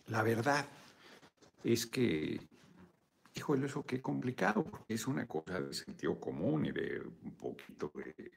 la 0.08 0.22
verdad 0.22 0.66
es 1.64 1.86
que 1.86 2.38
híjole, 3.46 3.66
eso 3.66 3.86
qué 3.86 4.02
complicado, 4.02 4.64
porque 4.64 4.94
es 4.94 5.06
una 5.06 5.24
cosa 5.28 5.60
de 5.60 5.72
sentido 5.72 6.18
común 6.18 6.66
y 6.66 6.72
de 6.72 7.00
un 7.00 7.36
poquito 7.36 7.92
de 7.94 8.32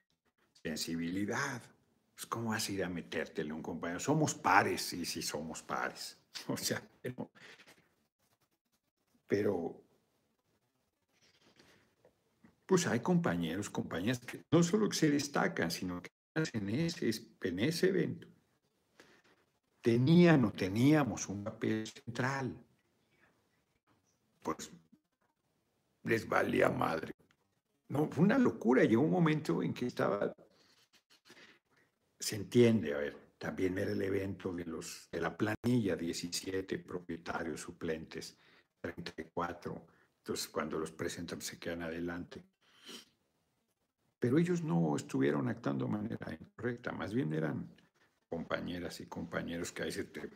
sensibilidad. 0.52 1.64
Pues, 2.14 2.28
¿Cómo 2.28 2.52
vas 2.52 2.70
a 2.70 2.72
ir 2.72 2.84
a 2.84 2.90
metértele 2.90 3.50
a 3.50 3.56
un 3.56 3.64
compañero? 3.64 4.00
Somos 4.00 4.36
pares, 4.36 4.84
sí, 4.84 5.06
sí, 5.06 5.24
somos 5.24 5.64
pares. 5.64 6.16
O 6.48 6.56
sea, 6.56 6.82
pero, 7.02 7.32
pero 9.28 9.84
pues 12.68 12.86
hay 12.86 13.00
compañeros, 13.00 13.70
compañeras 13.70 14.20
que 14.20 14.44
no 14.52 14.62
solo 14.62 14.88
que 14.88 14.96
se 14.96 15.10
destacan, 15.10 15.72
sino 15.72 16.04
que 16.04 16.12
en 16.54 16.70
ese, 16.70 17.10
en 17.42 17.60
ese 17.60 17.90
evento 17.90 18.28
tenían 19.82 20.46
o 20.46 20.52
teníamos 20.52 21.28
un 21.28 21.44
papel 21.44 21.88
central. 21.88 22.64
Pues 24.42 24.72
les 26.10 26.28
valía 26.28 26.70
madre. 26.70 27.14
No, 27.90 28.10
fue 28.10 28.26
una 28.26 28.38
locura. 28.38 28.84
Llegó 28.84 29.04
un 29.04 29.12
momento 29.12 29.62
en 29.64 29.74
que 29.74 29.86
estaba, 29.86 30.34
se 32.20 32.36
entiende, 32.36 32.94
a 32.94 32.98
ver, 32.98 33.18
también 33.38 33.78
era 33.78 33.92
el 33.92 34.02
evento 34.02 34.52
de, 34.54 34.66
los, 34.66 35.08
de 35.12 35.22
la 35.22 35.38
planilla, 35.38 35.96
17 35.96 36.80
propietarios 36.80 37.62
suplentes, 37.62 38.38
34. 38.82 39.86
Entonces, 40.18 40.48
cuando 40.50 40.78
los 40.78 40.92
presentan, 40.92 41.42
se 41.42 41.58
quedan 41.58 41.84
adelante. 41.84 42.44
Pero 44.20 44.38
ellos 44.38 44.62
no 44.64 44.96
estuvieron 44.96 45.48
actuando 45.48 45.86
de 45.86 45.92
manera 45.92 46.34
incorrecta, 46.34 46.92
más 46.92 47.14
bien 47.14 47.32
eran 47.34 47.74
compañeras 48.28 49.00
y 49.00 49.06
compañeros 49.06 49.72
que 49.72 49.84
ahí 49.84 49.92
se 49.92 50.04
te 50.04 50.30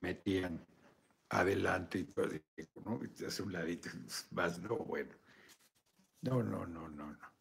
metían 0.00 0.64
adelante 1.30 1.98
y 1.98 2.04
todo 2.04 2.28
¿no? 2.84 3.04
Y 3.04 3.08
te 3.08 3.26
hace 3.26 3.42
un 3.42 3.52
ladito, 3.52 3.90
vas, 4.30 4.58
no, 4.60 4.76
bueno. 4.76 5.14
No, 6.22 6.42
no, 6.42 6.66
no, 6.66 6.88
no, 6.88 7.12
no. 7.12 7.32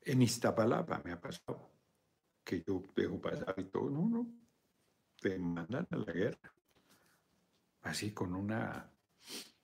En 0.00 0.22
Iztapalapa 0.22 1.02
me 1.04 1.12
ha 1.12 1.20
pasado 1.20 1.70
que 2.44 2.62
yo 2.62 2.82
dejo 2.94 3.20
pasar 3.20 3.54
y 3.58 3.64
todo, 3.64 3.90
no, 3.90 4.08
no, 4.08 4.26
te 5.20 5.38
mandan 5.38 5.86
a 5.90 5.96
la 5.96 6.12
guerra. 6.12 6.52
Así 7.82 8.12
con 8.12 8.34
una 8.34 8.90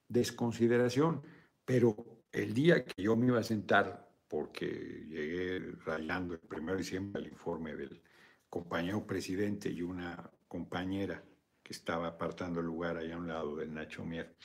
desconsideración. 0.08 1.22
Pero 1.64 2.24
el 2.30 2.52
día 2.52 2.84
que 2.84 3.02
yo 3.02 3.16
me 3.16 3.26
iba 3.26 3.38
a 3.38 3.44
sentar, 3.44 4.10
porque 4.28 4.66
llegué 4.66 5.60
rayando 5.84 6.34
el 6.34 6.40
1 6.50 6.72
de 6.72 6.78
diciembre 6.78 7.22
el 7.22 7.28
informe 7.28 7.74
del 7.74 8.02
compañero 8.48 9.06
presidente 9.06 9.70
y 9.70 9.82
una 9.82 10.30
compañera 10.48 11.22
que 11.72 11.78
estaba 11.78 12.08
apartando 12.08 12.60
el 12.60 12.66
lugar 12.66 12.98
allá 12.98 13.14
a 13.14 13.18
un 13.18 13.28
lado 13.28 13.56
del 13.56 13.72
Nacho 13.72 14.04
Mier, 14.04 14.36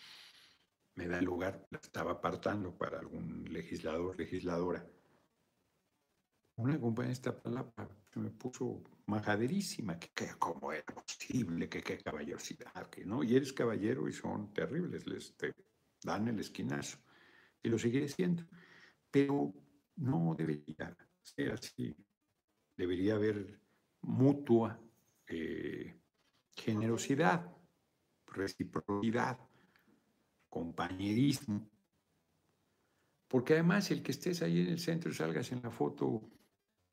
me 0.95 1.09
da 1.09 1.19
el 1.19 1.25
lugar, 1.25 1.67
la 1.69 1.77
estaba 1.77 2.13
apartando 2.13 2.75
para 2.77 2.99
algún 2.99 3.43
legislador, 3.51 4.17
legisladora. 4.17 4.87
Una 6.55 6.79
compañera 6.79 7.11
esta 7.11 7.37
palabra 7.37 7.89
se 8.13 8.19
me 8.19 8.31
puso 8.31 8.81
majaderísima, 9.07 9.99
que, 9.99 10.09
cómo 10.39 10.71
era 10.71 10.85
posible, 10.85 11.67
que 11.67 11.83
qué 11.83 11.97
caballerosidad, 11.97 12.89
que 12.89 13.05
no, 13.05 13.21
y 13.23 13.35
eres 13.35 13.51
caballero 13.51 14.07
y 14.07 14.13
son 14.13 14.53
terribles, 14.53 15.05
les 15.05 15.35
te 15.35 15.53
dan 16.01 16.29
el 16.29 16.39
esquinazo. 16.39 16.97
Y 17.61 17.67
lo 17.67 17.77
seguiré 17.77 18.07
siendo. 18.07 18.43
Pero 19.11 19.53
no 19.97 20.33
debería 20.35 20.95
ser 21.21 21.51
así. 21.51 21.93
Debería 22.77 23.15
haber 23.15 23.59
mutua 24.01 24.79
eh, 25.27 25.96
generosidad, 26.57 27.55
reciprocidad, 28.25 29.39
compañerismo. 30.49 31.69
Porque 33.27 33.53
además 33.53 33.91
el 33.91 34.01
que 34.01 34.11
estés 34.11 34.41
ahí 34.41 34.61
en 34.61 34.67
el 34.67 34.79
centro 34.79 35.11
y 35.11 35.13
salgas 35.13 35.51
en 35.51 35.61
la 35.61 35.71
foto 35.71 36.21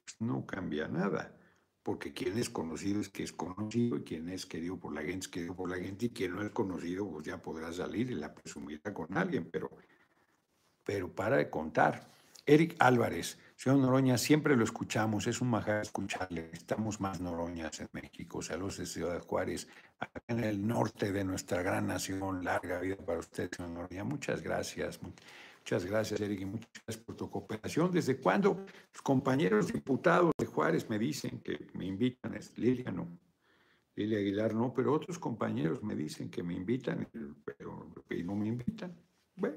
pues, 0.05 0.21
no 0.21 0.47
cambia 0.47 0.87
nada. 0.87 1.37
Porque 1.83 2.13
quien 2.13 2.39
es 2.39 2.49
conocido 2.49 3.01
es 3.01 3.09
que 3.09 3.23
es 3.25 3.33
conocido 3.33 3.97
y 3.97 4.05
quien 4.05 4.29
es 4.29 4.47
querido 4.47 4.79
por 4.79 4.95
la 4.95 5.03
gente 5.03 5.27
es 5.27 5.29
querido 5.29 5.55
por 5.55 5.69
la 5.69 5.77
gente 5.77 6.07
y 6.07 6.11
quien 6.11 6.35
no 6.35 6.43
es 6.43 6.51
conocido 6.51 7.11
pues 7.11 7.27
ya 7.27 7.43
podrá 7.43 7.73
salir 7.73 8.11
y 8.11 8.15
la 8.15 8.35
presumirá 8.35 8.95
con 8.95 9.17
alguien. 9.17 9.51
Pero 9.51 9.71
pero 10.85 11.13
para 11.15 11.37
de 11.37 11.51
contar. 11.51 12.13
Eric 12.47 12.77
Álvarez, 12.79 13.39
señor 13.57 13.79
Noroña, 13.79 14.19
siempre 14.19 14.57
lo 14.57 14.65
escuchamos, 14.65 15.27
es 15.27 15.41
un 15.41 15.49
majar 15.49 15.83
escucharle. 15.83 16.51
Estamos 16.53 17.01
más 17.01 17.21
Noroñas 17.21 17.81
en 17.81 17.89
México. 17.93 18.43
Saludos 18.43 18.79
de 18.79 18.87
Ciudad 18.87 19.21
Juárez, 19.23 19.69
acá 19.99 20.23
en 20.29 20.45
el 20.45 20.67
norte 20.67 21.13
de 21.13 21.25
nuestra 21.25 21.63
gran 21.63 21.87
nación. 21.87 22.45
Larga 22.45 22.81
vida 22.81 22.97
para 22.97 23.19
usted, 23.19 23.51
señor 23.51 23.73
Noroña. 23.73 24.05
Muchas 24.05 24.43
gracias. 24.43 25.01
Muchas 25.03 25.87
gracias, 25.87 26.21
Eric, 26.21 26.47
muchas 26.47 26.71
gracias 26.75 27.05
por 27.05 27.17
tu 27.17 27.31
cooperación. 27.31 27.91
¿Desde 27.91 28.19
cuándo 28.19 28.67
los 28.93 29.03
compañeros 29.03 29.73
diputados 29.73 30.33
de 30.37 30.45
Juárez 30.45 30.91
me 30.91 30.99
dicen 30.99 31.41
que 31.41 31.69
me 31.73 31.87
invitan? 31.87 32.35
Es 32.35 32.59
Lilia, 32.59 32.91
no. 32.91 33.09
Lilia 33.97 34.19
Aguilar, 34.19 34.55
no, 34.55 34.75
pero 34.75 34.93
otros 34.93 35.19
compañeros 35.19 35.83
me 35.83 35.95
dicen 35.95 36.29
que 36.29 36.43
me 36.43 36.53
invitan, 36.53 37.09
pero 37.45 37.91
y 38.11 38.23
no 38.23 38.35
me 38.35 38.49
invitan. 38.49 38.95
Bueno, 39.37 39.57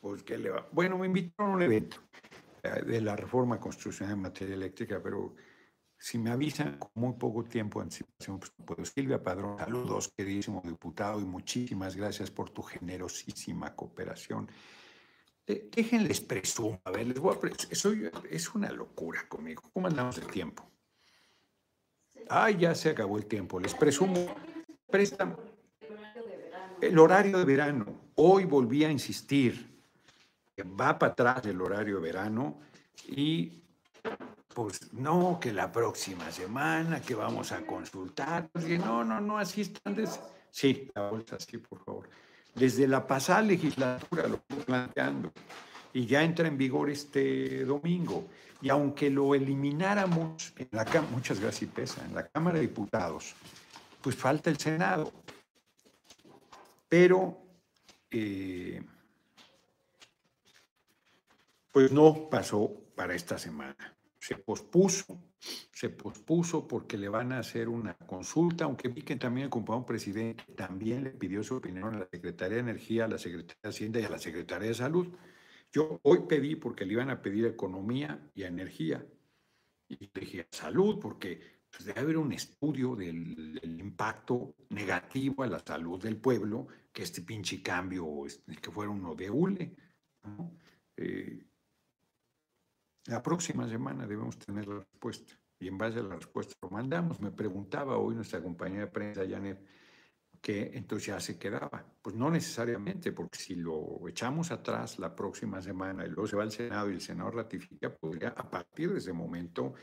pues 0.00 0.22
¿qué 0.22 0.38
le 0.38 0.50
va? 0.50 0.66
Bueno, 0.72 0.96
me 0.96 1.06
invitaron 1.08 1.52
a 1.52 1.54
un 1.56 1.62
evento 1.62 1.98
de 2.70 3.00
la 3.00 3.16
reforma 3.16 3.60
constitucional 3.60 4.14
en 4.14 4.22
materia 4.22 4.54
eléctrica, 4.54 5.00
pero 5.02 5.34
si 5.98 6.18
me 6.18 6.30
avisan 6.30 6.78
con 6.78 6.90
muy 6.94 7.14
poco 7.14 7.44
tiempo 7.44 7.78
de 7.78 7.84
anticipación, 7.84 8.38
pues 8.38 8.52
puedo. 8.64 8.84
Silvia 8.84 9.22
Padrón, 9.22 9.58
saludos, 9.58 10.12
queridísimo 10.16 10.62
diputado, 10.64 11.20
y 11.20 11.24
muchísimas 11.24 11.96
gracias 11.96 12.30
por 12.30 12.50
tu 12.50 12.62
generosísima 12.62 13.74
cooperación. 13.74 14.48
Déjenles 15.46 16.20
presumo, 16.22 16.80
a 16.84 16.90
ver, 16.90 17.06
les 17.06 17.18
voy 17.18 17.36
a 17.36 18.10
es 18.30 18.54
una 18.54 18.70
locura 18.70 19.28
conmigo. 19.28 19.62
¿Cómo 19.72 19.88
andamos 19.88 20.16
de 20.16 20.26
tiempo? 20.26 20.70
Ah, 22.30 22.50
ya 22.50 22.74
se 22.74 22.90
acabó 22.90 23.18
el 23.18 23.26
tiempo. 23.26 23.60
Les 23.60 23.74
presumo, 23.74 24.26
prestan 24.90 25.36
el 26.80 26.98
horario 26.98 27.38
de 27.38 27.44
verano. 27.44 28.10
Hoy 28.14 28.44
volví 28.44 28.84
a 28.84 28.90
insistir 28.90 29.73
va 30.62 30.98
para 30.98 31.12
atrás 31.12 31.46
el 31.46 31.60
horario 31.60 32.00
verano 32.00 32.60
y 33.08 33.64
pues 34.54 34.92
no, 34.92 35.38
que 35.40 35.52
la 35.52 35.72
próxima 35.72 36.30
semana, 36.30 37.00
que 37.00 37.14
vamos 37.14 37.50
a 37.52 37.66
consultar. 37.66 38.48
no, 38.54 39.04
no, 39.04 39.20
no, 39.20 39.38
así 39.38 39.62
están. 39.62 39.96
Sí, 40.50 40.88
la 40.94 41.10
bolsa, 41.10 41.36
sí, 41.40 41.58
por 41.58 41.84
favor. 41.84 42.08
Desde 42.54 42.86
la 42.86 43.04
pasada 43.04 43.42
legislatura 43.42 44.28
lo 44.28 44.36
estoy 44.36 44.58
planteando 44.64 45.32
y 45.92 46.06
ya 46.06 46.22
entra 46.22 46.46
en 46.46 46.56
vigor 46.56 46.88
este 46.90 47.64
domingo. 47.64 48.28
Y 48.62 48.68
aunque 48.68 49.10
lo 49.10 49.34
elimináramos 49.34 50.54
en 50.56 50.68
la 50.70 50.84
Cámara, 50.84 51.12
muchas 51.12 51.40
gracias 51.40 51.70
pesa, 51.72 52.04
en 52.04 52.14
la 52.14 52.26
Cámara 52.28 52.56
de 52.56 52.62
Diputados, 52.62 53.34
pues 54.00 54.16
falta 54.16 54.50
el 54.50 54.58
Senado. 54.58 55.12
Pero, 56.88 57.38
eh, 58.10 58.80
pues 61.74 61.92
no 61.92 62.30
pasó 62.30 62.72
para 62.94 63.14
esta 63.14 63.36
semana. 63.36 63.98
Se 64.18 64.36
pospuso 64.36 65.20
se 65.72 65.90
pospuso 65.90 66.66
porque 66.66 66.96
le 66.96 67.08
van 67.08 67.32
a 67.32 67.38
hacer 67.38 67.68
una 67.68 67.94
consulta, 67.94 68.64
aunque 68.64 68.88
vi 68.88 69.02
que 69.02 69.16
también 69.16 69.46
el 69.46 69.50
compañero 69.50 69.84
presidente 69.84 70.44
también 70.56 71.04
le 71.04 71.10
pidió 71.10 71.42
su 71.42 71.56
opinión 71.56 71.94
a 71.94 71.98
la 71.98 72.08
Secretaría 72.10 72.56
de 72.56 72.60
Energía, 72.60 73.04
a 73.04 73.08
la 73.08 73.18
Secretaría 73.18 73.60
de 73.62 73.68
Hacienda 73.68 74.00
y 74.00 74.04
a 74.04 74.10
la 74.10 74.18
Secretaría 74.18 74.68
de 74.68 74.74
Salud. 74.74 75.08
Yo 75.72 76.00
hoy 76.02 76.20
pedí 76.28 76.56
porque 76.56 76.86
le 76.86 76.94
iban 76.94 77.10
a 77.10 77.20
pedir 77.20 77.44
economía 77.46 78.30
y 78.34 78.44
energía. 78.44 79.04
Y 79.88 80.10
dije 80.14 80.46
salud 80.50 80.98
porque 81.00 81.40
pues, 81.70 81.84
debe 81.84 82.00
haber 82.00 82.16
un 82.16 82.32
estudio 82.32 82.96
del, 82.96 83.60
impacto 83.78 84.54
negativo 84.70 85.42
a 85.42 85.46
la 85.46 85.58
salud 85.58 86.02
del 86.02 86.16
pueblo 86.16 86.68
que 86.92 87.02
este 87.02 87.20
pinche 87.20 87.62
cambio, 87.62 88.24
este, 88.24 88.56
que 88.56 88.70
fuera 88.70 88.90
uno 88.90 89.14
de 89.14 89.30
hule. 89.30 89.76
Eh, 90.96 91.44
la 93.06 93.22
próxima 93.22 93.68
semana 93.68 94.06
debemos 94.06 94.38
tener 94.38 94.66
la 94.66 94.78
respuesta 94.80 95.34
y 95.58 95.68
en 95.68 95.78
base 95.78 95.98
a 95.98 96.02
la 96.02 96.16
respuesta 96.16 96.54
lo 96.62 96.70
mandamos. 96.70 97.20
Me 97.20 97.30
preguntaba 97.30 97.96
hoy 97.96 98.14
nuestra 98.14 98.42
compañera 98.42 98.86
de 98.86 98.90
prensa, 98.90 99.22
Janet, 99.28 99.64
que 100.40 100.72
entonces 100.74 101.06
ya 101.06 101.20
se 101.20 101.38
quedaba. 101.38 101.84
Pues 102.02 102.14
no 102.14 102.30
necesariamente, 102.30 103.12
porque 103.12 103.38
si 103.38 103.54
lo 103.54 104.06
echamos 104.06 104.50
atrás 104.50 104.98
la 104.98 105.14
próxima 105.14 105.62
semana 105.62 106.04
y 106.04 106.08
luego 106.08 106.26
se 106.26 106.36
va 106.36 106.42
al 106.42 106.52
Senado 106.52 106.90
y 106.90 106.94
el 106.94 107.00
Senado 107.00 107.30
ratifica, 107.30 107.94
podría 107.94 108.28
a 108.28 108.48
partir 108.50 108.92
de 108.92 108.98
ese 108.98 109.12
momento 109.12 109.74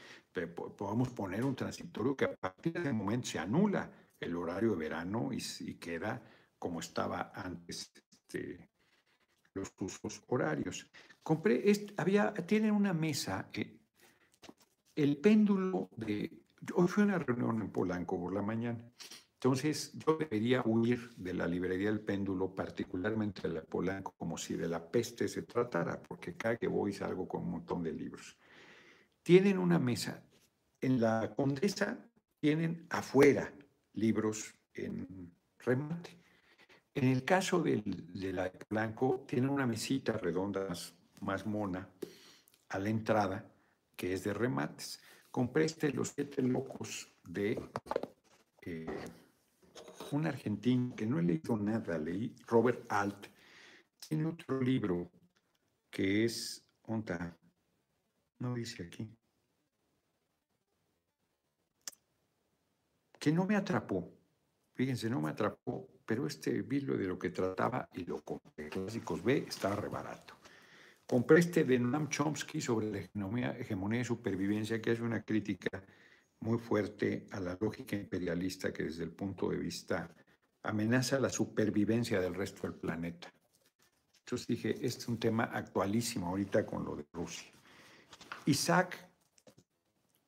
podamos 0.78 1.10
poner 1.10 1.44
un 1.44 1.56
transitorio 1.56 2.16
que 2.16 2.26
a 2.26 2.36
partir 2.36 2.74
de 2.74 2.82
ese 2.82 2.94
momento 2.94 3.28
se 3.28 3.40
anula 3.40 3.92
el 4.20 4.36
horario 4.36 4.72
de 4.72 4.78
verano 4.78 5.32
y, 5.32 5.74
queda 5.80 6.22
como 6.60 6.80
estaba 6.80 7.32
antes 7.34 7.92
este, 8.12 8.70
los 9.56 9.74
usos 9.80 10.22
horarios. 10.28 10.88
Compré, 11.24 11.72
había, 11.98 12.34
tienen 12.34 12.72
una 12.72 12.94
mesa, 12.94 13.50
eh, 13.54 13.78
el 14.96 15.18
péndulo 15.18 15.90
de, 15.96 16.32
hoy 16.74 16.88
fue 16.88 17.04
una 17.04 17.20
reunión 17.20 17.62
en 17.62 17.72
Polanco 17.72 18.20
por 18.20 18.34
la 18.34 18.42
mañana, 18.42 18.84
entonces 19.36 19.92
yo 19.94 20.18
debería 20.18 20.62
huir 20.64 21.16
de 21.16 21.34
la 21.34 21.48
librería 21.48 21.90
del 21.90 22.02
péndulo, 22.02 22.54
particularmente 22.54 23.48
de 23.48 23.56
la 23.56 23.64
Polanco, 23.64 24.14
como 24.18 24.38
si 24.38 24.56
de 24.56 24.68
la 24.68 24.92
peste 24.92 25.28
se 25.28 25.42
tratara, 25.42 26.00
porque 26.02 26.36
cada 26.36 26.58
que 26.58 26.68
voy 26.68 26.94
salgo 26.94 27.28
con 27.28 27.42
un 27.44 27.52
montón 27.52 27.82
de 27.82 27.92
libros. 27.92 28.38
Tienen 29.24 29.58
una 29.58 29.80
mesa, 29.80 30.24
en 30.80 31.02
la 31.02 31.34
Condesa 31.36 32.06
tienen 32.40 32.86
afuera 32.90 33.52
libros 33.94 34.54
en 34.74 35.32
remate. 35.60 36.18
En 36.94 37.06
el 37.06 37.24
caso 37.24 37.64
del, 37.64 38.12
de 38.14 38.34
la 38.34 38.52
Polanco, 38.52 39.26
tienen 39.28 39.50
una 39.50 39.66
mesita 39.66 40.14
redonda 40.14 40.68
más 41.22 41.46
mona 41.46 41.90
a 42.70 42.80
la 42.80 42.90
entrada, 42.90 43.50
que 43.96 44.14
es 44.14 44.24
de 44.24 44.34
remates. 44.34 45.02
Compré 45.30 45.66
este 45.66 45.92
Los 45.92 46.10
Siete 46.10 46.42
Locos 46.42 47.12
de 47.24 47.60
eh, 48.62 49.10
un 50.12 50.28
argentino 50.28 50.94
que 50.96 51.06
no 51.06 51.20
he 51.20 51.24
leído 51.24 51.58
nada, 51.58 51.98
leí 51.98 52.36
Robert 52.48 52.86
Alt. 52.92 53.28
Tiene 54.00 54.26
otro 54.26 54.60
libro 54.62 55.10
que 55.90 56.26
es, 56.26 56.66
¿onta? 56.84 57.38
No 58.40 58.54
dice 58.54 58.84
aquí. 58.84 59.10
Que 63.20 63.32
no 63.32 63.46
me 63.46 63.56
atrapó. 63.56 64.12
Fíjense, 64.74 65.10
no 65.10 65.22
me 65.22 65.30
atrapó, 65.30 65.88
pero 66.06 66.26
este 66.26 66.64
libro 66.64 66.98
de 66.98 67.06
lo 67.06 67.20
que 67.20 67.30
trataba 67.30 67.88
y 67.94 68.06
lo 68.06 68.22
compré. 68.24 68.70
Clásicos 68.70 69.24
B 69.24 69.46
estaba 69.48 69.76
re 69.76 69.90
barato. 69.90 70.41
Compré 71.12 71.40
este 71.40 71.66
de 71.66 71.78
Noam 71.78 72.08
Chomsky 72.08 72.62
sobre 72.62 72.90
la 72.90 73.00
hegemonía, 73.00 73.52
hegemonía 73.60 74.00
y 74.00 74.06
supervivencia, 74.06 74.82
que 74.82 74.94
es 74.94 75.02
una 75.02 75.22
crítica 75.22 75.84
muy 76.40 76.58
fuerte 76.58 77.28
a 77.32 77.42
la 77.42 77.58
lógica 77.60 77.98
imperialista 77.98 78.72
que 78.72 78.84
desde 78.84 79.04
el 79.04 79.12
punto 79.12 79.50
de 79.50 79.58
vista 79.58 80.10
amenaza 80.64 81.20
la 81.20 81.28
supervivencia 81.28 82.22
del 82.22 82.34
resto 82.34 82.62
del 82.62 82.76
planeta. 82.80 83.30
Entonces 84.20 84.48
dije, 84.48 84.70
este 84.70 85.02
es 85.02 85.08
un 85.10 85.20
tema 85.20 85.50
actualísimo 85.52 86.28
ahorita 86.28 86.66
con 86.66 86.86
lo 86.86 86.96
de 86.96 87.06
Rusia. 87.12 87.52
Isaac 88.46 89.12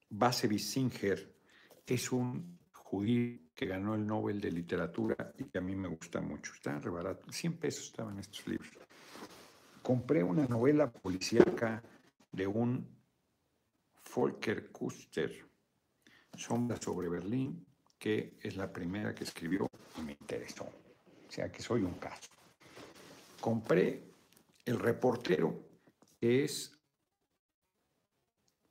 Bashevis 0.09 0.69
Singer 0.69 1.33
es 1.85 2.11
un 2.11 2.59
judío 2.73 3.39
que 3.55 3.67
ganó 3.67 3.95
el 3.95 4.05
Nobel 4.05 4.41
de 4.41 4.51
Literatura 4.51 5.31
y 5.37 5.45
que 5.45 5.59
a 5.59 5.61
mí 5.61 5.77
me 5.77 5.87
gusta 5.87 6.19
mucho. 6.19 6.51
Está 6.53 6.77
re 6.77 6.89
barato, 6.89 7.31
100 7.31 7.53
pesos 7.53 7.85
estaban 7.85 8.19
estos 8.19 8.45
libros 8.45 8.69
compré 9.83 10.23
una 10.23 10.47
novela 10.47 10.91
policíaca 10.91 11.83
de 12.31 12.47
un 12.47 12.87
Volker 14.15 14.71
Kuster, 14.71 15.45
Sombra 16.35 16.77
sobre 16.77 17.09
Berlín, 17.09 17.65
que 17.99 18.37
es 18.41 18.55
la 18.55 18.71
primera 18.71 19.13
que 19.13 19.25
escribió 19.25 19.69
y 19.99 20.01
me 20.01 20.13
interesó. 20.13 20.63
O 20.63 21.31
sea 21.31 21.51
que 21.51 21.61
soy 21.61 21.83
un 21.83 21.95
caso. 21.95 22.31
Compré 23.39 24.09
El 24.65 24.79
reportero, 24.79 25.61
que 26.19 26.45
es 26.45 26.73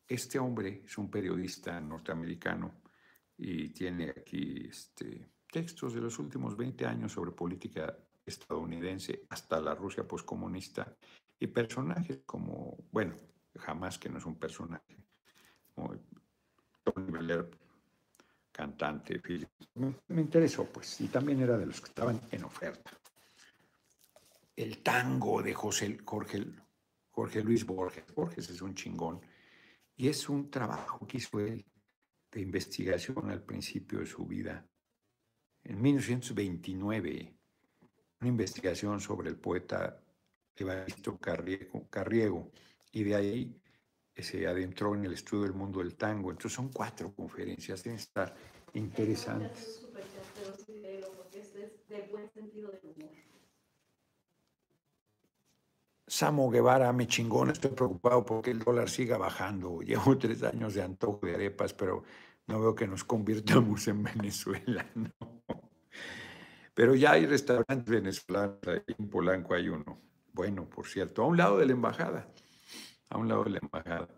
este 0.09 0.39
hombre, 0.39 0.83
es 0.87 0.97
un 0.97 1.11
periodista 1.11 1.79
norteamericano 1.81 2.81
y 3.37 3.69
tiene 3.69 4.09
aquí 4.09 4.67
este, 4.71 5.29
textos 5.51 5.93
de 5.93 6.01
los 6.01 6.19
últimos 6.19 6.57
20 6.57 6.87
años 6.87 7.13
sobre 7.13 7.33
política 7.33 7.95
estadounidense 8.25 9.23
hasta 9.31 9.61
la 9.61 9.75
Rusia 9.75 10.07
poscomunista 10.07 10.97
y 11.39 11.47
personajes 11.49 12.21
como, 12.25 12.77
bueno, 12.91 13.15
jamás 13.57 13.99
que 13.99 14.09
no 14.09 14.19
es 14.19 14.25
un 14.25 14.39
personaje, 14.39 14.97
Tony 15.75 17.11
Blair, 17.11 17.49
cantante, 18.51 19.21
me, 19.75 19.95
me 20.09 20.21
interesó 20.21 20.67
pues, 20.67 21.01
y 21.01 21.09
también 21.09 21.41
era 21.41 21.57
de 21.57 21.67
los 21.67 21.81
que 21.81 21.89
estaban 21.89 22.21
en 22.31 22.45
oferta. 22.45 22.91
El 24.55 24.83
tango 24.83 25.43
de 25.43 25.55
José, 25.55 25.99
Jorge, 26.05 26.45
Jorge 27.11 27.43
Luis 27.43 27.65
Borges, 27.65 28.05
Borges 28.15 28.51
es 28.51 28.61
un 28.61 28.75
chingón, 28.75 29.21
y 29.97 30.09
es 30.09 30.29
un 30.29 30.51
trabajo 30.51 31.07
que 31.07 31.19
hizo 31.19 31.41
él 31.41 31.65
de 32.31 32.41
investigación 32.41 33.31
al 33.31 33.43
principio 33.43 34.01
de 34.01 34.07
su 34.07 34.27
vida. 34.27 34.67
En 35.65 35.81
1929 35.81 37.37
una 38.23 38.29
investigación 38.29 39.01
sobre 39.01 39.29
el 39.29 39.37
poeta 39.37 40.01
Evaristo 40.55 41.19
Carriego, 41.19 41.89
Carriego, 41.91 42.51
y 42.93 43.03
de 43.03 43.15
ahí 43.17 43.61
se 44.17 44.47
adentró 44.47 44.95
en 44.95 45.05
el 45.05 45.13
estudio 45.15 45.43
del 45.43 45.55
mundo 45.55 45.81
del 45.81 45.97
tango. 45.97 46.31
Entonces 46.31 46.53
son 46.53 46.69
cuatro 46.69 47.13
conferencias, 47.13 47.83
deben 47.83 47.99
estar 47.99 48.33
interesantes. 48.75 49.89
Samo 56.07 56.51
Guevara, 56.51 56.93
me 56.93 57.09
chingón, 57.09 57.51
estoy 57.51 57.71
preocupado 57.73 58.25
porque 58.25 58.53
el 58.53 58.61
dólar 58.61 58.89
siga 58.89 59.19
bajando. 59.19 59.81
Llevo 59.81 60.17
tres 60.19 60.45
años 60.45 60.75
de 60.75 60.83
antojo 60.83 61.27
de 61.27 61.35
arepas, 61.35 61.75
pero 61.75 62.05
no 62.47 62.61
veo 62.61 62.75
que 62.75 62.87
nos 62.87 63.03
convirtamos 63.03 63.89
en 63.89 64.05
Venezuela, 64.05 64.87
Pero 66.75 66.95
ya 66.95 67.13
hay 67.13 67.27
restaurantes 67.27 67.85
venezolanos, 67.85 68.59
en 68.87 69.09
Polanco 69.09 69.55
hay 69.55 69.69
uno. 69.69 70.01
Bueno, 70.33 70.69
por 70.69 70.87
cierto, 70.87 71.23
a 71.23 71.27
un 71.27 71.37
lado 71.37 71.59
de 71.59 71.67
la 71.67 71.73
embajada, 71.73 72.33
a 73.11 73.19
un 73.19 73.29
lado 73.29 73.45
de 73.45 73.51
la 73.51 73.59
embajada. 73.59 74.09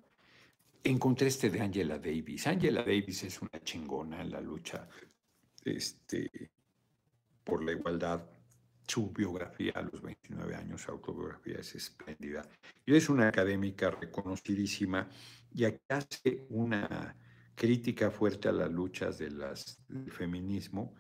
Encontré 0.84 1.28
este 1.28 1.50
de 1.50 1.61
Angela 1.61 1.98
Davis. 1.98 2.46
Angela 2.46 2.82
Davis 2.82 3.24
es 3.24 3.42
una 3.42 3.62
chingona 3.62 4.20
en 4.20 4.30
la 4.30 4.40
lucha 4.40 4.88
este, 5.64 6.50
por 7.42 7.64
la 7.64 7.72
igualdad 7.72 8.28
su 8.86 9.11
biografía 9.11 9.72
a 9.74 9.82
los 9.82 10.02
29 10.02 10.55
años, 10.55 10.82
su 10.82 10.90
autobiografía 10.90 11.59
es 11.59 11.74
espléndida. 11.74 12.46
Y 12.84 12.94
es 12.94 13.09
una 13.09 13.28
académica 13.28 13.90
reconocidísima 13.90 15.09
y 15.55 15.64
aquí 15.64 15.80
hace 15.88 16.46
una 16.50 17.16
crítica 17.55 18.11
fuerte 18.11 18.48
a 18.48 18.52
las 18.52 18.70
luchas 18.70 19.18
del 19.18 19.42
feminismo 20.11 20.94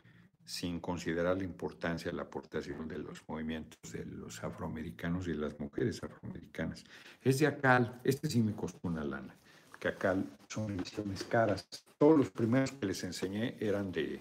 sin 0.44 0.80
considerar 0.80 1.36
la 1.38 1.44
importancia 1.44 2.10
de 2.10 2.16
la 2.16 2.24
aportación 2.24 2.86
de 2.86 2.98
los 2.98 3.26
movimientos 3.28 3.92
de 3.92 4.04
los 4.04 4.42
afroamericanos 4.44 5.26
y 5.26 5.30
de 5.30 5.38
las 5.38 5.58
mujeres 5.58 6.02
afroamericanas. 6.02 6.84
Es 7.22 7.38
de 7.38 7.46
Acal, 7.46 8.00
este 8.04 8.28
sí 8.28 8.42
me 8.42 8.54
costó 8.54 8.88
una 8.88 9.04
lana, 9.04 9.34
que 9.78 9.88
Acal 9.88 10.36
son 10.48 10.78
ediciones 10.78 11.24
caras. 11.24 11.66
Todos 11.98 12.18
los 12.18 12.30
primeros 12.30 12.72
que 12.72 12.86
les 12.86 13.02
enseñé 13.04 13.56
eran 13.58 13.90
de, 13.90 14.20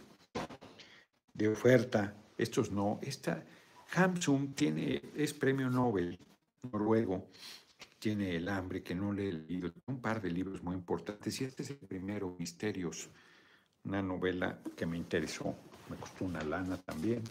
de 1.33 1.47
oferta, 1.49 2.15
estos 2.37 2.71
no. 2.71 2.99
Esta, 3.01 3.43
Hamsun 3.95 4.53
tiene, 4.53 5.01
es 5.15 5.33
premio 5.33 5.69
Nobel 5.69 6.17
noruego, 6.71 7.27
tiene 7.99 8.35
El 8.35 8.47
hambre, 8.49 8.81
que 8.81 8.95
no 8.95 9.11
le 9.11 9.29
he 9.29 9.33
leído, 9.33 9.71
un 9.87 10.01
par 10.01 10.21
de 10.21 10.31
libros 10.31 10.63
muy 10.63 10.75
importantes, 10.75 11.39
y 11.41 11.43
este 11.43 11.63
es 11.63 11.69
el 11.71 11.77
primero, 11.77 12.35
Misterios, 12.39 13.09
una 13.83 14.01
novela 14.01 14.59
que 14.75 14.85
me 14.85 14.97
interesó, 14.97 15.55
me 15.89 15.97
costó 15.97 16.25
una 16.25 16.43
lana 16.43 16.77
también. 16.77 17.23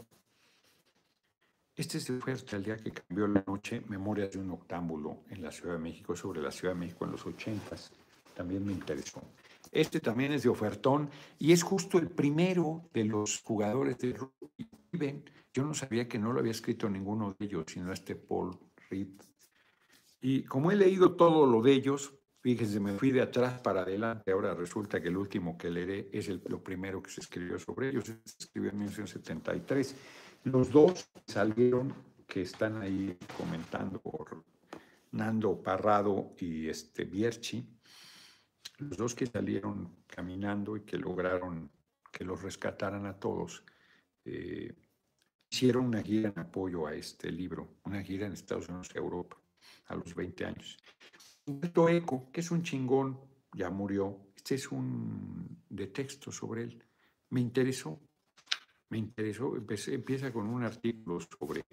Este 1.75 1.99
es 1.99 2.07
de 2.07 2.19
oferta 2.19 2.57
el 2.57 2.65
día 2.65 2.77
que 2.77 2.93
cambió 2.93 3.27
la 3.27 3.43
noche, 3.47 3.83
Memorias 3.89 4.33
de 4.33 4.39
un 4.39 4.51
octámbulo 4.51 5.25
en 5.31 5.43
la 5.43 5.51
Ciudad 5.51 5.75
de 5.75 5.81
México, 5.81 6.15
sobre 6.15 6.43
la 6.43 6.51
Ciudad 6.51 6.75
de 6.75 6.81
México 6.81 7.05
en 7.05 7.13
los 7.13 7.25
ochentas, 7.25 7.91
también 8.35 8.65
me 8.65 8.73
interesó. 8.73 9.23
Este 9.71 10.01
también 10.01 10.33
es 10.33 10.43
de 10.43 10.49
ofertón 10.49 11.09
y 11.39 11.53
es 11.53 11.63
justo 11.63 11.99
el 11.99 12.09
primero 12.09 12.89
de 12.93 13.05
los 13.05 13.41
jugadores 13.41 13.99
de 13.99 14.13
rugby. 14.13 15.25
Yo 15.55 15.65
no 15.65 15.75
sabía 15.75 16.09
que 16.09 16.19
no 16.19 16.33
lo 16.33 16.41
había 16.41 16.53
escrito 16.53 16.89
ninguno 16.89 17.35
de 17.39 17.47
ellos, 17.47 17.65
sino 17.69 17.93
este 17.93 18.17
Paul 18.17 18.59
Reed. 18.91 19.09
Y 20.21 20.45
como 20.45 20.71
he 20.71 20.77
leído 20.77 21.17
todo 21.17 21.47
lo 21.47 21.63
de 21.63 21.73
ellos, 21.73 22.15
fíjense, 22.43 22.81
me 22.81 22.93
fui 22.95 23.13
de 23.13 23.23
atrás 23.23 23.61
para 23.61 23.83
adelante. 23.83 24.33
Ahora 24.33 24.55
resulta 24.55 25.01
que 25.01 25.09
el 25.09 25.17
último 25.17 25.57
que 25.57 25.71
leeré 25.71 26.09
es 26.13 26.29
el, 26.29 26.43
lo 26.47 26.63
primero 26.63 27.03
que 27.03 27.11
se 27.11 27.21
escribió 27.21 27.59
sobre 27.59 27.91
ellos. 27.91 28.05
Se 28.05 28.21
escribió 28.39 28.71
en 28.71 28.79
1973. 28.79 29.97
Los 30.45 30.71
dos 30.71 31.09
salieron, 31.27 31.95
que 32.27 32.43
están 32.43 32.81
ahí 32.81 33.17
comentando 33.37 34.01
por 34.01 34.45
Nando 35.13 35.63
Parrado 35.63 36.35
y 36.39 36.69
este 36.69 37.05
Bierchi, 37.05 37.69
los 38.79 38.97
dos 38.97 39.15
que 39.15 39.27
salieron 39.27 40.03
caminando 40.07 40.77
y 40.77 40.81
que 40.81 40.97
lograron 40.97 41.71
que 42.11 42.25
los 42.25 42.43
rescataran 42.43 43.07
a 43.07 43.19
todos, 43.19 43.65
eh, 44.25 44.75
hicieron 45.51 45.87
una 45.87 46.03
gira 46.03 46.33
en 46.35 46.39
apoyo 46.39 46.87
a 46.87 46.95
este 46.95 47.31
libro, 47.31 47.77
una 47.85 48.03
gira 48.03 48.27
en 48.27 48.33
Estados 48.33 48.69
Unidos 48.69 48.91
y 48.95 48.99
Europa, 48.99 49.37
a 49.87 49.95
los 49.95 50.15
20 50.15 50.45
años. 50.45 50.79
Humberto 51.47 51.89
Eco, 51.89 52.31
que 52.33 52.41
es 52.41 52.51
un 52.51 52.63
chingón, 52.63 53.19
ya 53.55 53.71
murió. 53.71 54.29
Este 54.37 54.55
es 54.55 54.71
un 54.71 55.63
de 55.69 55.89
texto 55.89 56.31
sobre 56.31 56.63
él. 56.63 56.85
Me 57.31 57.41
interesó, 57.41 57.99
me 58.89 58.99
interesó. 58.99 59.55
empieza 59.57 60.33
con 60.33 60.47
un 60.47 60.63
artículo 60.63 61.19
sobre 61.21 61.65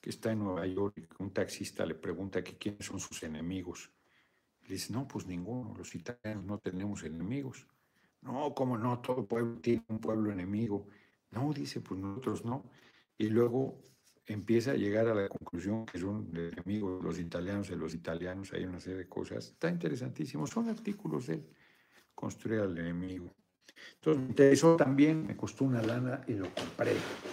que 0.00 0.10
está 0.10 0.30
en 0.30 0.40
Nueva 0.40 0.66
York 0.66 1.16
un 1.18 1.32
taxista 1.32 1.84
le 1.84 1.94
pregunta 1.94 2.44
que 2.44 2.56
quiénes 2.56 2.86
son 2.86 3.00
sus 3.00 3.22
enemigos. 3.24 3.90
Le 4.62 4.74
dice, 4.74 4.92
no, 4.92 5.08
pues 5.08 5.26
ninguno, 5.26 5.74
los 5.76 5.94
italianos 5.94 6.44
no 6.44 6.58
tenemos 6.58 7.02
enemigos. 7.02 7.66
No, 8.22 8.54
¿cómo 8.54 8.76
no? 8.76 9.00
Todo 9.00 9.26
pueblo 9.26 9.58
tiene 9.60 9.84
un 9.88 9.98
pueblo 9.98 10.30
enemigo. 10.30 10.86
No, 11.30 11.52
dice, 11.52 11.80
pues 11.80 12.00
nosotros 12.00 12.44
no. 12.44 12.70
Y 13.16 13.28
luego 13.28 13.80
empieza 14.28 14.72
a 14.72 14.74
llegar 14.74 15.08
a 15.08 15.14
la 15.14 15.28
conclusión 15.28 15.86
que 15.86 15.98
son 15.98 16.30
enemigos 16.34 17.02
los 17.02 17.18
italianos 17.18 17.68
de 17.68 17.76
los 17.76 17.94
italianos, 17.94 18.52
hay 18.52 18.64
una 18.64 18.80
serie 18.80 18.98
de 18.98 19.08
cosas. 19.08 19.48
Está 19.48 19.68
interesantísimo. 19.70 20.46
Son 20.46 20.68
artículos 20.68 21.26
de 21.26 21.34
él, 21.34 21.46
construir 22.14 22.60
al 22.60 22.76
enemigo. 22.78 23.34
Entonces 23.94 24.22
me 24.22 24.28
interesó 24.28 24.76
también, 24.76 25.26
me 25.26 25.36
costó 25.36 25.64
una 25.64 25.82
lana 25.82 26.22
y 26.26 26.34
lo 26.34 26.52
compré, 26.54 26.92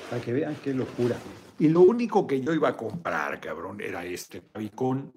para 0.09 0.21
que 0.21 0.33
vean 0.33 0.55
qué 0.63 0.73
locura. 0.73 1.17
Y 1.59 1.69
lo 1.69 1.81
único 1.81 2.27
que 2.27 2.41
yo 2.41 2.53
iba 2.53 2.69
a 2.69 2.77
comprar, 2.77 3.39
cabrón, 3.39 3.81
era 3.81 4.05
este 4.05 4.41
pavicón 4.41 5.13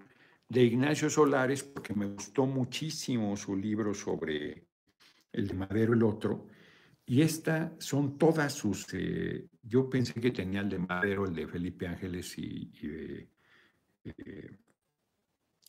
de 0.48 0.62
Ignacio 0.62 1.10
Solares, 1.10 1.62
porque 1.62 1.94
me 1.94 2.06
gustó 2.06 2.46
muchísimo 2.46 3.36
su 3.36 3.56
libro 3.56 3.92
sobre 3.94 4.66
el 5.32 5.48
de 5.48 5.54
Madero 5.54 5.92
el 5.92 6.02
otro. 6.02 6.46
Y 7.08 7.22
estas 7.22 7.72
son 7.78 8.18
todas 8.18 8.52
sus... 8.52 8.86
Eh, 8.92 9.48
yo 9.62 9.88
pensé 9.88 10.20
que 10.20 10.30
tenía 10.30 10.60
el 10.60 10.68
de 10.68 10.78
Madero, 10.78 11.24
el 11.24 11.34
de 11.34 11.48
Felipe 11.48 11.86
Ángeles 11.86 12.36
y, 12.36 12.70
de 12.86 13.30
eh, 14.04 14.58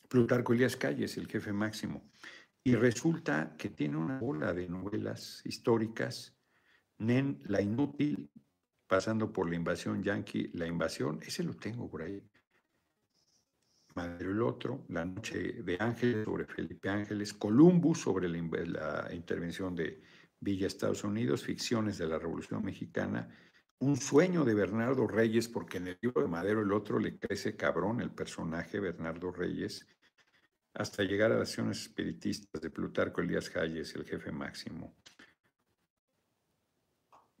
Plutarco 0.06 0.52
Elías 0.52 0.76
Calles, 0.76 1.16
el 1.16 1.28
jefe 1.28 1.50
máximo. 1.54 2.10
Y 2.62 2.74
resulta 2.74 3.54
que 3.56 3.70
tiene 3.70 3.96
una 3.96 4.18
bola 4.18 4.52
de 4.52 4.68
novelas 4.68 5.40
históricas, 5.46 6.36
Nen, 6.98 7.40
La 7.46 7.62
Inútil, 7.62 8.30
pasando 8.86 9.32
por 9.32 9.48
la 9.48 9.56
invasión 9.56 10.02
yanqui, 10.02 10.50
La 10.52 10.66
Invasión, 10.66 11.20
ese 11.22 11.42
lo 11.42 11.54
tengo 11.54 11.90
por 11.90 12.02
ahí. 12.02 12.22
Madero 13.94 14.30
el 14.30 14.42
otro, 14.42 14.84
La 14.88 15.06
Noche 15.06 15.62
de 15.62 15.78
Ángeles 15.80 16.24
sobre 16.26 16.44
Felipe 16.44 16.90
Ángeles, 16.90 17.32
Columbus 17.32 18.02
sobre 18.02 18.28
la, 18.28 19.08
intervención 19.14 19.74
de 19.74 20.02
Villa 20.40 20.66
Estados 20.66 21.04
Unidos, 21.04 21.44
Ficciones 21.44 21.98
de 21.98 22.06
la 22.06 22.18
Revolución 22.18 22.64
Mexicana, 22.64 23.28
Un 23.78 23.96
sueño 23.96 24.44
de 24.44 24.54
Bernardo 24.54 25.06
Reyes, 25.06 25.48
porque 25.48 25.78
en 25.78 25.88
el 25.88 25.98
libro 26.02 26.22
de 26.22 26.28
Madero 26.28 26.62
el 26.62 26.72
otro 26.72 26.98
le 26.98 27.18
crece 27.18 27.56
cabrón 27.56 28.00
el 28.00 28.10
personaje 28.10 28.80
Bernardo 28.80 29.30
Reyes, 29.30 29.86
hasta 30.74 31.02
llegar 31.02 31.32
a 31.32 31.38
las 31.38 31.48
acciones 31.48 31.82
espiritistas 31.82 32.60
de 32.60 32.70
Plutarco 32.70 33.20
Elías 33.20 33.50
Calles, 33.50 33.94
el 33.94 34.04
jefe 34.04 34.32
máximo. 34.32 34.96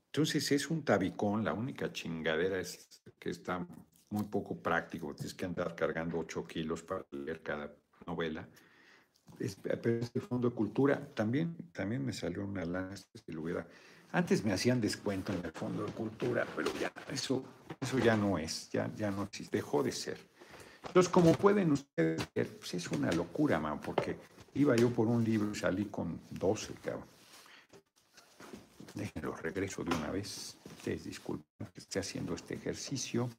Entonces 0.06 0.50
es 0.50 0.68
un 0.70 0.84
tabicón, 0.84 1.44
la 1.44 1.52
única 1.52 1.92
chingadera 1.92 2.58
es 2.58 3.02
que 3.18 3.30
está 3.30 3.66
muy 4.08 4.24
poco 4.24 4.60
práctico, 4.60 5.14
tienes 5.14 5.34
que 5.34 5.44
andar 5.44 5.76
cargando 5.76 6.18
8 6.18 6.44
kilos 6.44 6.82
para 6.82 7.06
leer 7.12 7.42
cada 7.42 7.72
novela. 8.06 8.48
Este 9.38 10.20
fondo 10.20 10.50
de 10.50 10.54
cultura 10.54 11.00
también, 11.14 11.56
también 11.72 12.04
me 12.04 12.12
salió 12.12 12.44
una 12.44 12.64
lana, 12.64 12.96
si 12.96 13.32
lo 13.32 13.42
hubiera. 13.42 13.66
Antes 14.12 14.44
me 14.44 14.52
hacían 14.52 14.80
descuento 14.80 15.32
en 15.32 15.44
el 15.44 15.52
fondo 15.52 15.84
de 15.84 15.92
cultura, 15.92 16.46
pero 16.56 16.72
ya 16.80 16.92
eso, 17.12 17.44
eso 17.80 17.98
ya 17.98 18.16
no 18.16 18.38
es, 18.38 18.70
ya, 18.70 18.90
ya 18.96 19.10
no 19.10 19.24
existe, 19.24 19.56
dejó 19.56 19.82
de 19.82 19.92
ser. 19.92 20.18
Entonces, 20.86 21.12
como 21.12 21.32
pueden 21.32 21.72
ustedes 21.72 22.26
ver, 22.34 22.58
pues 22.58 22.74
es 22.74 22.90
una 22.90 23.12
locura, 23.12 23.60
man, 23.60 23.80
porque 23.80 24.16
iba 24.54 24.74
yo 24.76 24.90
por 24.90 25.06
un 25.06 25.22
libro 25.22 25.52
y 25.52 25.54
salí 25.54 25.84
con 25.86 26.20
12, 26.30 26.74
cabrón. 26.82 27.04
Déjenlo, 28.94 29.36
regreso 29.36 29.84
de 29.84 29.94
una 29.94 30.10
vez. 30.10 30.58
Ustedes 30.78 31.04
disculpen 31.04 31.44
que 31.72 31.80
esté 31.80 32.00
haciendo 32.00 32.34
este 32.34 32.54
ejercicio 32.54 33.30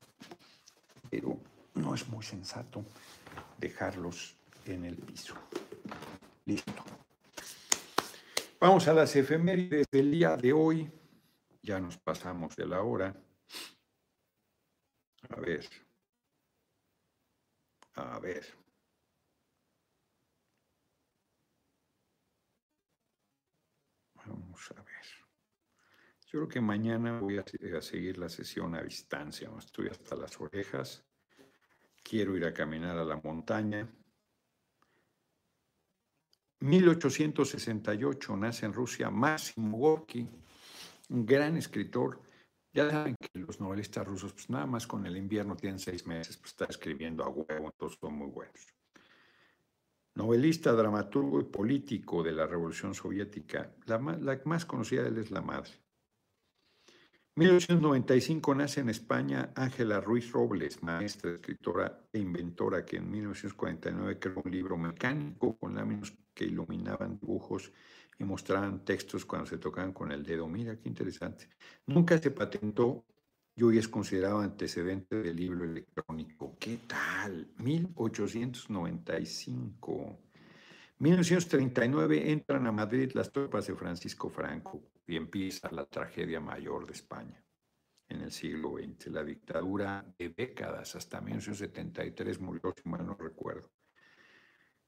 pero 1.11 1.37
no 1.75 1.93
es 1.93 2.07
muy 2.07 2.23
sensato 2.23 2.83
dejarlos 3.59 4.35
en 4.65 4.85
el 4.85 4.97
piso. 4.97 5.35
Listo. 6.45 6.83
Vamos 8.59 8.87
a 8.87 8.93
las 8.93 9.15
efemérides 9.15 9.87
del 9.91 10.11
día 10.11 10.37
de 10.37 10.53
hoy. 10.53 10.91
Ya 11.63 11.79
nos 11.79 11.97
pasamos 11.97 12.55
de 12.55 12.65
la 12.65 12.81
hora. 12.81 13.15
A 15.29 15.39
ver. 15.39 15.67
A 17.95 18.19
ver. 18.19 18.45
Vamos 24.25 24.71
a 24.71 24.81
ver. 24.81 25.05
Yo 26.27 26.39
creo 26.39 26.47
que 26.47 26.61
mañana 26.61 27.19
voy 27.19 27.37
a, 27.39 27.81
seguir 27.81 28.17
la 28.17 28.29
sesión 28.29 28.75
a 28.75 28.81
distancia. 28.81 29.49
Estoy 29.57 29.89
hasta 29.89 30.15
las 30.15 30.39
orejas. 30.39 31.03
Quiero 32.03 32.37
ir 32.37 32.45
a 32.45 32.53
caminar 32.53 32.97
a 32.97 33.03
la 33.03 33.17
montaña. 33.17 33.89
1868 36.61 38.37
nace 38.37 38.65
en 38.65 38.73
Rusia 38.73 39.09
Máximo 39.09 39.77
Gorky, 39.77 40.27
un 41.09 41.25
gran 41.25 41.57
escritor. 41.57 42.21
Ya 42.73 42.89
saben 42.89 43.15
que 43.19 43.39
los 43.39 43.59
novelistas 43.59 44.07
rusos, 44.07 44.31
pues 44.33 44.49
nada 44.49 44.65
más 44.65 44.87
con 44.87 45.05
el 45.05 45.17
invierno 45.17 45.57
tienen 45.57 45.79
seis 45.79 46.05
meses, 46.05 46.37
pues 46.37 46.51
está 46.51 46.65
escribiendo 46.65 47.23
a 47.23 47.29
huevo, 47.29 47.71
todos 47.77 47.97
son 47.99 48.13
muy 48.13 48.27
buenos. 48.29 48.73
Novelista, 50.15 50.71
dramaturgo 50.71 51.41
y 51.41 51.45
político 51.45 52.21
de 52.21 52.31
la 52.31 52.45
Revolución 52.45 52.93
Soviética. 52.93 53.73
La 53.85 53.99
más 53.99 54.65
conocida 54.65 55.03
de 55.03 55.09
él 55.09 55.17
es 55.17 55.31
la 55.31 55.41
madre. 55.41 55.71
1995 57.33 58.55
nace 58.55 58.81
en 58.81 58.89
España 58.89 59.53
Ángela 59.55 60.01
Ruiz 60.01 60.29
Robles, 60.33 60.83
maestra, 60.83 61.31
escritora 61.31 62.09
e 62.11 62.19
inventora, 62.19 62.83
que 62.83 62.97
en 62.97 63.09
1949 63.09 64.19
creó 64.19 64.41
un 64.43 64.51
libro 64.51 64.77
mecánico 64.77 65.57
con 65.57 65.75
láminas 65.75 66.11
que 66.33 66.43
iluminaban 66.43 67.17
dibujos 67.17 67.71
y 68.19 68.25
mostraban 68.25 68.83
textos 68.83 69.25
cuando 69.25 69.47
se 69.47 69.59
tocaban 69.59 69.93
con 69.93 70.11
el 70.11 70.23
dedo. 70.23 70.49
Mira, 70.49 70.77
qué 70.77 70.89
interesante. 70.89 71.47
Nunca 71.87 72.17
se 72.17 72.31
patentó 72.31 73.05
y 73.55 73.63
hoy 73.63 73.77
es 73.77 73.87
considerado 73.87 74.39
antecedente 74.39 75.21
del 75.21 75.37
libro 75.37 75.63
electrónico. 75.63 76.57
¿Qué 76.59 76.79
tal? 76.85 77.47
1895. 77.57 80.19
1939 81.01 82.31
entran 82.31 82.67
a 82.67 82.71
Madrid 82.71 83.09
las 83.15 83.31
tropas 83.31 83.65
de 83.65 83.73
Francisco 83.73 84.29
Franco 84.29 84.83
y 85.07 85.15
empieza 85.15 85.71
la 85.71 85.87
tragedia 85.87 86.39
mayor 86.39 86.85
de 86.85 86.93
España 86.93 87.43
en 88.07 88.21
el 88.21 88.31
siglo 88.31 88.75
XX, 88.77 89.07
la 89.07 89.23
dictadura 89.23 90.05
de 90.19 90.29
décadas, 90.29 90.95
hasta 90.95 91.19
1973 91.19 92.39
murió, 92.39 92.71
si 92.75 92.87
mal 92.87 93.03
no 93.03 93.15
recuerdo. 93.15 93.71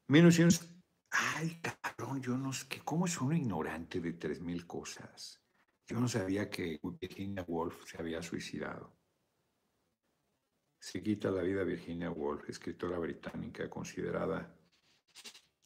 1900, 0.09 0.69
ay, 1.09 1.59
cabrón, 1.81 2.21
yo 2.21 2.37
no 2.37 2.53
sé, 2.53 2.67
¿cómo 2.85 3.07
es 3.07 3.19
uno 3.19 3.35
ignorante 3.35 3.99
de 3.99 4.19
3.000 4.19 4.67
cosas? 4.67 5.41
Yo 5.87 5.99
no 5.99 6.07
sabía 6.07 6.47
que 6.47 6.79
Virginia 7.01 7.43
Woolf 7.47 7.89
se 7.89 7.97
había 7.97 8.21
suicidado. 8.21 8.95
Se 10.79 11.01
quita 11.01 11.31
la 11.31 11.41
vida 11.41 11.63
Virginia 11.63 12.11
Woolf, 12.11 12.47
escritora 12.47 12.99
británica 12.99 13.67
considerada 13.67 14.59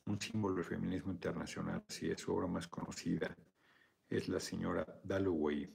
un 0.07 0.19
símbolo 0.19 0.55
del 0.55 0.65
feminismo 0.65 1.11
internacional, 1.11 1.83
si 1.87 2.09
es 2.09 2.21
su 2.21 2.33
obra 2.33 2.47
más 2.47 2.67
conocida 2.67 3.35
es 4.09 4.29
la 4.29 4.39
señora 4.39 4.85
Dalloway, 5.03 5.65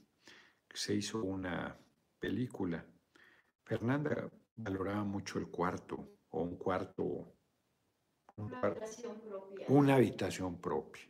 que 0.67 0.77
se 0.77 0.95
hizo 0.95 1.23
una 1.23 1.77
película. 2.19 2.85
Fernanda 3.63 4.29
valoraba 4.55 5.03
mucho 5.03 5.39
el 5.39 5.47
cuarto 5.47 6.17
o 6.29 6.41
un 6.43 6.57
cuarto. 6.57 7.35
una 8.35 8.59
habitación 8.59 9.21
propia. 9.21 9.65
Una 9.69 9.95
habitación 9.95 10.59
propia. 10.59 11.03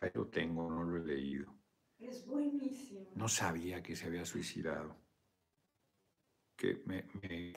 Ahí 0.00 0.10
lo 0.14 0.28
tengo, 0.28 0.70
no 0.70 0.84
lo 0.84 0.96
he 0.98 1.06
leído. 1.06 1.56
Es 1.98 2.26
buenísimo. 2.26 3.10
No 3.14 3.28
sabía 3.28 3.82
que 3.82 3.96
se 3.96 4.06
había 4.06 4.26
suicidado. 4.26 4.96
Que 6.56 6.82
me, 6.84 7.08
me 7.22 7.54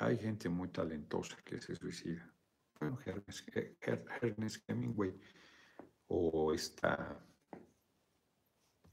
Hay 0.00 0.16
gente 0.16 0.48
muy 0.48 0.68
talentosa 0.68 1.36
que 1.44 1.60
se 1.60 1.76
suicida. 1.76 2.26
Bueno, 2.80 2.98
Ernest 3.04 4.64
Hemingway 4.66 5.14
o 6.06 6.54
esta, 6.54 7.22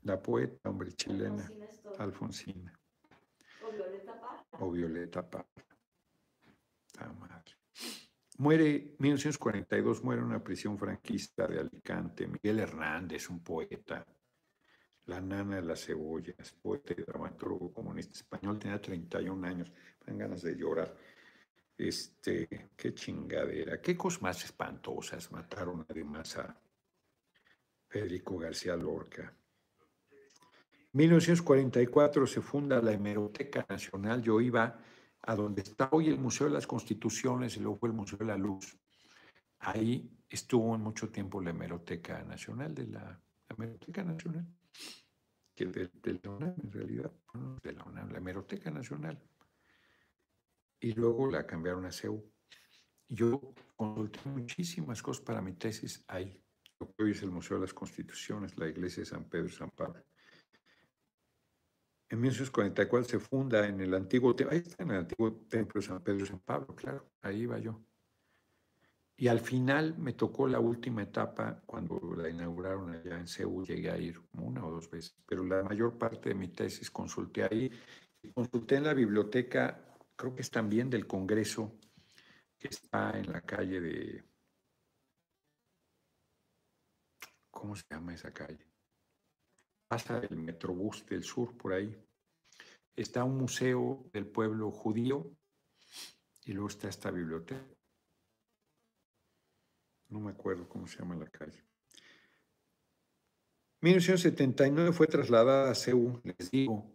la 0.02 0.22
poeta, 0.22 0.70
hombre, 0.70 0.92
chilena, 0.92 1.50
Alfonsina. 1.98 2.78
O 3.66 3.72
Violeta 3.72 4.20
Parra. 4.20 4.46
O 4.60 4.72
Violeta 4.72 5.30
Parra. 5.30 5.66
La 7.00 7.14
madre. 7.14 7.56
Muere, 8.40 8.98
1942, 9.00 10.04
muere 10.04 10.22
en 10.22 10.28
una 10.28 10.44
prisión 10.44 10.78
franquista 10.78 11.48
de 11.48 11.62
Alicante. 11.62 12.28
Miguel 12.28 12.60
Hernández, 12.60 13.30
un 13.30 13.42
poeta. 13.42 14.06
La 15.06 15.22
nana 15.22 15.56
de 15.56 15.62
las 15.62 15.86
cebollas, 15.86 16.52
poeta 16.62 16.94
y 16.98 17.02
dramaturgo 17.02 17.72
comunista 17.72 18.14
español, 18.14 18.60
tenía 18.60 18.82
31 18.82 19.48
años. 19.48 19.72
Dan 20.08 20.18
ganas 20.18 20.42
de 20.42 20.56
llorar. 20.56 20.96
Este, 21.78 22.70
qué 22.76 22.96
chingadera, 22.96 23.80
qué 23.80 23.96
cosas 23.96 24.24
más 24.24 24.44
espantosas 24.44 25.32
mataron 25.32 25.86
además 25.88 26.38
a, 26.38 26.60
Federico 27.88 28.38
García 28.38 28.76
Lorca. 28.76 29.34
1944 30.94 32.28
se 32.28 32.42
funda 32.42 32.82
la 32.82 32.94
Hemeroteca 32.94 33.66
Nacional. 33.70 34.22
Yo 34.22 34.42
iba 34.42 34.80
a 35.22 35.36
donde 35.36 35.62
está 35.62 35.90
hoy 35.92 36.10
el 36.10 36.20
Museo 36.20 36.48
de 36.48 36.54
las 36.54 36.68
Constituciones 36.68 37.56
y 37.58 37.60
luego 37.60 37.86
el 37.88 37.94
Museo 37.94 38.18
de 38.18 38.26
la 38.26 38.38
Luz. 38.38 38.78
Ahí 39.60 40.12
estuvo 40.30 40.78
mucho 40.78 41.10
tiempo 41.10 41.42
la 41.42 41.52
Hemeroteca 41.52 42.24
Nacional 42.24 42.74
de 42.74 42.88
la, 42.88 43.22
Hemeroteca 43.50 44.04
Nacional, 44.04 44.46
que 45.56 45.66
de, 45.66 45.90
de, 46.02 46.20
la 46.22 46.30
UNAM 46.30 46.56
en 46.62 46.72
realidad, 46.72 47.12
de 47.64 47.74
la 47.74 47.84
UNAM, 47.86 48.12
la 48.12 48.18
Hemeroteca 48.18 48.70
Nacional. 48.70 49.18
Y 50.80 50.94
luego 50.94 51.30
la 51.30 51.46
cambiaron 51.46 51.86
a 51.86 51.92
CEU. 51.92 52.24
Yo 53.10 53.54
consulté 53.76 54.20
muchísimas 54.26 55.02
cosas 55.02 55.24
para 55.24 55.42
mi 55.42 55.54
tesis 55.54 56.04
ahí 56.08 56.44
hoy 56.80 57.12
es 57.12 57.24
el 57.24 57.32
Museo 57.32 57.58
de 57.58 57.62
las 57.62 57.74
Constituciones, 57.74 58.58
la 58.58 58.68
iglesia 58.68 59.02
de 59.02 59.06
San 59.06 59.26
Pedro 59.26 59.48
y 59.48 59.52
San 59.52 59.72
Pablo. 59.72 60.04
En 62.10 62.22
1944 62.22 63.10
se 63.10 63.20
funda 63.20 63.68
en 63.68 63.82
el 63.82 63.94
antiguo, 63.94 64.36
ahí 64.50 64.60
está 64.60 64.84
en 64.84 64.92
el 64.92 64.98
antiguo 65.00 65.34
templo 65.50 65.82
de 65.82 65.88
San 65.88 66.02
Pedro 66.02 66.24
y 66.24 66.28
San 66.28 66.40
Pablo, 66.40 66.76
claro, 66.76 67.12
ahí 67.22 67.42
iba 67.42 67.60
yo. 67.60 67.84
Y 69.20 69.28
al 69.28 69.40
final 69.40 69.98
me 69.98 70.14
tocó 70.14 70.48
la 70.48 70.60
última 70.60 71.02
etapa 71.02 71.64
cuando 71.66 72.00
la 72.16 72.30
inauguraron 72.30 72.92
allá 72.92 73.20
en 73.20 73.28
Seúl, 73.28 73.66
llegué 73.66 73.90
a 73.90 73.98
ir 73.98 74.22
una 74.34 74.64
o 74.64 74.72
dos 74.72 74.90
veces, 74.90 75.18
pero 75.26 75.44
la 75.44 75.64
mayor 75.64 75.98
parte 75.98 76.30
de 76.30 76.36
mi 76.36 76.50
tesis 76.50 76.92
consulté 76.92 77.44
ahí. 77.44 77.72
Consulté 78.34 78.76
en 78.76 78.84
la 78.84 78.94
biblioteca, 78.94 79.87
creo 80.18 80.36
que 80.36 80.42
es 80.42 80.52
también 80.52 80.90
del 80.90 81.08
Congreso, 81.08 81.80
que 82.58 82.68
está 82.68 83.18
en 83.18 83.32
la 83.32 83.42
calle 83.42 83.80
de 83.80 84.24
¿cómo 87.52 87.76
se 87.76 87.86
llama 87.90 88.14
esa 88.14 88.34
calle? 88.34 88.66
Pasa 89.88 90.20
el 90.20 90.38
Metrobús 90.38 91.06
del 91.06 91.24
Sur 91.24 91.56
por 91.56 91.74
ahí. 91.74 91.96
Está 92.96 93.24
un 93.24 93.38
museo 93.38 94.10
del 94.12 94.28
pueblo 94.28 94.72
judío 94.72 95.32
y 96.46 96.54
luego 96.54 96.68
está 96.68 96.90
esta 96.90 97.12
biblioteca. 97.12 97.64
No 100.10 100.20
me 100.20 100.32
acuerdo 100.32 100.68
cómo 100.68 100.88
se 100.88 100.98
llama 101.00 101.16
la 101.16 101.30
calle. 101.30 101.64
1979 103.82 104.92
fue 104.92 105.08
trasladada 105.08 105.70
a 105.70 105.76
Seúl, 105.76 106.20
les 106.24 106.50
digo, 106.50 106.92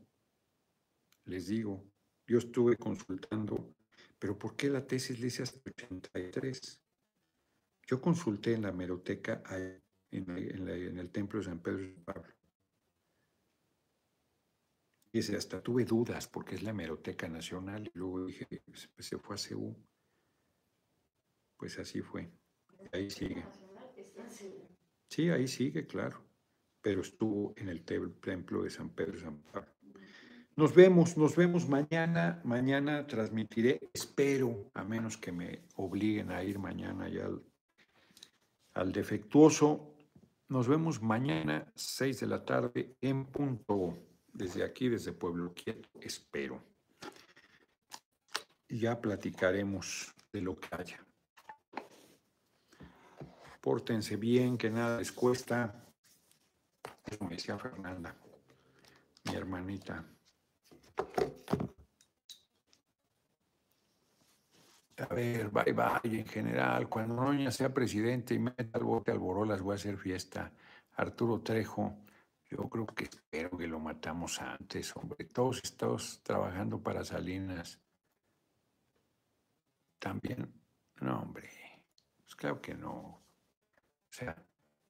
les 1.24 1.46
digo, 1.46 1.91
yo 2.32 2.38
estuve 2.38 2.78
consultando, 2.78 3.74
pero 4.18 4.38
¿por 4.38 4.56
qué 4.56 4.70
la 4.70 4.86
tesis 4.86 5.20
le 5.20 5.26
hasta 5.26 5.60
83? 5.68 6.80
Yo 7.86 8.00
consulté 8.00 8.54
en 8.54 8.62
la 8.62 8.72
meroteca 8.72 9.42
en, 10.10 10.98
el 10.98 11.10
templo 11.10 11.40
de 11.40 11.44
San 11.44 11.60
Pedro 11.60 11.84
y 11.84 11.92
Pablo. 11.92 12.32
Y 15.12 15.18
hasta 15.18 15.60
tuve 15.60 15.84
dudas 15.84 16.26
porque 16.26 16.54
es 16.54 16.62
la 16.62 16.70
hemeroteca 16.70 17.28
nacional 17.28 17.86
y 17.86 17.98
luego 17.98 18.24
dije, 18.24 18.46
pues, 18.64 18.88
pues 18.94 19.06
se 19.06 19.18
fue 19.18 19.34
a 19.34 19.38
Seúl. 19.38 19.76
Pues 21.58 21.78
así 21.78 22.00
fue. 22.00 22.32
Ahí 22.92 23.10
sigue. 23.10 23.44
Sí, 25.10 25.28
ahí 25.28 25.46
sigue, 25.46 25.86
claro. 25.86 26.24
Pero 26.80 27.02
estuvo 27.02 27.52
en 27.58 27.68
el 27.68 27.84
templo 27.84 28.62
de 28.62 28.70
San 28.70 28.88
Pedro 28.88 29.18
y 29.18 29.20
San 29.20 29.42
Pablo. 29.42 29.70
Nos 30.54 30.74
vemos, 30.74 31.16
nos 31.16 31.34
vemos 31.34 31.66
mañana. 31.66 32.42
Mañana 32.44 33.06
transmitiré, 33.06 33.80
espero, 33.94 34.70
a 34.74 34.84
menos 34.84 35.16
que 35.16 35.32
me 35.32 35.64
obliguen 35.76 36.30
a 36.30 36.44
ir 36.44 36.58
mañana 36.58 37.08
ya 37.08 37.26
al, 38.74 38.92
defectuoso, 38.92 39.96
nos 40.48 40.68
vemos 40.68 41.00
mañana, 41.00 41.72
6 41.74 42.20
de 42.20 42.26
la 42.26 42.44
tarde, 42.44 42.96
en 43.00 43.24
punto, 43.26 43.98
desde 44.30 44.62
aquí, 44.62 44.90
desde 44.90 45.12
Pueblo 45.12 45.54
Quieto, 45.54 45.88
espero. 46.00 46.62
Ya 48.68 49.00
platicaremos 49.00 50.14
de 50.32 50.40
lo 50.42 50.56
que 50.56 50.68
haya. 50.72 51.06
Pórtense 53.62 54.16
bien, 54.16 54.58
que 54.58 54.68
nada 54.68 54.98
les 54.98 55.12
cuesta. 55.12 55.82
Me 57.20 57.30
decía 57.30 57.58
Fernanda, 57.58 58.14
mi 59.24 59.34
hermanita. 59.34 60.04
A 64.98 65.14
ver, 65.14 65.48
bye 65.50 65.72
bye 65.72 66.20
en 66.20 66.26
general. 66.26 66.88
Cuando 66.88 67.14
Noña 67.16 67.50
sea 67.50 67.72
presidente 67.74 68.34
y 68.34 68.38
meta 68.38 68.78
el 68.78 68.84
bote 68.84 69.10
al 69.10 69.18
Borolas, 69.18 69.60
voy 69.60 69.72
a 69.72 69.74
hacer 69.76 69.96
fiesta. 69.96 70.52
Arturo 70.96 71.40
Trejo, 71.40 71.96
Yo 72.50 72.68
creo 72.68 72.86
que 72.86 73.04
espero 73.04 73.56
que 73.56 73.66
lo 73.66 73.80
matamos 73.80 74.40
antes, 74.40 74.94
hombre. 74.94 75.24
Todos 75.24 75.60
estamos 75.64 76.20
trabajando 76.22 76.80
para 76.80 77.04
Salinas. 77.04 77.80
También, 79.98 80.52
no, 81.00 81.22
hombre. 81.22 81.48
Pues 82.22 82.36
claro 82.36 82.60
que 82.60 82.74
no. 82.74 82.90
O 82.90 83.22
sea, 84.10 84.36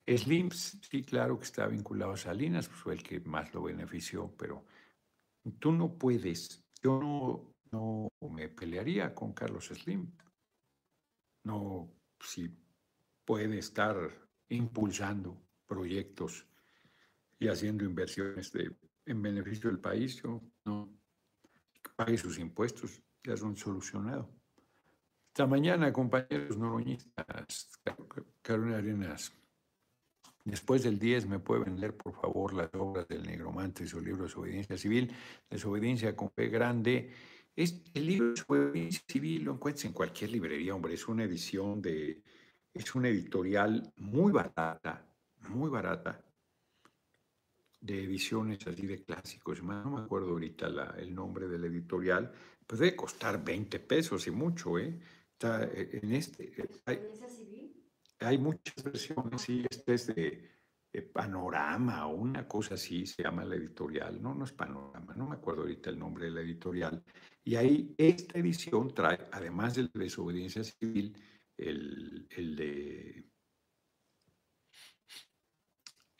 Slim, 0.06 0.50
sí, 0.50 1.04
claro 1.04 1.38
que 1.38 1.44
está 1.44 1.66
vinculado 1.66 2.12
a 2.12 2.16
Salinas, 2.16 2.68
pues 2.68 2.80
fue 2.80 2.94
el 2.94 3.02
que 3.02 3.20
más 3.20 3.54
lo 3.54 3.62
benefició, 3.62 4.34
pero 4.36 4.64
tú 5.58 5.72
no 5.72 5.96
puedes. 5.96 6.64
Yo 6.82 7.00
no, 7.00 8.08
no 8.20 8.28
me 8.28 8.48
pelearía 8.48 9.14
con 9.14 9.32
Carlos 9.32 9.66
Slim. 9.66 10.10
No, 11.44 11.90
si 12.20 12.50
puede 13.24 13.58
estar 13.58 13.96
impulsando 14.48 15.40
proyectos 15.66 16.46
y 17.38 17.48
haciendo 17.48 17.84
inversiones 17.84 18.52
de, 18.52 18.76
en 19.06 19.22
beneficio 19.22 19.70
del 19.70 19.80
país, 19.80 20.22
yo 20.22 20.40
no 20.64 20.92
pague 21.96 22.16
sus 22.16 22.38
impuestos, 22.38 23.02
ya 23.24 23.36
son 23.36 23.56
solucionados. 23.56 24.28
Esta 25.28 25.46
mañana, 25.46 25.92
compañeros 25.92 26.58
noroñistas, 26.58 27.80
Carolina 28.42 28.78
Arenas, 28.78 29.32
después 30.44 30.82
del 30.82 30.98
10 30.98 31.26
me 31.26 31.38
puede 31.38 31.64
vender, 31.64 31.96
por 31.96 32.14
favor, 32.14 32.54
las 32.54 32.70
obras 32.74 33.06
del 33.08 33.22
Negromante 33.22 33.84
y 33.84 33.86
su 33.86 34.00
libro 34.00 34.22
de 34.22 34.28
Desobediencia 34.28 34.76
Civil, 34.78 35.12
Desobediencia 35.48 36.16
con 36.16 36.30
P 36.30 36.48
grande. 36.48 37.10
Este 37.54 38.00
libro 38.00 38.26
de 38.28 38.32
Desobediencia 38.32 39.02
Civil 39.06 39.44
lo 39.44 39.54
encuentras 39.54 39.84
en 39.84 39.92
cualquier 39.92 40.30
librería, 40.30 40.74
hombre, 40.74 40.94
es 40.94 41.06
una 41.06 41.24
edición 41.24 41.82
de, 41.82 42.22
es 42.72 42.94
una 42.94 43.08
editorial 43.08 43.92
muy 43.96 44.32
barata, 44.32 45.06
muy 45.48 45.68
barata 45.70 46.24
de 47.80 48.04
ediciones 48.04 48.64
así 48.66 48.86
de 48.86 49.02
clásicos, 49.02 49.62
no 49.62 49.90
me 49.90 50.02
acuerdo 50.02 50.30
ahorita 50.30 50.94
el 50.98 51.14
nombre 51.14 51.48
del 51.48 51.64
editorial, 51.64 52.32
pues 52.66 52.80
debe 52.80 52.94
costar 52.94 53.44
20 53.44 53.80
pesos 53.80 54.26
y 54.28 54.30
mucho, 54.30 54.78
¿eh? 54.78 54.98
Está 55.32 55.64
eh, 55.64 56.00
en 56.00 56.12
este... 56.12 56.44
Eh, 56.56 56.68
hay, 56.86 57.00
hay 58.24 58.38
muchas 58.38 58.82
versiones, 58.82 59.42
sí, 59.42 59.64
este 59.68 59.94
es 59.94 60.06
de, 60.06 60.50
Panorama 61.14 62.06
o 62.06 62.16
una 62.16 62.46
cosa 62.46 62.74
así, 62.74 63.06
se 63.06 63.22
llama 63.22 63.46
la 63.46 63.56
editorial, 63.56 64.20
no, 64.22 64.34
no 64.34 64.44
es 64.44 64.52
Panorama, 64.52 65.14
no 65.14 65.26
me 65.26 65.36
acuerdo 65.36 65.62
ahorita 65.62 65.88
el 65.88 65.98
nombre 65.98 66.26
de 66.26 66.32
la 66.32 66.42
editorial, 66.42 67.02
y 67.42 67.56
ahí 67.56 67.94
esta 67.96 68.38
edición 68.38 68.92
trae, 68.94 69.18
además 69.32 69.74
de 69.74 69.88
desobediencia 69.94 70.62
civil, 70.62 71.16
el, 71.56 72.26
el 72.30 72.56
de 72.56 73.32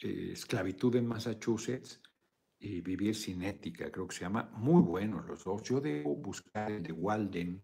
eh, 0.03 0.33
esclavitud 0.33 0.97
en 0.97 1.07
Massachusetts 1.07 2.01
y 2.59 2.81
Vivir 2.81 3.15
sin 3.15 3.43
ética, 3.43 3.91
creo 3.91 4.09
que 4.09 4.16
se 4.16 4.23
llama, 4.23 4.51
muy 4.55 4.83
buenos 4.83 5.27
los 5.27 5.45
dos. 5.45 5.62
Yo 5.62 5.81
debo 5.81 6.16
buscar 6.16 6.73
el 6.73 6.83
de 6.83 6.93
Walden, 6.93 7.62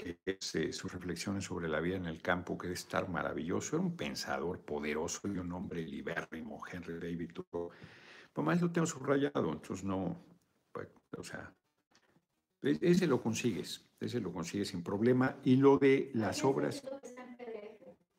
que 0.00 0.18
es 0.24 0.54
eh, 0.54 0.72
sus 0.72 0.90
reflexiones 0.92 1.44
sobre 1.44 1.68
la 1.68 1.80
vida 1.80 1.96
en 1.96 2.06
el 2.06 2.22
campo, 2.22 2.56
que 2.56 2.68
debe 2.68 2.74
estar 2.74 3.08
maravilloso. 3.08 3.76
Era 3.76 3.84
un 3.84 3.96
pensador 3.96 4.60
poderoso 4.60 5.28
y 5.28 5.36
un 5.36 5.52
hombre 5.52 5.82
libérrimo, 5.82 6.62
Henry 6.66 6.94
David 6.94 7.32
Thoreau. 7.34 7.70
Por 8.32 8.44
más 8.44 8.62
lo 8.62 8.70
tengo 8.70 8.86
subrayado, 8.86 9.52
entonces 9.52 9.84
no, 9.84 10.16
pues, 10.72 10.88
o 11.18 11.22
sea, 11.22 11.52
e, 12.62 12.78
ese 12.80 13.06
lo 13.06 13.20
consigues, 13.20 13.84
ese 14.00 14.20
lo 14.20 14.32
consigues 14.32 14.68
sin 14.68 14.82
problema. 14.82 15.36
Y 15.44 15.56
lo 15.56 15.76
de 15.76 16.10
las 16.14 16.42
obras... 16.44 16.82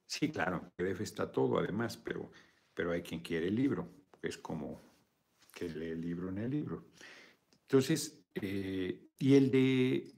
Sí, 0.05 0.29
claro, 0.29 0.71
PDF 0.75 1.01
está 1.01 1.31
todo 1.31 1.57
además, 1.57 1.97
pero 1.97 2.29
pero 2.73 2.91
hay 2.91 3.01
quien 3.01 3.21
quiere 3.21 3.47
el 3.47 3.55
libro, 3.55 3.87
es 4.21 4.37
como 4.37 4.81
que 5.53 5.69
lee 5.69 5.89
el 5.89 6.01
libro 6.01 6.29
en 6.29 6.37
el 6.39 6.51
libro. 6.51 6.85
Entonces, 7.63 8.23
eh, 8.35 9.09
y 9.19 9.35
el 9.35 9.51
de 9.51 10.13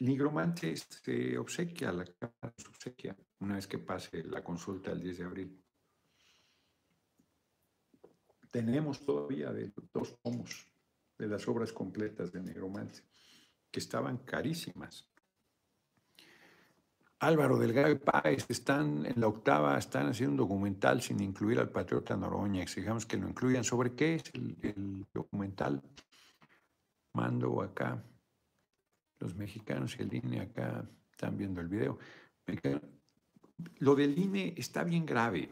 Nigromante 0.00 0.76
se 0.76 1.38
obsequia, 1.38 1.92
la 1.92 2.04
Cámara 2.04 2.54
se 2.56 2.68
obsequia, 2.68 3.16
una 3.40 3.56
vez 3.56 3.66
que 3.66 3.78
pase 3.78 4.24
la 4.24 4.42
consulta 4.42 4.90
el 4.90 5.00
10 5.00 5.18
de 5.18 5.24
abril. 5.24 5.64
Tenemos 8.50 9.04
todavía 9.04 9.52
de 9.52 9.72
dos 9.92 10.20
tomos 10.22 10.66
de 11.18 11.28
las 11.28 11.46
obras 11.48 11.72
completas 11.72 12.32
de 12.32 12.42
Nigromante, 12.42 13.00
que 13.70 13.80
estaban 13.80 14.18
carísimas. 14.18 15.08
Álvaro 17.24 17.58
Delgado 17.58 17.90
y 17.90 17.94
Páez 17.96 18.44
están 18.48 19.06
en 19.06 19.18
la 19.20 19.28
octava, 19.28 19.78
están 19.78 20.08
haciendo 20.08 20.32
un 20.32 20.48
documental 20.48 21.00
sin 21.00 21.20
incluir 21.22 21.58
al 21.58 21.70
patriota 21.70 22.16
Noroña. 22.16 22.62
Exigamos 22.62 23.06
que 23.06 23.16
lo 23.16 23.28
incluyan. 23.28 23.64
¿Sobre 23.64 23.94
qué 23.94 24.16
es 24.16 24.24
el, 24.34 25.06
documental? 25.12 25.82
Mando 27.14 27.62
acá. 27.62 28.04
Los 29.24 29.36
mexicanos 29.36 29.96
y 29.98 30.02
el 30.02 30.14
INE 30.14 30.40
acá 30.40 30.86
están 31.10 31.38
viendo 31.38 31.62
el 31.62 31.68
video. 31.68 31.98
Lo 33.78 33.94
del 33.94 34.18
INE 34.18 34.52
está 34.56 34.84
bien 34.84 35.06
grave. 35.06 35.48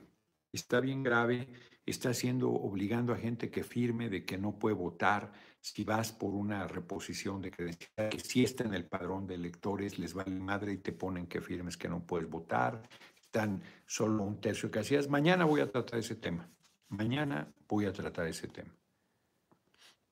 Está 0.52 0.78
bien 0.80 1.02
grave. 1.02 1.48
Está 1.86 2.10
haciendo, 2.10 2.50
obligando 2.50 3.14
a 3.14 3.16
gente 3.16 3.50
que 3.50 3.64
firme 3.64 4.10
de 4.10 4.26
que 4.26 4.36
no 4.36 4.58
puede 4.58 4.74
votar 4.76 5.32
si 5.58 5.84
vas 5.84 6.12
por 6.12 6.34
una 6.34 6.68
reposición 6.68 7.40
de 7.40 7.50
credencial, 7.50 8.10
que 8.10 8.20
si 8.20 8.44
está 8.44 8.64
en 8.64 8.74
el 8.74 8.84
padrón 8.84 9.26
de 9.26 9.36
electores, 9.36 9.98
les 9.98 10.12
vale 10.12 10.38
madre 10.38 10.74
y 10.74 10.78
te 10.78 10.92
ponen 10.92 11.26
que 11.26 11.40
firmes 11.40 11.78
que 11.78 11.88
no 11.88 12.04
puedes 12.04 12.28
votar, 12.28 12.82
están 13.18 13.62
solo 13.86 14.22
un 14.22 14.38
tercio 14.38 14.70
que 14.70 14.80
hacías. 14.80 15.08
Mañana 15.08 15.46
voy 15.46 15.60
a 15.62 15.70
tratar 15.70 15.98
ese 15.98 16.16
tema. 16.16 16.50
Mañana 16.88 17.50
voy 17.66 17.86
a 17.86 17.92
tratar 17.92 18.26
ese 18.26 18.48
tema. 18.48 18.76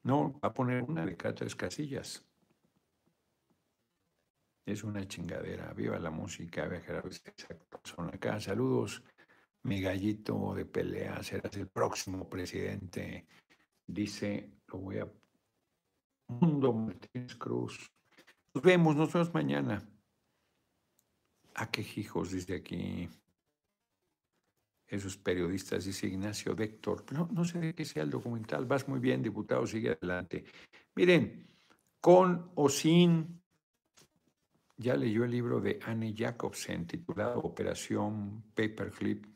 No, 0.02 0.32
va 0.42 0.48
a 0.48 0.54
poner 0.54 0.82
una 0.82 1.04
de 1.04 1.16
cada 1.16 1.34
tres 1.34 1.54
casillas. 1.54 2.24
Es 4.64 4.84
una 4.84 5.06
chingadera. 5.06 5.72
Viva 5.72 5.98
la 5.98 6.10
música, 6.10 6.66
viva 6.66 6.80
Gerardo 6.80 7.10
Son 7.84 8.08
acá. 8.08 8.40
Saludos, 8.40 9.02
mi 9.62 9.80
gallito 9.80 10.54
de 10.54 10.66
pelea. 10.66 11.22
Serás 11.22 11.56
el 11.56 11.68
próximo 11.68 12.28
presidente. 12.28 13.26
Dice, 13.86 14.50
lo 14.68 14.78
voy 14.78 14.98
a 14.98 15.12
Mundo 16.28 16.72
Martínez 16.72 17.34
Cruz. 17.36 17.90
Nos 18.54 18.62
vemos, 18.62 18.96
nos 18.96 19.12
vemos 19.12 19.34
mañana. 19.34 19.76
¿A 21.54 21.64
ah, 21.64 21.70
qué 21.70 21.84
hijos 21.96 22.30
dice 22.30 22.56
aquí? 22.56 23.08
Esos 24.86 25.16
periodistas, 25.16 25.84
dice 25.84 26.06
Ignacio 26.06 26.54
Véctor. 26.54 27.04
No, 27.12 27.28
no 27.32 27.44
sé 27.44 27.58
de 27.58 27.74
qué 27.74 27.84
sea 27.84 28.02
el 28.02 28.10
documental. 28.10 28.64
Vas 28.66 28.88
muy 28.88 28.98
bien, 28.98 29.22
diputado, 29.22 29.66
sigue 29.66 29.90
adelante. 29.90 30.44
Miren, 30.94 31.48
con 32.00 32.50
o 32.54 32.68
sin, 32.68 33.39
ya 34.80 34.96
leyó 34.96 35.24
el 35.24 35.30
libro 35.30 35.60
de 35.60 35.78
Anne 35.82 36.14
Jacobsen 36.16 36.86
titulado 36.86 37.40
Operación 37.40 38.42
Paperclip 38.54 39.26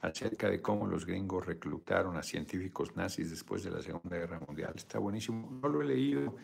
acerca 0.00 0.50
de 0.50 0.60
cómo 0.60 0.86
los 0.86 1.06
gringos 1.06 1.46
reclutaron 1.46 2.18
a 2.18 2.22
científicos 2.22 2.94
nazis 2.94 3.30
después 3.30 3.64
de 3.64 3.70
la 3.70 3.80
Segunda 3.80 4.18
Guerra 4.18 4.40
Mundial. 4.46 4.74
Está 4.76 4.98
buenísimo. 4.98 5.58
No 5.62 5.68
lo 5.68 5.80
he 5.80 5.86
leído, 5.86 6.36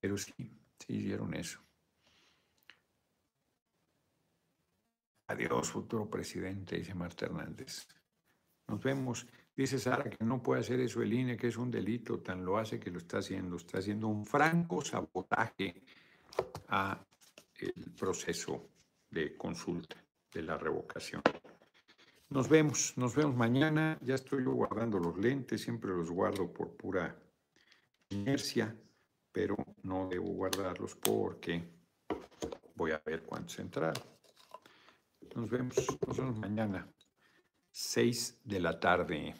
pero 0.00 0.16
sí, 0.16 0.32
sí 0.78 0.94
hicieron 0.94 1.34
eso. 1.34 1.60
Adiós, 5.26 5.70
futuro 5.70 6.08
presidente, 6.08 6.76
dice 6.76 6.94
Marta 6.94 7.26
Hernández. 7.26 7.86
Nos 8.68 8.82
vemos. 8.82 9.26
Dice 9.54 9.78
Sara 9.78 10.08
que 10.08 10.24
no 10.24 10.42
puede 10.42 10.62
hacer 10.62 10.80
eso 10.80 11.02
el 11.02 11.12
INE, 11.12 11.36
que 11.36 11.48
es 11.48 11.58
un 11.58 11.70
delito, 11.70 12.20
tan 12.20 12.42
lo 12.42 12.56
hace 12.56 12.80
que 12.80 12.90
lo 12.90 12.98
está 12.98 13.18
haciendo. 13.18 13.56
Está 13.56 13.78
haciendo 13.78 14.08
un 14.08 14.24
franco 14.24 14.82
sabotaje 14.82 15.82
a 16.68 16.98
el 17.66 17.92
proceso 17.92 18.70
de 19.10 19.36
consulta 19.36 19.96
de 20.32 20.42
la 20.42 20.56
revocación. 20.56 21.22
Nos 22.30 22.48
vemos, 22.48 22.96
nos 22.96 23.14
vemos 23.14 23.36
mañana. 23.36 23.98
Ya 24.00 24.14
estoy 24.14 24.44
yo 24.44 24.52
guardando 24.52 24.98
los 24.98 25.18
lentes, 25.18 25.60
siempre 25.60 25.90
los 25.90 26.10
guardo 26.10 26.50
por 26.50 26.74
pura 26.76 27.14
inercia, 28.08 28.74
pero 29.30 29.56
no 29.82 30.08
debo 30.08 30.28
guardarlos 30.28 30.94
porque 30.96 31.62
voy 32.74 32.92
a 32.92 33.02
ver 33.04 33.22
cuántos 33.22 33.58
entrar. 33.58 33.92
Nos 35.34 35.50
vemos, 35.50 35.76
nos 36.06 36.16
vemos 36.16 36.38
mañana, 36.38 36.90
6 37.70 38.40
de 38.44 38.60
la 38.60 38.80
tarde. 38.80 39.34